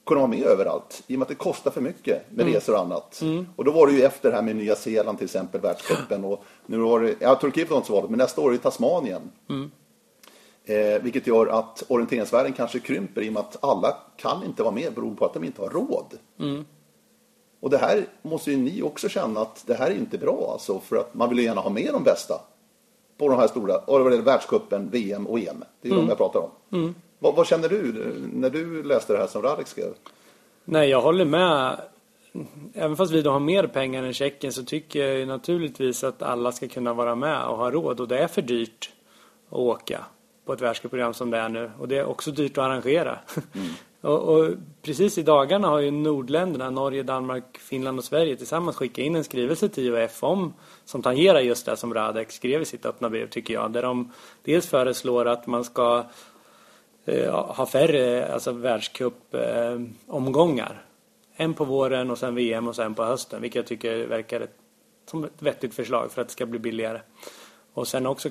kunna 0.06 0.20
vara 0.20 0.30
med 0.30 0.44
överallt 0.44 1.04
i 1.08 1.16
och 1.16 1.20
med 1.20 1.26
att 1.26 1.30
det 1.30 1.36
kostar 1.36 1.72
för 1.72 1.82
mycket 1.82 2.32
med 2.32 2.42
mm. 2.42 2.54
resor 2.54 2.74
och 2.74 2.80
annat. 2.80 3.22
Mm. 3.22 3.48
Och 3.56 3.66
då 3.66 3.72
var 3.72 3.88
det 3.88 3.94
ju 3.94 4.02
efter 4.02 4.30
det 4.30 4.36
här 4.36 4.44
med 4.44 4.56
Nya 4.56 4.76
Zeeland 4.76 5.18
till 5.18 5.26
exempel, 5.26 5.62
världscupen 5.62 6.26
och 6.26 6.44
nu 6.66 6.78
var 6.78 7.00
det, 7.00 7.16
ja 7.20 7.36
Turkiet 7.36 7.70
var 7.70 7.78
inte 7.78 7.88
så 7.88 7.94
vanligt, 7.94 8.10
men 8.10 8.18
nästa 8.18 8.42
år 8.42 8.50
är 8.50 8.54
det 8.54 8.58
Tasmanien. 8.58 9.22
Mm. 9.50 9.72
Eh, 10.70 11.02
vilket 11.02 11.28
gör 11.28 11.48
att 11.48 11.84
orienteringsvärlden 11.88 12.54
kanske 12.54 12.80
krymper 12.80 13.22
i 13.22 13.30
och 13.30 13.34
med 13.34 13.40
att 13.40 13.64
alla 13.64 13.98
kan 14.18 14.44
inte 14.44 14.64
vara 14.64 14.74
med 14.74 14.94
beroende 14.94 15.18
på 15.18 15.26
att 15.26 15.34
de 15.34 15.44
inte 15.44 15.62
har 15.62 15.70
råd. 15.70 16.06
Mm. 16.40 16.66
Och 17.60 17.70
det 17.70 17.78
här 17.78 18.06
måste 18.22 18.52
ju 18.52 18.58
ni 18.58 18.82
också 18.82 19.10
känna 19.10 19.40
att 19.40 19.64
det 19.68 19.74
här 19.74 19.92
är 19.92 19.96
inte 19.96 20.18
bra 20.18 20.50
alltså 20.52 20.80
för 20.80 20.96
att 20.96 21.14
man 21.14 21.30
vill 21.30 21.38
ju 21.38 21.44
gärna 21.44 21.62
ha 21.62 21.70
med 21.70 21.90
de 21.94 22.04
bästa 22.04 22.36
på 23.18 23.28
de 23.30 23.40
här 23.40 23.48
stora, 23.48 23.78
och 23.78 24.10
det 24.10 24.18
är 24.18 24.22
världscupen, 24.22 24.90
VM 24.90 25.28
och 25.28 25.40
EM. 25.40 25.64
Det 25.82 25.88
är 25.88 25.92
mm. 25.92 26.06
de 26.06 26.10
jag 26.10 26.18
pratar 26.18 26.40
om. 26.40 26.50
Mm. 26.72 26.96
Vad, 27.20 27.36
vad, 27.36 27.48
känner 27.48 27.70
du 27.70 28.14
när 28.34 28.50
du 28.50 28.84
läste 28.84 29.14
det 29.14 29.20
här 29.20 29.28
som 29.28 29.42
Radek 29.42 29.68
skrev? 29.68 29.94
Nej, 30.66 30.90
jag 30.90 31.02
håller 31.02 31.26
med. 31.26 31.82
Även 32.74 32.98
fast 32.98 33.12
vi 33.12 33.22
då 33.22 33.32
har 33.32 33.40
mer 33.40 33.68
pengar 33.68 34.04
än 34.04 34.14
Tjeckien 34.14 34.54
så 34.54 34.64
tycker 34.64 35.08
jag 35.08 35.28
naturligtvis 35.28 36.04
att 36.04 36.22
alla 36.22 36.52
ska 36.52 36.68
kunna 36.68 36.94
vara 36.94 37.16
med 37.16 37.46
och 37.46 37.58
ha 37.58 37.72
råd 37.72 38.00
och 38.00 38.08
det 38.08 38.20
är 38.20 38.28
för 38.28 38.42
dyrt 38.42 38.92
att 39.50 39.58
åka 39.58 40.06
på 40.48 40.54
ett 40.54 40.62
världscupprogram 40.62 41.14
som 41.14 41.32
det 41.32 41.38
är 41.38 41.50
nu. 41.50 41.72
Och 41.80 41.88
det 41.88 41.98
är 41.98 42.06
också 42.06 42.32
dyrt 42.32 42.58
att 42.58 42.64
arrangera. 42.64 43.20
Mm. 43.54 43.68
och, 44.02 44.20
och, 44.20 44.50
precis 44.82 45.18
i 45.18 45.24
dagarna 45.24 45.68
har 45.68 45.80
ju 45.80 45.92
nordländerna, 45.92 46.70
Norge, 46.70 47.04
Danmark, 47.04 47.58
Finland 47.58 47.98
och 47.98 48.04
Sverige 48.04 48.36
tillsammans 48.36 48.76
skickat 48.76 48.98
in 48.98 49.16
en 49.16 49.24
skrivelse 49.24 49.70
till 49.70 49.84
IOF 49.84 50.24
om, 50.24 50.54
som 50.86 51.02
tangerar 51.02 51.40
just 51.40 51.66
det 51.66 51.78
som 51.78 51.94
Radek 51.94 52.32
skrev 52.32 52.62
i 52.62 52.66
sitt 52.66 52.86
öppna 52.86 53.10
brev 53.10 53.30
tycker 53.30 53.54
jag. 53.54 53.72
Där 53.72 53.82
de 53.82 54.12
dels 54.44 54.68
föreslår 54.68 55.26
att 55.26 55.48
man 55.48 55.64
ska 55.64 56.04
eh, 57.06 57.34
ha 57.34 57.66
färre 57.66 58.34
alltså 58.34 58.52
världscupomgångar. 58.52 60.72
Eh, 60.72 60.78
en 61.40 61.54
på 61.54 61.66
våren 61.66 62.12
och 62.12 62.18
sen 62.18 62.36
VM 62.36 62.68
och 62.68 62.76
sen 62.76 62.94
på 62.94 63.04
hösten. 63.04 63.42
Vilket 63.42 63.56
jag 63.56 63.66
tycker 63.66 64.08
verkar 64.08 64.42
ett, 64.42 64.56
som 65.10 65.24
ett 65.24 65.42
vettigt 65.42 65.74
förslag 65.74 66.12
för 66.12 66.22
att 66.22 66.28
det 66.28 66.32
ska 66.32 66.46
bli 66.46 66.60
billigare. 66.60 67.02
Och 67.74 67.88
sen 67.88 68.06
också 68.06 68.30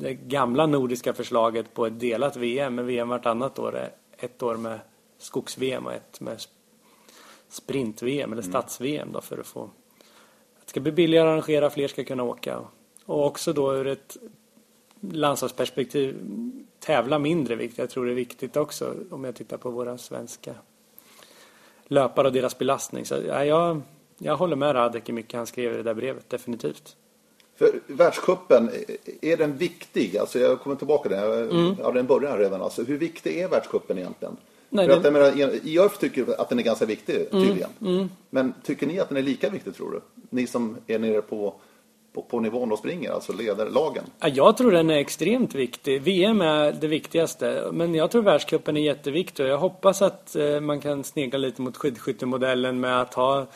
det 0.00 0.14
gamla 0.14 0.66
nordiska 0.66 1.12
förslaget 1.12 1.74
på 1.74 1.86
ett 1.86 2.00
delat 2.00 2.36
VM 2.36 2.74
med 2.74 2.84
VM 2.84 3.08
vartannat 3.08 3.58
år. 3.58 3.88
Ett 4.18 4.42
år 4.42 4.56
med 4.56 4.80
skogs-VM 5.18 5.86
och 5.86 5.92
ett 5.92 6.20
med 6.20 6.40
sprint-VM 7.48 8.32
eller 8.32 8.42
mm. 8.42 8.52
stads-VM 8.52 9.12
då 9.12 9.20
för 9.20 9.38
att 9.38 9.46
få 9.46 9.62
att 9.62 10.66
det 10.66 10.70
ska 10.70 10.80
bli 10.80 10.92
billigare 10.92 11.28
att 11.28 11.32
arrangera, 11.32 11.70
fler 11.70 11.88
ska 11.88 12.04
kunna 12.04 12.22
åka. 12.22 12.60
Och 13.04 13.26
också 13.26 13.52
då 13.52 13.74
ur 13.74 13.86
ett 13.86 14.16
landslagsperspektiv 15.00 16.16
tävla 16.78 17.18
mindre 17.18 17.54
viktigt. 17.56 17.78
Jag 17.78 17.90
tror 17.90 18.06
det 18.06 18.12
är 18.12 18.14
viktigt 18.14 18.56
också 18.56 18.94
om 19.10 19.24
jag 19.24 19.34
tittar 19.34 19.56
på 19.56 19.70
våra 19.70 19.98
svenska 19.98 20.54
löpare 21.84 22.26
och 22.26 22.32
deras 22.32 22.58
belastning. 22.58 23.04
Så 23.04 23.14
ja, 23.26 23.44
jag, 23.44 23.80
jag 24.18 24.36
håller 24.36 24.56
med 24.56 24.74
Radek 24.74 25.08
i 25.08 25.12
mycket 25.12 25.34
han 25.34 25.46
skrev 25.46 25.72
i 25.72 25.76
det 25.76 25.82
där 25.82 25.94
brevet, 25.94 26.30
definitivt. 26.30 26.96
För 27.60 27.80
världskuppen, 27.86 28.70
är 29.20 29.36
den 29.36 29.56
viktig? 29.56 30.16
Alltså 30.16 30.38
jag 30.38 30.60
kommer 30.60 30.76
tillbaka 30.76 31.08
till 31.08 31.18
det, 31.18 31.50
mm. 31.50 31.74
ja, 31.82 31.90
den 31.90 32.06
börjar 32.06 32.38
redan. 32.38 32.62
Alltså, 32.62 32.82
hur 32.82 32.98
viktig 32.98 33.38
är 33.38 33.48
världskuppen 33.48 33.98
egentligen? 33.98 34.36
Nej, 34.68 34.88
För 34.88 34.96
att, 34.96 35.04
jag 35.04 35.12
menar, 35.12 35.32
IÖF 35.64 35.98
tycker 35.98 36.40
att 36.40 36.48
den 36.48 36.58
är 36.58 36.62
ganska 36.62 36.86
viktig 36.86 37.14
mm, 37.14 37.46
tydligen. 37.46 37.70
Mm, 37.80 37.94
mm. 37.94 38.10
Men 38.30 38.54
tycker 38.62 38.86
ni 38.86 39.00
att 39.00 39.08
den 39.08 39.18
är 39.18 39.22
lika 39.22 39.50
viktig 39.50 39.74
tror 39.74 39.90
du? 39.90 40.00
Ni 40.30 40.46
som 40.46 40.76
är 40.86 40.98
nere 40.98 41.22
på, 41.22 41.54
på, 42.12 42.22
på 42.22 42.40
nivån 42.40 42.72
och 42.72 42.78
springer, 42.78 43.10
alltså 43.10 43.32
leder 43.32 43.70
lagen. 43.70 44.04
Ja, 44.20 44.28
jag 44.28 44.56
tror 44.56 44.72
den 44.72 44.90
är 44.90 44.98
extremt 44.98 45.54
viktig. 45.54 46.02
VM 46.02 46.40
är 46.40 46.72
det 46.72 46.86
viktigaste. 46.86 47.64
Men 47.72 47.94
jag 47.94 48.10
tror 48.10 48.22
världskuppen 48.22 48.76
är 48.76 48.80
jätteviktig 48.82 49.44
och 49.44 49.52
jag 49.52 49.58
hoppas 49.58 50.02
att 50.02 50.36
eh, 50.36 50.60
man 50.60 50.80
kan 50.80 51.04
snegla 51.04 51.38
lite 51.38 51.62
mot 51.62 51.76
skidskyttemodellen 51.76 52.80
med 52.80 53.00
att 53.00 53.14
ha 53.14 53.46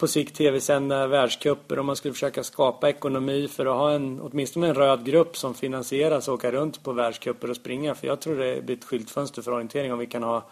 på 0.00 0.08
sikt 0.08 0.36
tv-sända 0.36 1.06
världscuper 1.06 1.78
om 1.78 1.86
man 1.86 1.96
skulle 1.96 2.14
försöka 2.14 2.44
skapa 2.44 2.88
ekonomi 2.88 3.48
för 3.48 3.66
att 3.66 3.76
ha 3.76 3.92
en, 3.92 4.20
åtminstone 4.20 4.68
en 4.68 4.74
röd 4.74 5.04
grupp 5.04 5.36
som 5.36 5.54
finansieras 5.54 6.28
och 6.28 6.34
åka 6.34 6.52
runt 6.52 6.82
på 6.82 6.92
världscuper 6.92 7.50
och 7.50 7.56
springa. 7.56 7.94
För 7.94 8.06
jag 8.06 8.20
tror 8.20 8.36
det 8.36 8.64
blir 8.64 8.76
ett 8.76 8.84
skyltfönster 8.84 9.42
för 9.42 9.52
orientering 9.52 9.92
om 9.92 9.98
vi 9.98 10.06
kan 10.06 10.22
ha 10.22 10.42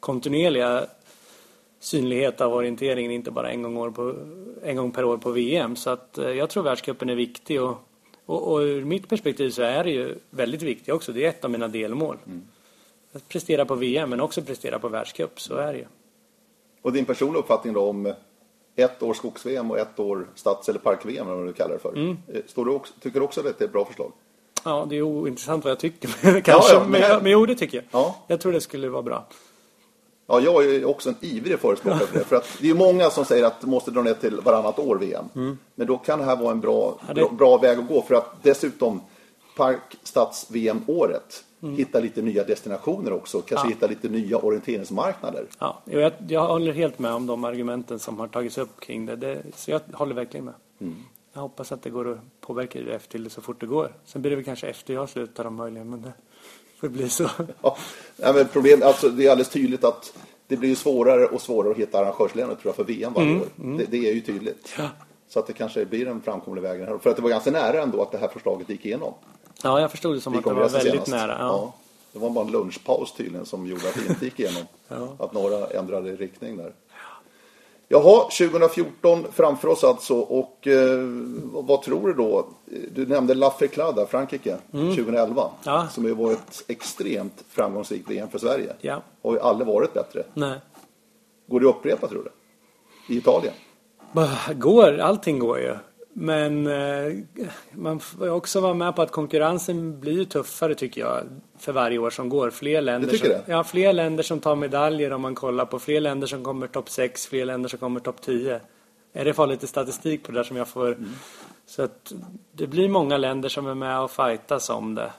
kontinuerliga 0.00 0.86
synlighet 1.80 2.40
av 2.40 2.54
orienteringen, 2.54 3.10
inte 3.10 3.30
bara 3.30 3.50
en 3.50 3.62
gång, 3.62 3.76
år 3.76 3.90
på, 3.90 4.14
en 4.62 4.76
gång 4.76 4.90
per 4.90 5.04
år 5.04 5.16
på 5.16 5.30
VM. 5.30 5.76
Så 5.76 5.90
att 5.90 6.18
eh, 6.18 6.30
jag 6.30 6.50
tror 6.50 6.62
världscupen 6.62 7.10
är 7.10 7.14
viktig 7.14 7.62
och, 7.62 7.76
och, 8.26 8.52
och 8.52 8.58
ur 8.58 8.84
mitt 8.84 9.08
perspektiv 9.08 9.50
så 9.50 9.62
är 9.62 9.84
det 9.84 9.90
ju 9.90 10.14
väldigt 10.30 10.62
viktigt 10.62 10.94
också. 10.94 11.12
Det 11.12 11.24
är 11.24 11.28
ett 11.28 11.44
av 11.44 11.50
mina 11.50 11.68
delmål. 11.68 12.16
Mm. 12.26 12.42
Att 13.12 13.28
prestera 13.28 13.64
på 13.64 13.74
VM 13.74 14.10
men 14.10 14.20
också 14.20 14.42
prestera 14.42 14.78
på 14.78 14.88
världscup, 14.88 15.40
så 15.40 15.54
är 15.54 15.72
det 15.72 15.78
ju. 15.78 15.86
Och 16.82 16.92
din 16.92 17.04
personliga 17.04 17.40
uppfattning 17.40 17.72
då 17.72 17.88
om 17.88 18.14
ett 18.76 19.02
år 19.02 19.14
skogs-VM 19.14 19.70
och 19.70 19.78
ett 19.78 20.00
år 20.00 20.26
stads 20.34 20.68
eller 20.68 20.78
park-VM 20.78 21.26
eller 21.26 21.36
vad 21.36 21.46
du 21.46 21.52
kallar 21.52 21.72
det 21.72 21.78
för. 21.78 21.92
Mm. 21.92 22.16
Eh, 22.28 22.40
står 22.46 22.64
du 22.64 22.70
också, 22.70 22.94
tycker 23.00 23.20
du 23.20 23.24
också 23.24 23.40
att 23.40 23.58
det 23.58 23.64
är 23.64 23.66
ett 23.66 23.72
bra 23.72 23.84
förslag? 23.84 24.12
Ja, 24.64 24.86
det 24.90 24.96
är 24.96 25.02
ointressant 25.02 25.64
vad 25.64 25.70
jag 25.70 25.78
tycker 25.78 26.08
kanske. 26.40 26.50
Ja, 26.50 26.64
ja, 26.72 26.86
men, 26.88 27.00
men, 27.00 27.22
men 27.22 27.32
jo, 27.32 27.46
det 27.46 27.54
tycker 27.54 27.76
jag. 27.78 27.84
Ja. 27.90 28.16
Jag 28.26 28.40
tror 28.40 28.52
det 28.52 28.60
skulle 28.60 28.88
vara 28.88 29.02
bra. 29.02 29.26
Ja, 30.26 30.40
jag 30.40 30.64
är 30.64 30.84
också 30.84 31.08
en 31.08 31.16
ivrig 31.20 31.58
förespråkare 31.58 32.06
för 32.06 32.18
det. 32.18 32.24
För 32.24 32.36
att 32.36 32.58
det 32.60 32.70
är 32.70 32.74
många 32.74 33.10
som 33.10 33.24
säger 33.24 33.44
att 33.44 33.60
du 33.60 33.66
måste 33.66 33.90
dra 33.90 34.02
ner 34.02 34.14
till 34.14 34.40
varannat 34.40 34.78
år 34.78 34.96
VM. 34.96 35.24
Mm. 35.34 35.58
Men 35.74 35.86
då 35.86 35.98
kan 35.98 36.18
det 36.18 36.24
här 36.24 36.36
vara 36.36 36.52
en 36.52 36.60
bra, 36.60 36.98
ja, 37.08 37.14
det... 37.14 37.20
bra, 37.20 37.30
bra, 37.30 37.56
väg 37.56 37.78
att 37.78 37.88
gå. 37.88 38.02
För 38.02 38.14
att 38.14 38.42
dessutom 38.42 39.00
park, 39.56 39.96
stads, 40.02 40.46
VM-året 40.50 41.44
hitta 41.74 42.00
lite 42.00 42.22
nya 42.22 42.44
destinationer 42.44 43.12
också. 43.12 43.40
Kanske 43.40 43.66
Ja. 43.66 43.70
hitta 43.74 43.86
lite 43.86 44.08
nya 44.08 44.38
orienteringsmarknader. 44.38 45.46
Ja, 45.58 45.82
jag, 45.84 46.12
jag 46.28 46.46
håller 46.46 46.72
helt 46.72 46.98
med 46.98 47.12
om 47.12 47.26
de 47.26 47.44
argumenten 47.44 47.98
som 47.98 48.18
har 48.18 48.28
tagits 48.28 48.58
upp 48.58 48.80
kring 48.80 49.06
det. 49.06 49.16
det 49.16 49.42
så 49.54 49.70
jag 49.70 49.80
håller 49.92 50.14
verkligen 50.14 50.44
med. 50.44 50.54
Jag 51.32 51.40
hoppas 51.40 51.72
att 51.72 51.82
det 51.82 51.90
går 51.90 52.12
att 52.12 52.18
påverka 52.40 52.78
UF 52.78 53.08
till 53.08 53.24
det 53.24 53.30
så 53.30 53.40
fort 53.40 53.60
det 53.60 53.66
går. 53.66 53.92
Sen 54.04 54.22
blir 54.22 54.30
det 54.30 54.36
väl 54.36 54.44
kanske 54.44 54.66
efter 54.66 54.94
jag 54.94 55.08
slutar 55.08 55.44
om 55.44 55.54
möjligen, 55.54 55.90
men 55.90 56.02
det 56.02 56.12
får 56.80 56.88
bli 56.88 57.08
så. 57.08 57.28
Ja, 58.16 58.32
men 58.32 58.48
problem, 58.48 58.82
alltså, 58.84 59.08
det 59.08 59.26
är 59.26 59.30
alldeles 59.30 59.48
tydligt 59.50 59.84
att 59.84 60.18
det 60.46 60.56
blir 60.56 60.74
svårare 60.74 61.26
och 61.26 61.42
svårare 61.42 61.70
att 61.70 61.78
hitta 61.78 61.98
arrangörsländer 61.98 62.54
tror 62.54 62.68
jag 62.68 62.76
för 62.76 62.84
VM 62.84 63.12
varje 63.12 63.36
år. 63.40 63.46
Det, 63.78 63.84
det 63.90 64.08
är 64.10 64.14
ju 64.14 64.20
tydligt. 64.20 64.74
Ja. 64.78 64.88
Så 65.28 65.38
att 65.38 65.46
det 65.46 65.52
kanske 65.52 65.84
blir 65.84 66.06
en 66.08 66.20
framkomlig 66.20 66.62
väg 66.62 66.80
här. 66.80 66.98
För 66.98 67.10
att 67.10 67.16
det 67.16 67.22
var 67.22 67.30
ganska 67.30 67.50
nära 67.50 67.82
ändå 67.82 68.02
att 68.02 68.12
det 68.12 68.18
här 68.18 68.28
förslaget 68.28 68.68
gick 68.68 68.86
igenom. 68.86 69.14
Ja, 69.66 69.80
jag 69.80 69.90
förstod 69.90 70.16
det 70.16 70.20
som 70.20 70.36
att 70.38 70.44
det 70.44 70.52
var 70.52 70.68
väldigt 70.68 70.82
senast. 70.82 71.08
nära. 71.08 71.36
Ja. 71.38 71.72
Det 72.12 72.18
var 72.18 72.30
bara 72.30 72.44
en 72.44 72.50
lunchpaus 72.52 73.12
tydligen 73.12 73.46
som 73.46 73.66
gjorde 73.66 73.88
att 73.88 73.94
det 73.94 74.10
inte 74.12 74.24
gick 74.24 74.40
igenom. 74.40 74.62
Ja. 74.88 75.08
Att 75.18 75.32
några 75.32 75.66
ändrade 75.66 76.16
riktning 76.16 76.56
där. 76.56 76.72
Jaha, 77.88 78.22
2014 78.22 79.24
framför 79.32 79.68
oss 79.68 79.84
alltså. 79.84 80.14
Och 80.14 80.66
eh, 80.66 80.98
vad, 81.44 81.82
tror 81.82 82.06
du 82.06 82.14
då? 82.14 82.46
Du 82.94 83.06
nämnde 83.06 83.34
La 83.34 83.50
Ferclada, 83.50 84.06
Frankrike, 84.06 84.56
2011. 84.70 85.42
Mm. 85.42 85.54
Ja. 85.64 85.88
Som 85.88 86.04
ju 86.04 86.14
var 86.14 86.32
ett 86.32 86.64
extremt 86.68 87.44
framgångsrikt 87.48 88.10
VM 88.10 88.28
för 88.28 88.38
Sverige. 88.38 88.72
Ja. 88.80 89.02
Har 89.22 89.32
ju 89.32 89.40
aldrig 89.40 89.66
varit 89.66 89.94
bättre. 89.94 90.22
Nej. 90.34 90.58
Går 91.46 91.60
det 91.60 91.68
att 91.68 91.76
upprepa 91.76 92.08
tror 92.08 92.22
du? 92.24 93.14
I 93.14 93.18
Italien? 93.18 93.54
Går, 94.54 94.98
allting 94.98 95.38
går 95.38 95.58
ju. 95.58 95.76
Men 96.18 96.66
eh, 96.66 97.12
man 97.72 98.00
får 98.00 98.28
också 98.28 98.60
vara 98.60 98.74
med 98.74 98.96
på 98.96 99.02
att 99.02 99.10
konkurrensen 99.10 100.00
blir 100.00 100.24
tuffare 100.24 100.74
tycker 100.74 101.00
jag 101.00 101.22
för 101.58 101.72
varje 101.72 101.98
år 101.98 102.10
som 102.10 102.28
går. 102.28 102.50
Fler 102.50 102.80
länder, 102.80 103.16
som, 103.16 103.28
det? 103.28 103.42
Ja, 103.46 103.64
fler 103.64 103.92
länder 103.92 104.22
som 104.22 104.40
tar 104.40 104.56
medaljer 104.56 105.12
om 105.12 105.20
man 105.20 105.34
kollar 105.34 105.64
på. 105.64 105.78
Fler 105.78 106.00
länder 106.00 106.26
som 106.26 106.44
kommer 106.44 106.66
topp 106.66 106.88
6, 106.88 107.26
fler 107.26 107.44
länder 107.44 107.68
som 107.68 107.78
kommer 107.78 108.00
topp 108.00 108.20
10. 108.20 108.60
RF 109.12 109.36
har 109.36 109.46
lite 109.46 109.66
statistik 109.66 110.22
på 110.22 110.32
det 110.32 110.38
där 110.38 110.44
som 110.44 110.56
jag 110.56 110.68
får. 110.68 110.86
Mm. 110.86 111.10
Så 111.66 111.82
att 111.82 112.12
det 112.52 112.66
blir 112.66 112.88
många 112.88 113.16
länder 113.16 113.48
som 113.48 113.66
är 113.66 113.74
med 113.74 114.00
och 114.00 114.10
fightas 114.10 114.70
om 114.70 114.94
det. 114.94 115.10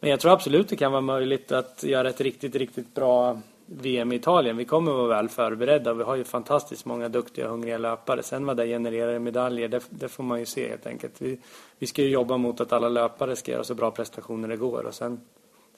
Men 0.00 0.10
jag 0.10 0.20
tror 0.20 0.32
absolut 0.32 0.68
det 0.68 0.76
kan 0.76 0.92
vara 0.92 1.00
möjligt 1.00 1.52
att 1.52 1.82
göra 1.82 2.08
ett 2.08 2.20
riktigt, 2.20 2.54
riktigt 2.56 2.94
bra 2.94 3.40
VM 3.66 4.12
i 4.12 4.16
Italien. 4.16 4.56
Vi 4.56 4.64
kommer 4.64 4.90
att 4.90 4.96
vara 4.96 5.08
väl 5.08 5.28
förberedda. 5.28 5.94
Vi 5.94 6.04
har 6.04 6.16
ju 6.16 6.24
fantastiskt 6.24 6.84
många 6.84 7.08
duktiga 7.08 7.44
och 7.44 7.50
hungriga 7.50 7.78
löpare. 7.78 8.22
Sen 8.22 8.46
vad 8.46 8.56
det 8.56 8.66
genererar 8.66 9.14
i 9.14 9.18
medaljer, 9.18 9.68
det, 9.68 9.82
det 9.90 10.08
får 10.08 10.24
man 10.24 10.38
ju 10.38 10.46
se 10.46 10.68
helt 10.68 10.86
enkelt. 10.86 11.12
Vi, 11.18 11.38
vi 11.78 11.86
ska 11.86 12.02
ju 12.02 12.08
jobba 12.08 12.36
mot 12.36 12.60
att 12.60 12.72
alla 12.72 12.88
löpare 12.88 13.36
ska 13.36 13.52
göra 13.52 13.64
så 13.64 13.74
bra 13.74 13.90
prestationer 13.90 14.48
det 14.48 14.56
går 14.56 14.86
och 14.86 14.94
sen, 14.94 15.20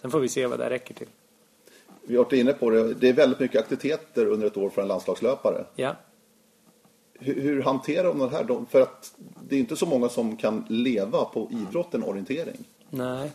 sen 0.01 0.11
får 0.11 0.21
vi 0.21 0.29
se 0.29 0.47
vad 0.47 0.59
det 0.59 0.71
räcker 0.71 0.95
till. 0.95 1.09
Vi 2.03 2.17
har 2.17 2.25
varit 2.25 2.33
inne 2.33 2.53
på 2.53 2.71
det. 2.71 2.95
Det 2.95 3.09
är 3.09 3.13
väldigt 3.13 3.41
mycket 3.41 3.61
aktiviteter 3.61 4.27
under 4.27 4.47
ett 4.47 4.57
år 4.57 4.71
för 4.71 4.83
en 4.83 4.89
landslagslöpare. 4.89 5.65
Ja. 5.75 5.97
Hur, 7.21 7.41
hur 7.41 7.63
hanterar 7.63 8.05
de 8.05 8.19
det 8.19 8.29
här? 8.29 8.65
För 8.71 8.81
att 8.81 9.15
det 9.49 9.57
är 9.57 9.61
inte 9.61 9.77
så 9.77 9.87
många 9.87 10.09
som 10.09 10.37
kan 10.37 10.65
leva 10.69 11.25
på 11.25 11.49
idrotten 11.51 12.03
orientering. 12.03 12.65
Nej. 12.91 13.31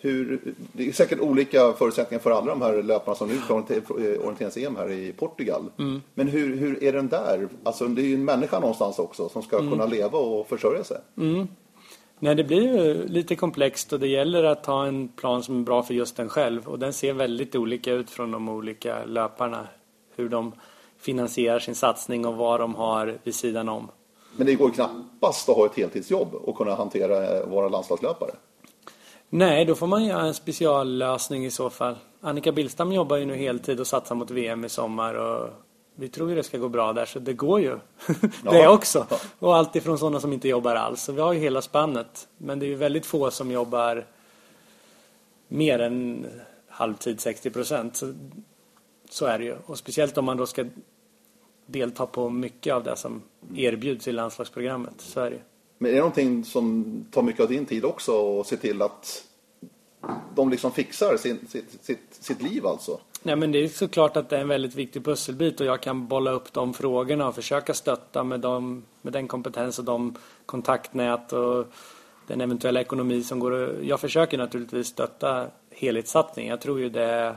Hur, 0.00 0.40
det 0.72 0.88
är 0.88 0.92
säkert 0.92 1.20
olika 1.20 1.72
förutsättningar 1.72 2.22
för 2.22 2.30
alla 2.30 2.46
de 2.46 2.62
här 2.62 2.82
löparna 2.82 3.14
som 3.14 3.28
nu 3.28 3.34
orienter- 3.34 4.18
orienterings-EM 4.18 4.76
här 4.76 4.92
i 4.92 5.12
Portugal. 5.12 5.62
Men 6.14 6.28
hur, 6.28 6.56
hur 6.56 6.84
är 6.84 6.92
den 6.92 7.08
där? 7.08 7.48
Alltså 7.62 7.84
det 7.86 8.02
är 8.02 8.06
ju 8.06 8.14
en 8.14 8.24
människa 8.24 8.60
någonstans 8.60 8.98
också 8.98 9.28
som 9.28 9.42
ska 9.42 9.58
kunna 9.58 9.86
leva 9.86 10.18
och 10.18 10.48
försörja 10.48 10.84
sig. 10.84 10.98
Nej, 12.18 12.34
det 12.34 12.44
blir 12.44 12.62
ju 12.62 13.06
lite 13.08 13.36
komplext 13.36 13.92
och 13.92 14.00
det 14.00 14.08
gäller 14.08 14.44
att 14.44 14.66
ha 14.66 14.86
en 14.86 15.08
plan 15.08 15.42
som 15.42 15.60
är 15.60 15.64
bra 15.64 15.82
för 15.82 15.94
just 15.94 16.18
en 16.18 16.28
själv. 16.28 16.68
Och 16.68 16.78
den 16.78 16.92
ser 16.92 17.12
väldigt 17.12 17.54
olika 17.54 17.92
ut 17.92 18.10
från 18.10 18.30
de 18.30 18.48
olika 18.48 19.04
löparna. 19.04 19.66
Hur 20.16 20.28
de 20.28 20.52
finansierar 20.98 21.58
sin 21.58 21.74
satsning 21.74 22.26
och 22.26 22.34
vad 22.36 22.60
de 22.60 22.74
har 22.74 23.18
vid 23.24 23.34
sidan 23.34 23.68
om. 23.68 23.88
Men 24.36 24.46
det 24.46 24.54
går 24.54 24.70
knappast 24.70 25.48
att 25.48 25.56
ha 25.56 25.66
ett 25.66 25.76
heltidsjobb 25.76 26.34
och 26.34 26.56
kunna 26.56 26.74
hantera 26.74 27.38
eh, 27.38 27.46
våra 27.46 27.68
landslagslöpare. 27.68 28.30
Nej, 29.30 29.64
då 29.64 29.74
får 29.74 29.86
man 29.86 30.04
göra 30.04 30.22
en 30.22 30.34
speciallösning 30.34 31.46
i 31.46 31.50
så 31.50 31.70
fall. 31.70 31.96
Annika 32.20 32.52
Billstam 32.52 32.92
jobbar 32.92 33.16
ju 33.16 33.24
nu 33.26 33.34
heltid 33.36 33.80
och 33.80 33.86
satsar 33.86 34.14
mot 34.14 34.30
VM 34.30 34.64
i 34.64 34.68
sommar 34.68 35.14
och 35.14 35.50
vi 35.94 36.08
tror 36.08 36.30
ju 36.30 36.36
det 36.36 36.42
ska 36.42 36.58
gå 36.58 36.68
bra 36.68 36.92
där 36.92 37.06
så 37.06 37.18
det 37.18 37.32
går 37.32 37.60
ju. 37.60 37.70
det 38.42 38.58
Ja. 38.58 38.70
också. 38.70 39.06
Och 39.38 39.56
allt 39.56 39.76
ifrån 39.76 39.98
sådana 39.98 40.20
som 40.20 40.32
inte 40.32 40.48
jobbar 40.48 40.74
alls. 40.74 41.02
Så 41.02 41.12
vi 41.12 41.20
har 41.20 41.32
ju 41.32 41.40
hela 41.40 41.62
spannet. 41.62 42.28
Men 42.38 42.58
det 42.58 42.66
är 42.66 42.68
ju 42.68 42.74
väldigt 42.74 43.06
få 43.06 43.30
som 43.30 43.50
jobbar 43.50 44.06
mer 45.48 45.78
än 45.78 46.26
halvtid, 46.68 47.20
60 47.20 47.50
procent. 47.50 47.96
Så, 47.96 48.14
så 49.10 49.26
är 49.26 49.38
det 49.38 49.44
ju. 49.44 49.56
Och 49.66 49.78
speciellt 49.78 50.18
om 50.18 50.24
man 50.24 50.36
då 50.36 50.46
ska 50.46 50.64
delta 51.66 52.06
på 52.06 52.30
mycket 52.30 52.74
av 52.74 52.84
det 52.84 52.96
som 52.96 53.22
erbjuds 53.56 54.08
i 54.08 54.12
landslagsprogrammet. 54.12 54.94
Så 54.98 55.20
är 55.20 55.30
det 55.30 55.36
ju. 55.36 55.42
Men 55.78 55.90
är 55.90 55.94
det 55.94 56.00
någonting 56.00 56.44
som 56.44 56.84
tar 57.10 57.22
mycket 57.22 57.40
av 57.40 57.48
din 57.48 57.66
tid 57.66 57.84
också 57.84 58.12
och 58.12 58.46
se 58.46 58.56
till 58.56 58.82
att 58.82 59.24
de 60.34 60.50
liksom 60.50 60.72
fixar 60.72 61.16
sin, 61.16 61.46
sitt, 61.48 61.84
sitt, 61.84 62.06
sitt 62.10 62.42
liv 62.42 62.66
alltså? 62.66 63.00
Nej 63.22 63.36
men 63.36 63.52
det 63.52 63.58
är 63.58 63.68
såklart 63.68 64.16
att 64.16 64.28
det 64.28 64.36
är 64.36 64.40
en 64.40 64.48
väldigt 64.48 64.74
viktig 64.74 65.04
pusselbit 65.04 65.60
och 65.60 65.66
jag 65.66 65.80
kan 65.80 66.08
bolla 66.08 66.30
upp 66.30 66.52
de 66.52 66.74
frågorna 66.74 67.28
och 67.28 67.34
försöka 67.34 67.74
stötta 67.74 68.24
med, 68.24 68.40
dem, 68.40 68.84
med 69.02 69.12
den 69.12 69.28
kompetens 69.28 69.78
och 69.78 69.84
de 69.84 70.14
kontaktnät 70.46 71.32
och 71.32 71.66
den 72.26 72.40
eventuella 72.40 72.80
ekonomi 72.80 73.22
som 73.22 73.38
går 73.38 73.82
Jag 73.82 74.00
försöker 74.00 74.38
naturligtvis 74.38 74.86
stötta 74.86 75.46
helhetssatsning. 75.70 76.48
Jag 76.48 76.60
tror 76.60 76.80
ju 76.80 76.88
det 76.88 77.04
är 77.04 77.36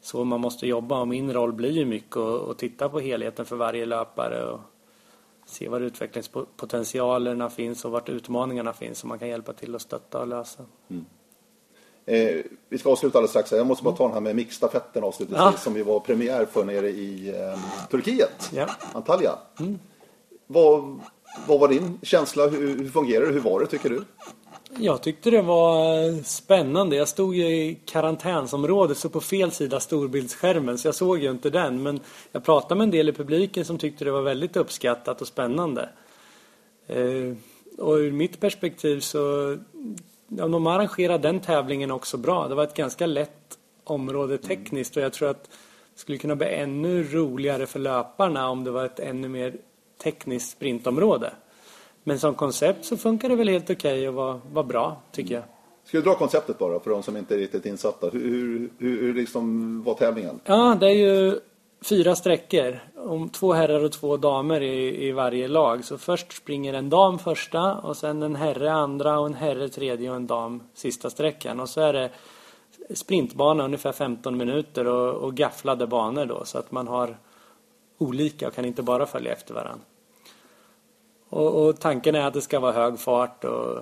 så 0.00 0.24
man 0.24 0.40
måste 0.40 0.66
jobba 0.66 1.00
och 1.00 1.08
min 1.08 1.32
roll 1.32 1.52
blir 1.52 1.70
ju 1.70 1.84
mycket 1.84 2.16
att, 2.16 2.48
att 2.48 2.58
titta 2.58 2.88
på 2.88 3.00
helheten 3.00 3.46
för 3.46 3.56
varje 3.56 3.86
löpare 3.86 4.44
och 4.44 4.60
se 5.46 5.68
var 5.68 5.80
utvecklingspotentialerna 5.80 7.50
finns 7.50 7.84
och 7.84 7.90
vart 7.90 8.08
utmaningarna 8.08 8.72
finns 8.72 8.98
så 8.98 9.06
man 9.06 9.18
kan 9.18 9.28
hjälpa 9.28 9.52
till 9.52 9.74
att 9.74 9.82
stötta 9.82 10.20
och 10.20 10.26
lösa. 10.26 10.62
Eh, 12.06 12.44
vi 12.68 12.78
ska 12.78 12.90
avsluta 12.92 13.18
alldeles 13.18 13.30
strax. 13.30 13.52
Jag 13.52 13.66
måste 13.66 13.84
bara 13.84 13.96
ta 13.96 14.04
den 14.04 14.12
här 14.12 14.20
med 14.20 14.36
mixstafetten 14.36 15.04
avslutningsvis 15.04 15.52
Ja. 15.54 15.58
som 15.58 15.74
vi 15.74 15.82
var 15.82 16.00
premiär 16.00 16.46
för 16.46 16.64
nere 16.64 16.88
i 16.90 17.28
eh, 17.28 17.58
Turkiet, 17.90 18.50
Ja. 18.52 18.66
Antalya. 18.92 19.32
Vad, 20.46 21.00
vad 21.46 21.60
var 21.60 21.68
din 21.68 21.98
känsla? 22.02 22.46
Hur, 22.46 22.78
hur 22.78 22.88
fungerar 22.90 23.26
det? 23.26 23.32
Hur 23.32 23.40
var 23.40 23.60
det 23.60 23.66
tycker 23.66 23.90
du? 23.90 24.04
Jag 24.78 25.02
tyckte 25.02 25.30
det 25.30 25.42
var 25.42 26.02
eh, 26.08 26.22
spännande. 26.22 26.96
Jag 26.96 27.08
stod 27.08 27.34
ju 27.34 27.46
i 27.46 27.78
karantänsområdet 27.84 28.98
så 28.98 29.08
på 29.08 29.20
fel 29.20 29.50
sida 29.50 29.80
storbildsskärmen 29.80 30.78
så 30.78 30.88
jag 30.88 30.94
såg 30.94 31.18
ju 31.18 31.30
inte 31.30 31.50
den. 31.50 31.82
Men 31.82 32.00
jag 32.32 32.44
pratade 32.44 32.74
med 32.74 32.84
en 32.84 32.90
del 32.90 33.08
i 33.08 33.12
publiken 33.12 33.64
som 33.64 33.78
tyckte 33.78 34.04
det 34.04 34.10
var 34.10 34.22
väldigt 34.22 34.56
uppskattat 34.56 35.20
och 35.20 35.26
spännande. 35.26 35.88
Eh, 36.86 37.36
och 37.78 37.94
ur 37.94 38.12
mitt 38.12 38.40
perspektiv 38.40 39.00
så 39.00 39.56
ja, 40.28 40.48
de 40.48 40.66
arrangerade 40.66 41.28
den 41.28 41.40
tävlingen 41.40 41.90
också 41.90 42.16
bra. 42.16 42.48
Det 42.48 42.54
var 42.54 42.64
ett 42.64 42.76
ganska 42.76 43.06
lätt 43.06 43.58
område 43.84 44.38
tekniskt 44.38 44.96
och 44.96 45.02
jag 45.02 45.12
tror 45.12 45.28
att 45.30 45.44
det 45.44 46.00
skulle 46.00 46.18
kunna 46.18 46.36
bli 46.36 46.46
ännu 46.46 47.02
roligare 47.02 47.66
för 47.66 47.78
löparna 47.78 48.48
om 48.48 48.64
det 48.64 48.70
var 48.70 48.84
ett 48.84 49.00
ännu 49.00 49.28
mer 49.28 49.56
tekniskt 50.02 50.50
sprintområde. 50.50 51.32
Men 52.08 52.18
som 52.18 52.34
koncept 52.34 52.84
så 52.84 52.96
funkar 52.96 53.28
det 53.28 53.36
väl 53.36 53.48
helt 53.48 53.70
okej 53.70 54.08
och 54.08 54.14
var, 54.14 54.40
var 54.52 54.64
bra 54.64 54.96
tycker 55.12 55.34
jag. 55.34 55.44
Ska 55.84 55.98
du 55.98 56.02
dra 56.02 56.14
konceptet 56.14 56.58
bara 56.58 56.80
för 56.80 56.90
de 56.90 57.02
som 57.02 57.16
inte 57.16 57.34
är 57.34 57.38
riktigt 57.38 57.66
insatta? 57.66 58.08
Hur, 58.12 58.20
hur, 58.20 58.70
hur, 58.78 59.00
hur 59.00 59.14
liksom 59.14 59.82
var 59.82 59.94
tävlingen? 59.94 60.40
Ja, 60.44 60.76
det 60.80 60.86
är 60.86 60.94
ju 60.94 61.40
fyra 61.84 62.16
sträckor. 62.16 62.78
Om 62.96 63.28
två 63.28 63.52
herrar 63.52 63.84
och 63.84 63.92
två 63.92 64.16
damer 64.16 64.60
i, 64.60 65.06
i 65.06 65.12
varje 65.12 65.48
lag. 65.48 65.84
Så 65.84 65.98
först 65.98 66.32
springer 66.32 66.74
en 66.74 66.90
dam 66.90 67.18
första 67.18 67.74
och 67.74 67.96
sen 67.96 68.22
en 68.22 68.36
herre 68.36 68.72
andra 68.72 69.18
och 69.18 69.26
en 69.26 69.34
herre 69.34 69.68
tredje 69.68 70.10
och 70.10 70.16
en 70.16 70.26
dam 70.26 70.62
sista 70.74 71.10
sträckan. 71.10 71.60
Och 71.60 71.68
så 71.68 71.80
är 71.80 71.92
det 71.92 72.10
sprintbana 72.94 73.64
ungefär 73.64 73.92
15 73.92 74.36
minuter 74.36 74.86
och, 74.86 75.14
och 75.14 75.34
gafflade 75.34 75.86
banor 75.86 76.26
då 76.26 76.44
så 76.44 76.58
att 76.58 76.72
man 76.72 76.88
har 76.88 77.18
olika 77.98 78.48
och 78.48 78.54
kan 78.54 78.64
inte 78.64 78.82
bara 78.82 79.06
följa 79.06 79.32
efter 79.32 79.54
varandra. 79.54 79.84
Och, 81.28 81.66
och 81.66 81.80
tanken 81.80 82.14
är 82.14 82.26
att 82.26 82.34
det 82.34 82.40
ska 82.40 82.60
vara 82.60 82.72
hög 82.72 82.98
fart 82.98 83.44
och 83.44 83.78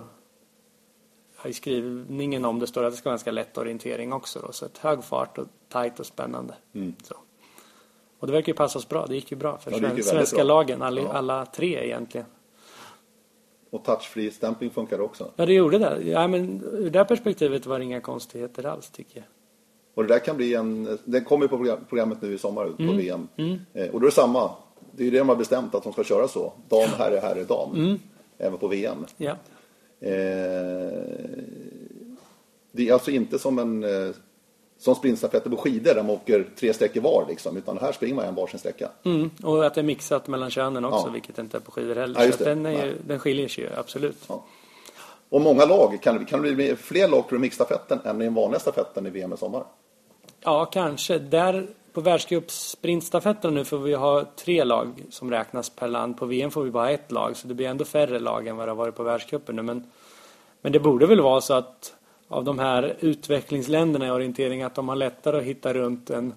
i 1.47 1.53
skrivningen 1.53 2.45
om 2.45 2.59
det 2.59 2.67
står 2.67 2.85
att 2.85 2.93
det 2.93 2.97
ska 2.97 3.09
vara 3.09 3.13
ganska 3.13 3.31
lätt 3.31 3.59
orientering 3.59 4.13
också 4.13 4.39
då. 4.47 4.53
Så 4.53 4.65
att 4.65 4.79
hög 4.79 5.05
fart 5.05 5.39
och 5.39 5.47
tajt 5.69 6.01
och 6.01 6.07
spännande. 6.07 6.55
Så. 7.03 7.15
Och 8.19 8.27
det 8.27 8.33
verkar 8.33 8.49
ju 8.53 8.57
passa 8.57 8.79
oss 8.79 8.89
bra. 8.89 9.07
Det 9.07 9.15
gick 9.15 9.31
ju 9.31 9.37
bra 9.37 9.59
för 9.59 9.71
Ja, 9.71 9.79
sven- 9.79 10.03
svenska 10.03 10.37
bra. 10.37 10.45
lagen. 10.45 10.83
Alla, 10.83 11.01
Ja. 11.01 11.13
alla 11.13 11.47
tre 11.47 11.85
egentligen. 11.87 12.27
Och 13.71 13.85
touchfree 13.85 14.31
stämpling 14.31 14.71
funkar 14.71 15.01
också. 15.01 15.31
Ja, 15.37 15.47
det 15.47 15.53
gjorde 15.53 15.79
det. 15.79 15.99
Ja, 16.03 16.29
men 16.29 16.63
ur 16.73 16.91
det 16.91 17.05
perspektivet 17.05 17.67
var 17.67 17.79
det 17.79 17.85
inga 17.85 18.01
konstigheter 18.01 18.67
alls 18.67 18.91
tycker 18.91 19.17
jag. 19.17 19.25
Och 19.95 20.03
det 20.03 20.15
där 20.15 20.19
kan 20.19 20.37
bli 20.37 20.55
en... 20.55 20.99
Den 21.05 21.25
kommer 21.25 21.45
ju 21.45 21.49
på 21.49 21.57
program- 21.57 21.85
programmet 21.89 22.23
nu 22.23 22.35
i 22.35 22.39
sommar 22.39 22.65
på 22.67 22.83
Mm. 22.83 22.97
VM. 22.97 23.29
Eh, 23.73 23.89
och 23.89 24.01
då 24.01 24.07
är 24.07 24.11
det 24.11 24.15
samma. 24.15 24.51
Det 24.97 25.03
är 25.03 25.05
ju 25.05 25.11
det 25.11 25.19
de 25.19 25.29
har 25.29 25.37
bestämt 25.37 25.75
att 25.75 25.83
de 25.83 25.93
ska 25.93 26.05
köra 26.05 26.29
så. 26.29 26.53
Dam, 26.69 26.89
herre, 26.99 27.19
herre, 27.19 27.45
dam. 27.45 27.75
Mm. 27.75 27.99
Även 28.39 28.59
på 28.59 28.69
VM. 28.69 29.07
Ja. 29.17 29.31
Eh, 30.01 30.09
Det 32.73 32.89
är 32.89 32.93
alltså 32.93 33.11
inte 33.11 33.39
som 33.39 33.59
en 33.59 33.85
eh, 33.85 34.15
som 34.79 34.95
sprintstafetter 34.95 35.51
på 35.51 35.57
skidor 35.57 35.95
där 35.95 36.03
man 36.03 36.11
åker 36.11 36.47
tre 36.59 36.75
sträckor 36.75 37.01
var 37.01 37.27
liksom, 37.29 37.57
utan 37.57 37.79
här 37.79 37.93
springer 37.93 38.15
man 38.15 38.25
en 38.25 38.35
varsin 38.35 38.59
sträcka. 38.59 38.89
Mm, 39.05 39.31
och 39.43 39.67
att 39.67 39.75
det 39.75 39.81
är 39.81 39.83
mixat 39.83 40.29
mellan 40.29 40.51
könen 40.51 40.85
också, 40.85 41.07
Ja. 41.07 41.13
vilket 41.13 41.39
inte 41.39 41.57
är 41.57 41.61
på 41.61 41.71
skidor 41.71 41.95
heller. 41.97 42.25
Ja, 42.25 42.33
så 42.33 42.45
den, 42.45 42.67
är 42.67 42.87
ju, 42.87 42.95
den 43.07 43.19
skiljer 43.19 43.49
sig 43.49 43.65
ju 43.65 43.71
absolut. 43.77 44.17
Ja. 44.29 44.45
Och 45.29 45.41
många 45.41 45.65
lag, 45.65 45.99
kan, 46.03 46.25
kan 46.25 46.43
det 46.43 46.53
bli 46.53 46.77
fler 46.77 47.09
lag 47.09 47.29
på 47.29 47.35
mixstafetten 47.35 47.99
än 48.05 48.23
i 48.23 48.25
den 48.25 48.35
vanliga 48.35 48.61
stafetten 48.61 49.07
i 49.07 49.11
VM 49.11 49.33
i 49.33 49.37
sommar? 49.37 49.65
Ja, 50.41 50.65
kanske. 50.65 51.19
Där 51.19 51.67
på 51.95 52.01
världscupsprintstafetten 52.01 53.55
nu 53.55 53.65
får 53.65 53.79
vi 53.79 53.95
ha 53.95 54.25
tre 54.37 54.65
lag 54.65 55.05
som 55.11 55.31
räknas 55.31 55.71
per 55.71 55.89
land. 55.89 56.17
På 56.17 56.27
VM 56.27 56.51
får 56.51 56.63
vi 56.63 56.71
bara 56.71 56.91
ett 56.91 57.13
lag, 57.13 57.37
så 57.37 57.49
det 57.49 57.55
blir 57.55 57.69
ändå 57.69 57.85
färre 57.85 58.19
lag 58.19 58.47
än 58.47 58.57
vad 58.57 58.67
det 58.67 58.71
har 58.71 58.77
varit 58.77 58.95
på 58.95 59.03
världscupen 59.03 59.57
nu. 59.57 59.63
Men, 59.63 59.87
men 60.61 60.73
det 60.73 60.81
borde 60.81 61.07
väl 61.07 61.21
vara 61.21 61.41
så 61.41 61.55
att 61.55 61.95
av 62.29 62.45
de 62.45 62.59
här 62.59 62.97
utvecklingsländerna 63.01 64.07
i 64.07 64.11
orientering 64.11 64.63
att 64.63 64.75
de 64.75 64.89
har 64.89 64.97
lättare 64.97 65.39
att 65.39 65.45
hitta 65.45 65.75
runt 65.75 66.11
en, 66.11 66.35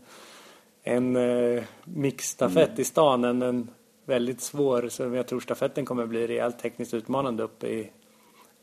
en 0.83 1.15
eh, 1.15 1.63
mixstafett 1.83 2.79
i 2.79 2.83
stan 2.83 3.23
än 3.23 3.41
en 3.41 3.69
väldigt 4.05 4.41
svår, 4.41 4.89
så 4.89 5.03
jag 5.03 5.27
tror 5.27 5.39
stafetten 5.39 5.85
kommer 5.85 6.05
bli 6.05 6.27
rejält 6.27 6.59
tekniskt 6.59 6.93
utmanande 6.93 7.43
uppe 7.43 7.67
i 7.67 7.91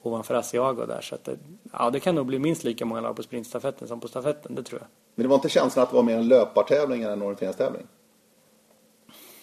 ovanför 0.03 0.35
Asiago 0.35 0.87
där. 0.87 1.01
Så 1.01 1.15
att 1.15 1.25
det, 1.25 1.39
ja, 1.73 1.91
det 1.91 2.01
kan 2.01 2.15
nog 2.15 2.27
bli 2.27 2.39
minst 2.39 2.65
lika 2.65 2.85
många 2.85 3.01
lag 3.01 3.17
på 3.17 3.23
sprintstafetten 3.23 3.89
som 3.89 4.01
på 4.01 4.09
stafetten, 4.09 4.55
det 4.55 4.63
tror 4.63 4.81
jag. 4.81 4.89
Men 5.15 5.23
det 5.23 5.29
var 5.29 5.37
inte 5.37 5.49
känslan 5.49 5.83
att 5.83 5.91
det 5.91 5.97
var 5.97 6.03
mer 6.03 6.17
en 6.17 6.29
löpartävling 6.29 7.03
än 7.03 7.11
en 7.11 7.23
orienteringstävling? 7.23 7.87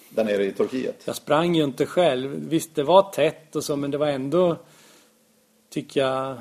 Där 0.09 0.23
nere 0.23 0.43
i 0.43 0.51
Turkiet? 0.51 1.01
Jag 1.05 1.15
sprang 1.15 1.55
ju 1.55 1.63
inte 1.63 1.85
själv. 1.85 2.29
Visst, 2.49 2.75
det 2.75 2.83
var 2.83 3.01
tätt 3.01 3.55
och 3.55 3.63
så, 3.63 3.75
men 3.75 3.91
det 3.91 3.97
var 3.97 4.07
ändå, 4.07 4.57
tycker 5.69 6.01
jag, 6.01 6.37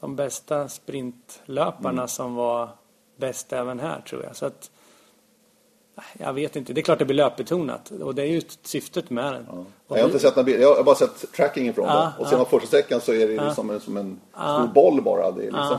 de 0.00 0.16
bästa 0.16 0.68
sprintlöparna 0.68 2.08
som 2.08 2.34
var 2.34 2.68
bäst 3.16 3.52
även 3.52 3.80
här, 3.80 4.00
tror 4.00 4.24
jag. 4.24 4.36
Så 4.36 4.46
att, 4.46 4.70
jag 6.12 6.32
vet 6.32 6.56
inte. 6.56 6.72
Det 6.72 6.80
är 6.80 6.82
klart 6.82 6.98
det 6.98 7.04
blir 7.04 7.16
löpbetonat 7.16 7.90
och 7.90 8.14
det 8.14 8.22
är 8.22 8.26
ju 8.26 8.42
syftet 8.62 9.10
med 9.10 9.32
den. 9.32 9.48
Och 9.48 9.66
Jag 9.88 9.96
har 9.96 10.04
inte 10.04 10.18
sett 10.18 10.36
några 10.36 10.44
bilder, 10.44 10.62
jag 10.62 10.74
har 10.74 10.82
bara 10.82 10.96
sett 10.96 11.32
trackingen 11.32 11.74
från 11.74 11.86
Ja, 11.86 12.12
det. 12.16 12.22
Och 12.22 12.28
sen 12.28 12.38
ja. 12.38 12.44
på 12.44 12.50
första 12.50 12.66
sträckan 12.66 13.00
så 13.00 13.12
är 13.12 13.26
det 13.26 13.32
ju 13.32 13.54
som 13.54 13.70
en, 13.70 13.80
som 13.80 13.96
en 13.96 14.20
stor 14.32 14.66
boll 14.66 15.02
bara. 15.02 15.30
Det 15.30 15.42
är 15.42 15.52
liksom 15.52 15.78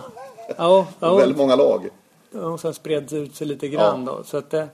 Ja, 0.57 0.87
ja, 0.99 1.15
väldigt 1.15 1.37
många 1.37 1.55
lag. 1.55 1.89
Och 2.31 2.59
sen 2.59 2.73
spreds 2.73 3.13
ut 3.13 3.35
sig 3.35 3.47
lite 3.47 3.67
grann 3.67 4.05
då. 4.05 4.23
Så 4.23 4.37
att, 4.37 4.53
eh, 4.53 4.65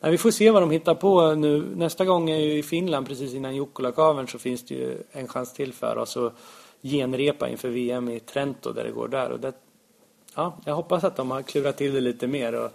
nej, 0.00 0.10
vi 0.10 0.18
får 0.18 0.30
se 0.30 0.50
vad 0.50 0.62
de 0.62 0.70
hittar 0.70 0.94
på 0.94 1.34
nu. 1.34 1.66
Nästa 1.76 2.04
gång 2.04 2.30
är 2.30 2.38
ju 2.38 2.58
i 2.58 2.62
Finland 2.62 3.08
precis 3.08 3.34
innan 3.34 3.56
Jukkolakaven 3.56 4.26
så 4.26 4.38
finns 4.38 4.64
det 4.64 4.74
ju 4.74 5.02
en 5.12 5.28
chans 5.28 5.52
till 5.52 5.72
för 5.72 5.98
oss 5.98 6.16
att 6.16 6.32
genrepa 6.82 7.48
inför 7.48 7.68
VM 7.68 8.08
i 8.08 8.20
Trento 8.20 8.72
där 8.72 8.84
det 8.84 8.90
går 8.90 9.08
där. 9.08 9.30
Och 9.30 9.40
det, 9.40 9.52
ja, 10.34 10.58
jag 10.64 10.74
hoppas 10.74 11.04
att 11.04 11.16
de 11.16 11.30
har 11.30 11.42
klurat 11.42 11.76
till 11.76 11.94
det 11.94 12.00
lite 12.00 12.26
mer 12.26 12.52
och 12.54 12.70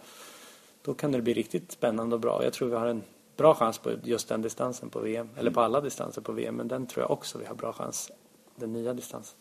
då 0.82 0.93
kan 0.93 1.11
det 1.11 1.22
bli 1.22 1.34
riktigt 1.34 1.72
spännande 1.72 2.15
och 2.15 2.20
bra. 2.20 2.43
Jag 2.43 2.53
tror 2.53 2.70
vi 2.70 2.76
har 2.76 2.88
en 2.88 3.03
bra 3.38 3.55
chans 3.55 3.78
på 3.78 3.91
just 4.03 4.30
den 4.30 4.41
distansen 4.41 4.89
på 4.89 4.99
VM. 4.99 5.30
Eller 5.38 5.51
på 5.51 5.61
alla 5.61 5.82
distanser 5.82 6.22
på 6.22 6.32
VM. 6.32 6.55
Men 6.55 6.67
den 6.67 6.88
tror 6.88 7.03
jag 7.03 7.11
också 7.11 7.38
vi 7.38 7.45
har 7.45 7.55
bra 7.55 7.74
chans. 7.74 8.11
Den 8.55 8.74
nya 8.74 8.93
distansen. 8.93 9.38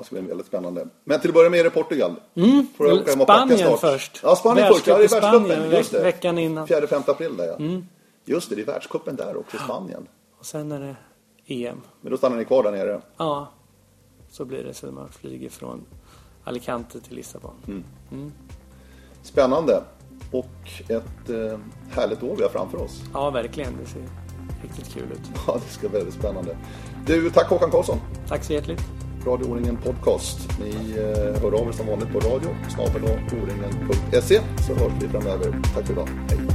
Det 0.00 0.06
ska 0.06 0.14
bli 0.16 0.28
väldigt 0.28 0.46
spännande. 0.46 0.88
Men 1.04 1.20
till 1.20 1.30
att 1.30 1.34
börja 1.34 1.50
med 1.50 1.60
är 1.60 1.64
det 1.64 1.70
Portugal. 1.70 2.14
Får 2.76 2.86
jag 2.88 2.98
åka 3.00 3.10
hem 3.10 3.20
och 3.20 3.26
packa 3.26 3.42
Mm. 3.42 3.58
Spanien 3.58 3.78
snart. 3.78 3.80
först. 3.80 4.20
Ja, 4.22 4.36
Spanien 4.36 4.68
först. 4.74 4.86
Ja, 4.86 4.98
det 4.98 5.04
är 5.04 5.20
världscupen. 5.20 5.70
Just 5.70 5.92
det. 5.92 6.02
veckan 6.02 6.38
innan. 6.38 6.66
4-5 6.66 7.10
april 7.10 7.36
där 7.36 7.46
ja. 7.58 7.80
Just 8.24 8.48
det, 8.50 8.54
det 8.56 8.62
är 8.62 8.66
världscupen 8.66 9.16
där 9.16 9.36
också 9.36 9.56
i 9.56 9.60
Spanien. 9.60 10.08
Och 10.38 10.46
sen 10.46 10.72
är 10.72 10.80
det 10.80 10.96
EM. 11.54 11.80
Men 12.00 12.10
då 12.10 12.16
stannar 12.18 12.36
ni 12.36 12.44
kvar 12.44 12.62
där 12.62 12.72
nere. 12.72 13.00
Ja, 13.16 13.48
så 14.30 14.44
blir 14.44 14.64
det 14.64 14.74
så 14.74 14.86
man 14.86 15.08
flyger 15.12 15.50
från 15.50 15.84
Alicante 16.44 17.00
till 17.00 17.16
Lissabon. 17.16 17.54
Mm. 18.10 18.32
Spännande. 19.22 19.82
Och 20.32 20.46
ett 20.88 21.30
eh, 21.30 21.58
härligt 21.90 22.22
år 22.22 22.36
vi 22.36 22.42
har 22.42 22.50
framför 22.50 22.78
oss. 22.78 23.02
Ja, 23.14 23.30
verkligen. 23.30 23.72
Det 23.82 23.86
ser 23.86 24.02
riktigt 24.62 24.94
kul 24.94 25.02
ut. 25.12 25.20
Ja, 25.46 25.54
det 25.66 25.72
ska 25.72 25.88
bli 25.88 25.98
väldigt 25.98 26.14
spännande. 26.14 26.56
Du, 27.06 27.30
tack 27.30 27.48
Håkan 27.50 27.70
Karlsson. 27.70 27.98
Tack 28.28 28.44
så 28.44 28.52
hjärtligt. 28.52 28.80
Radio 29.26 29.52
O-ringen 29.52 29.76
Podcast. 29.76 30.48
Ni 30.60 30.70
eh, 30.98 31.42
hör 31.42 31.60
av 31.60 31.68
er 31.68 31.72
som 31.72 31.86
vanligt 31.86 32.12
på 32.12 32.18
radio, 32.18 32.48
snabel 32.68 33.04
så 34.66 34.74
hörs 34.74 34.92
vi 35.00 35.08
framöver. 35.08 35.62
Tack 35.74 35.86
för 35.86 35.92
idag. 35.92 36.08
Hej. 36.28 36.49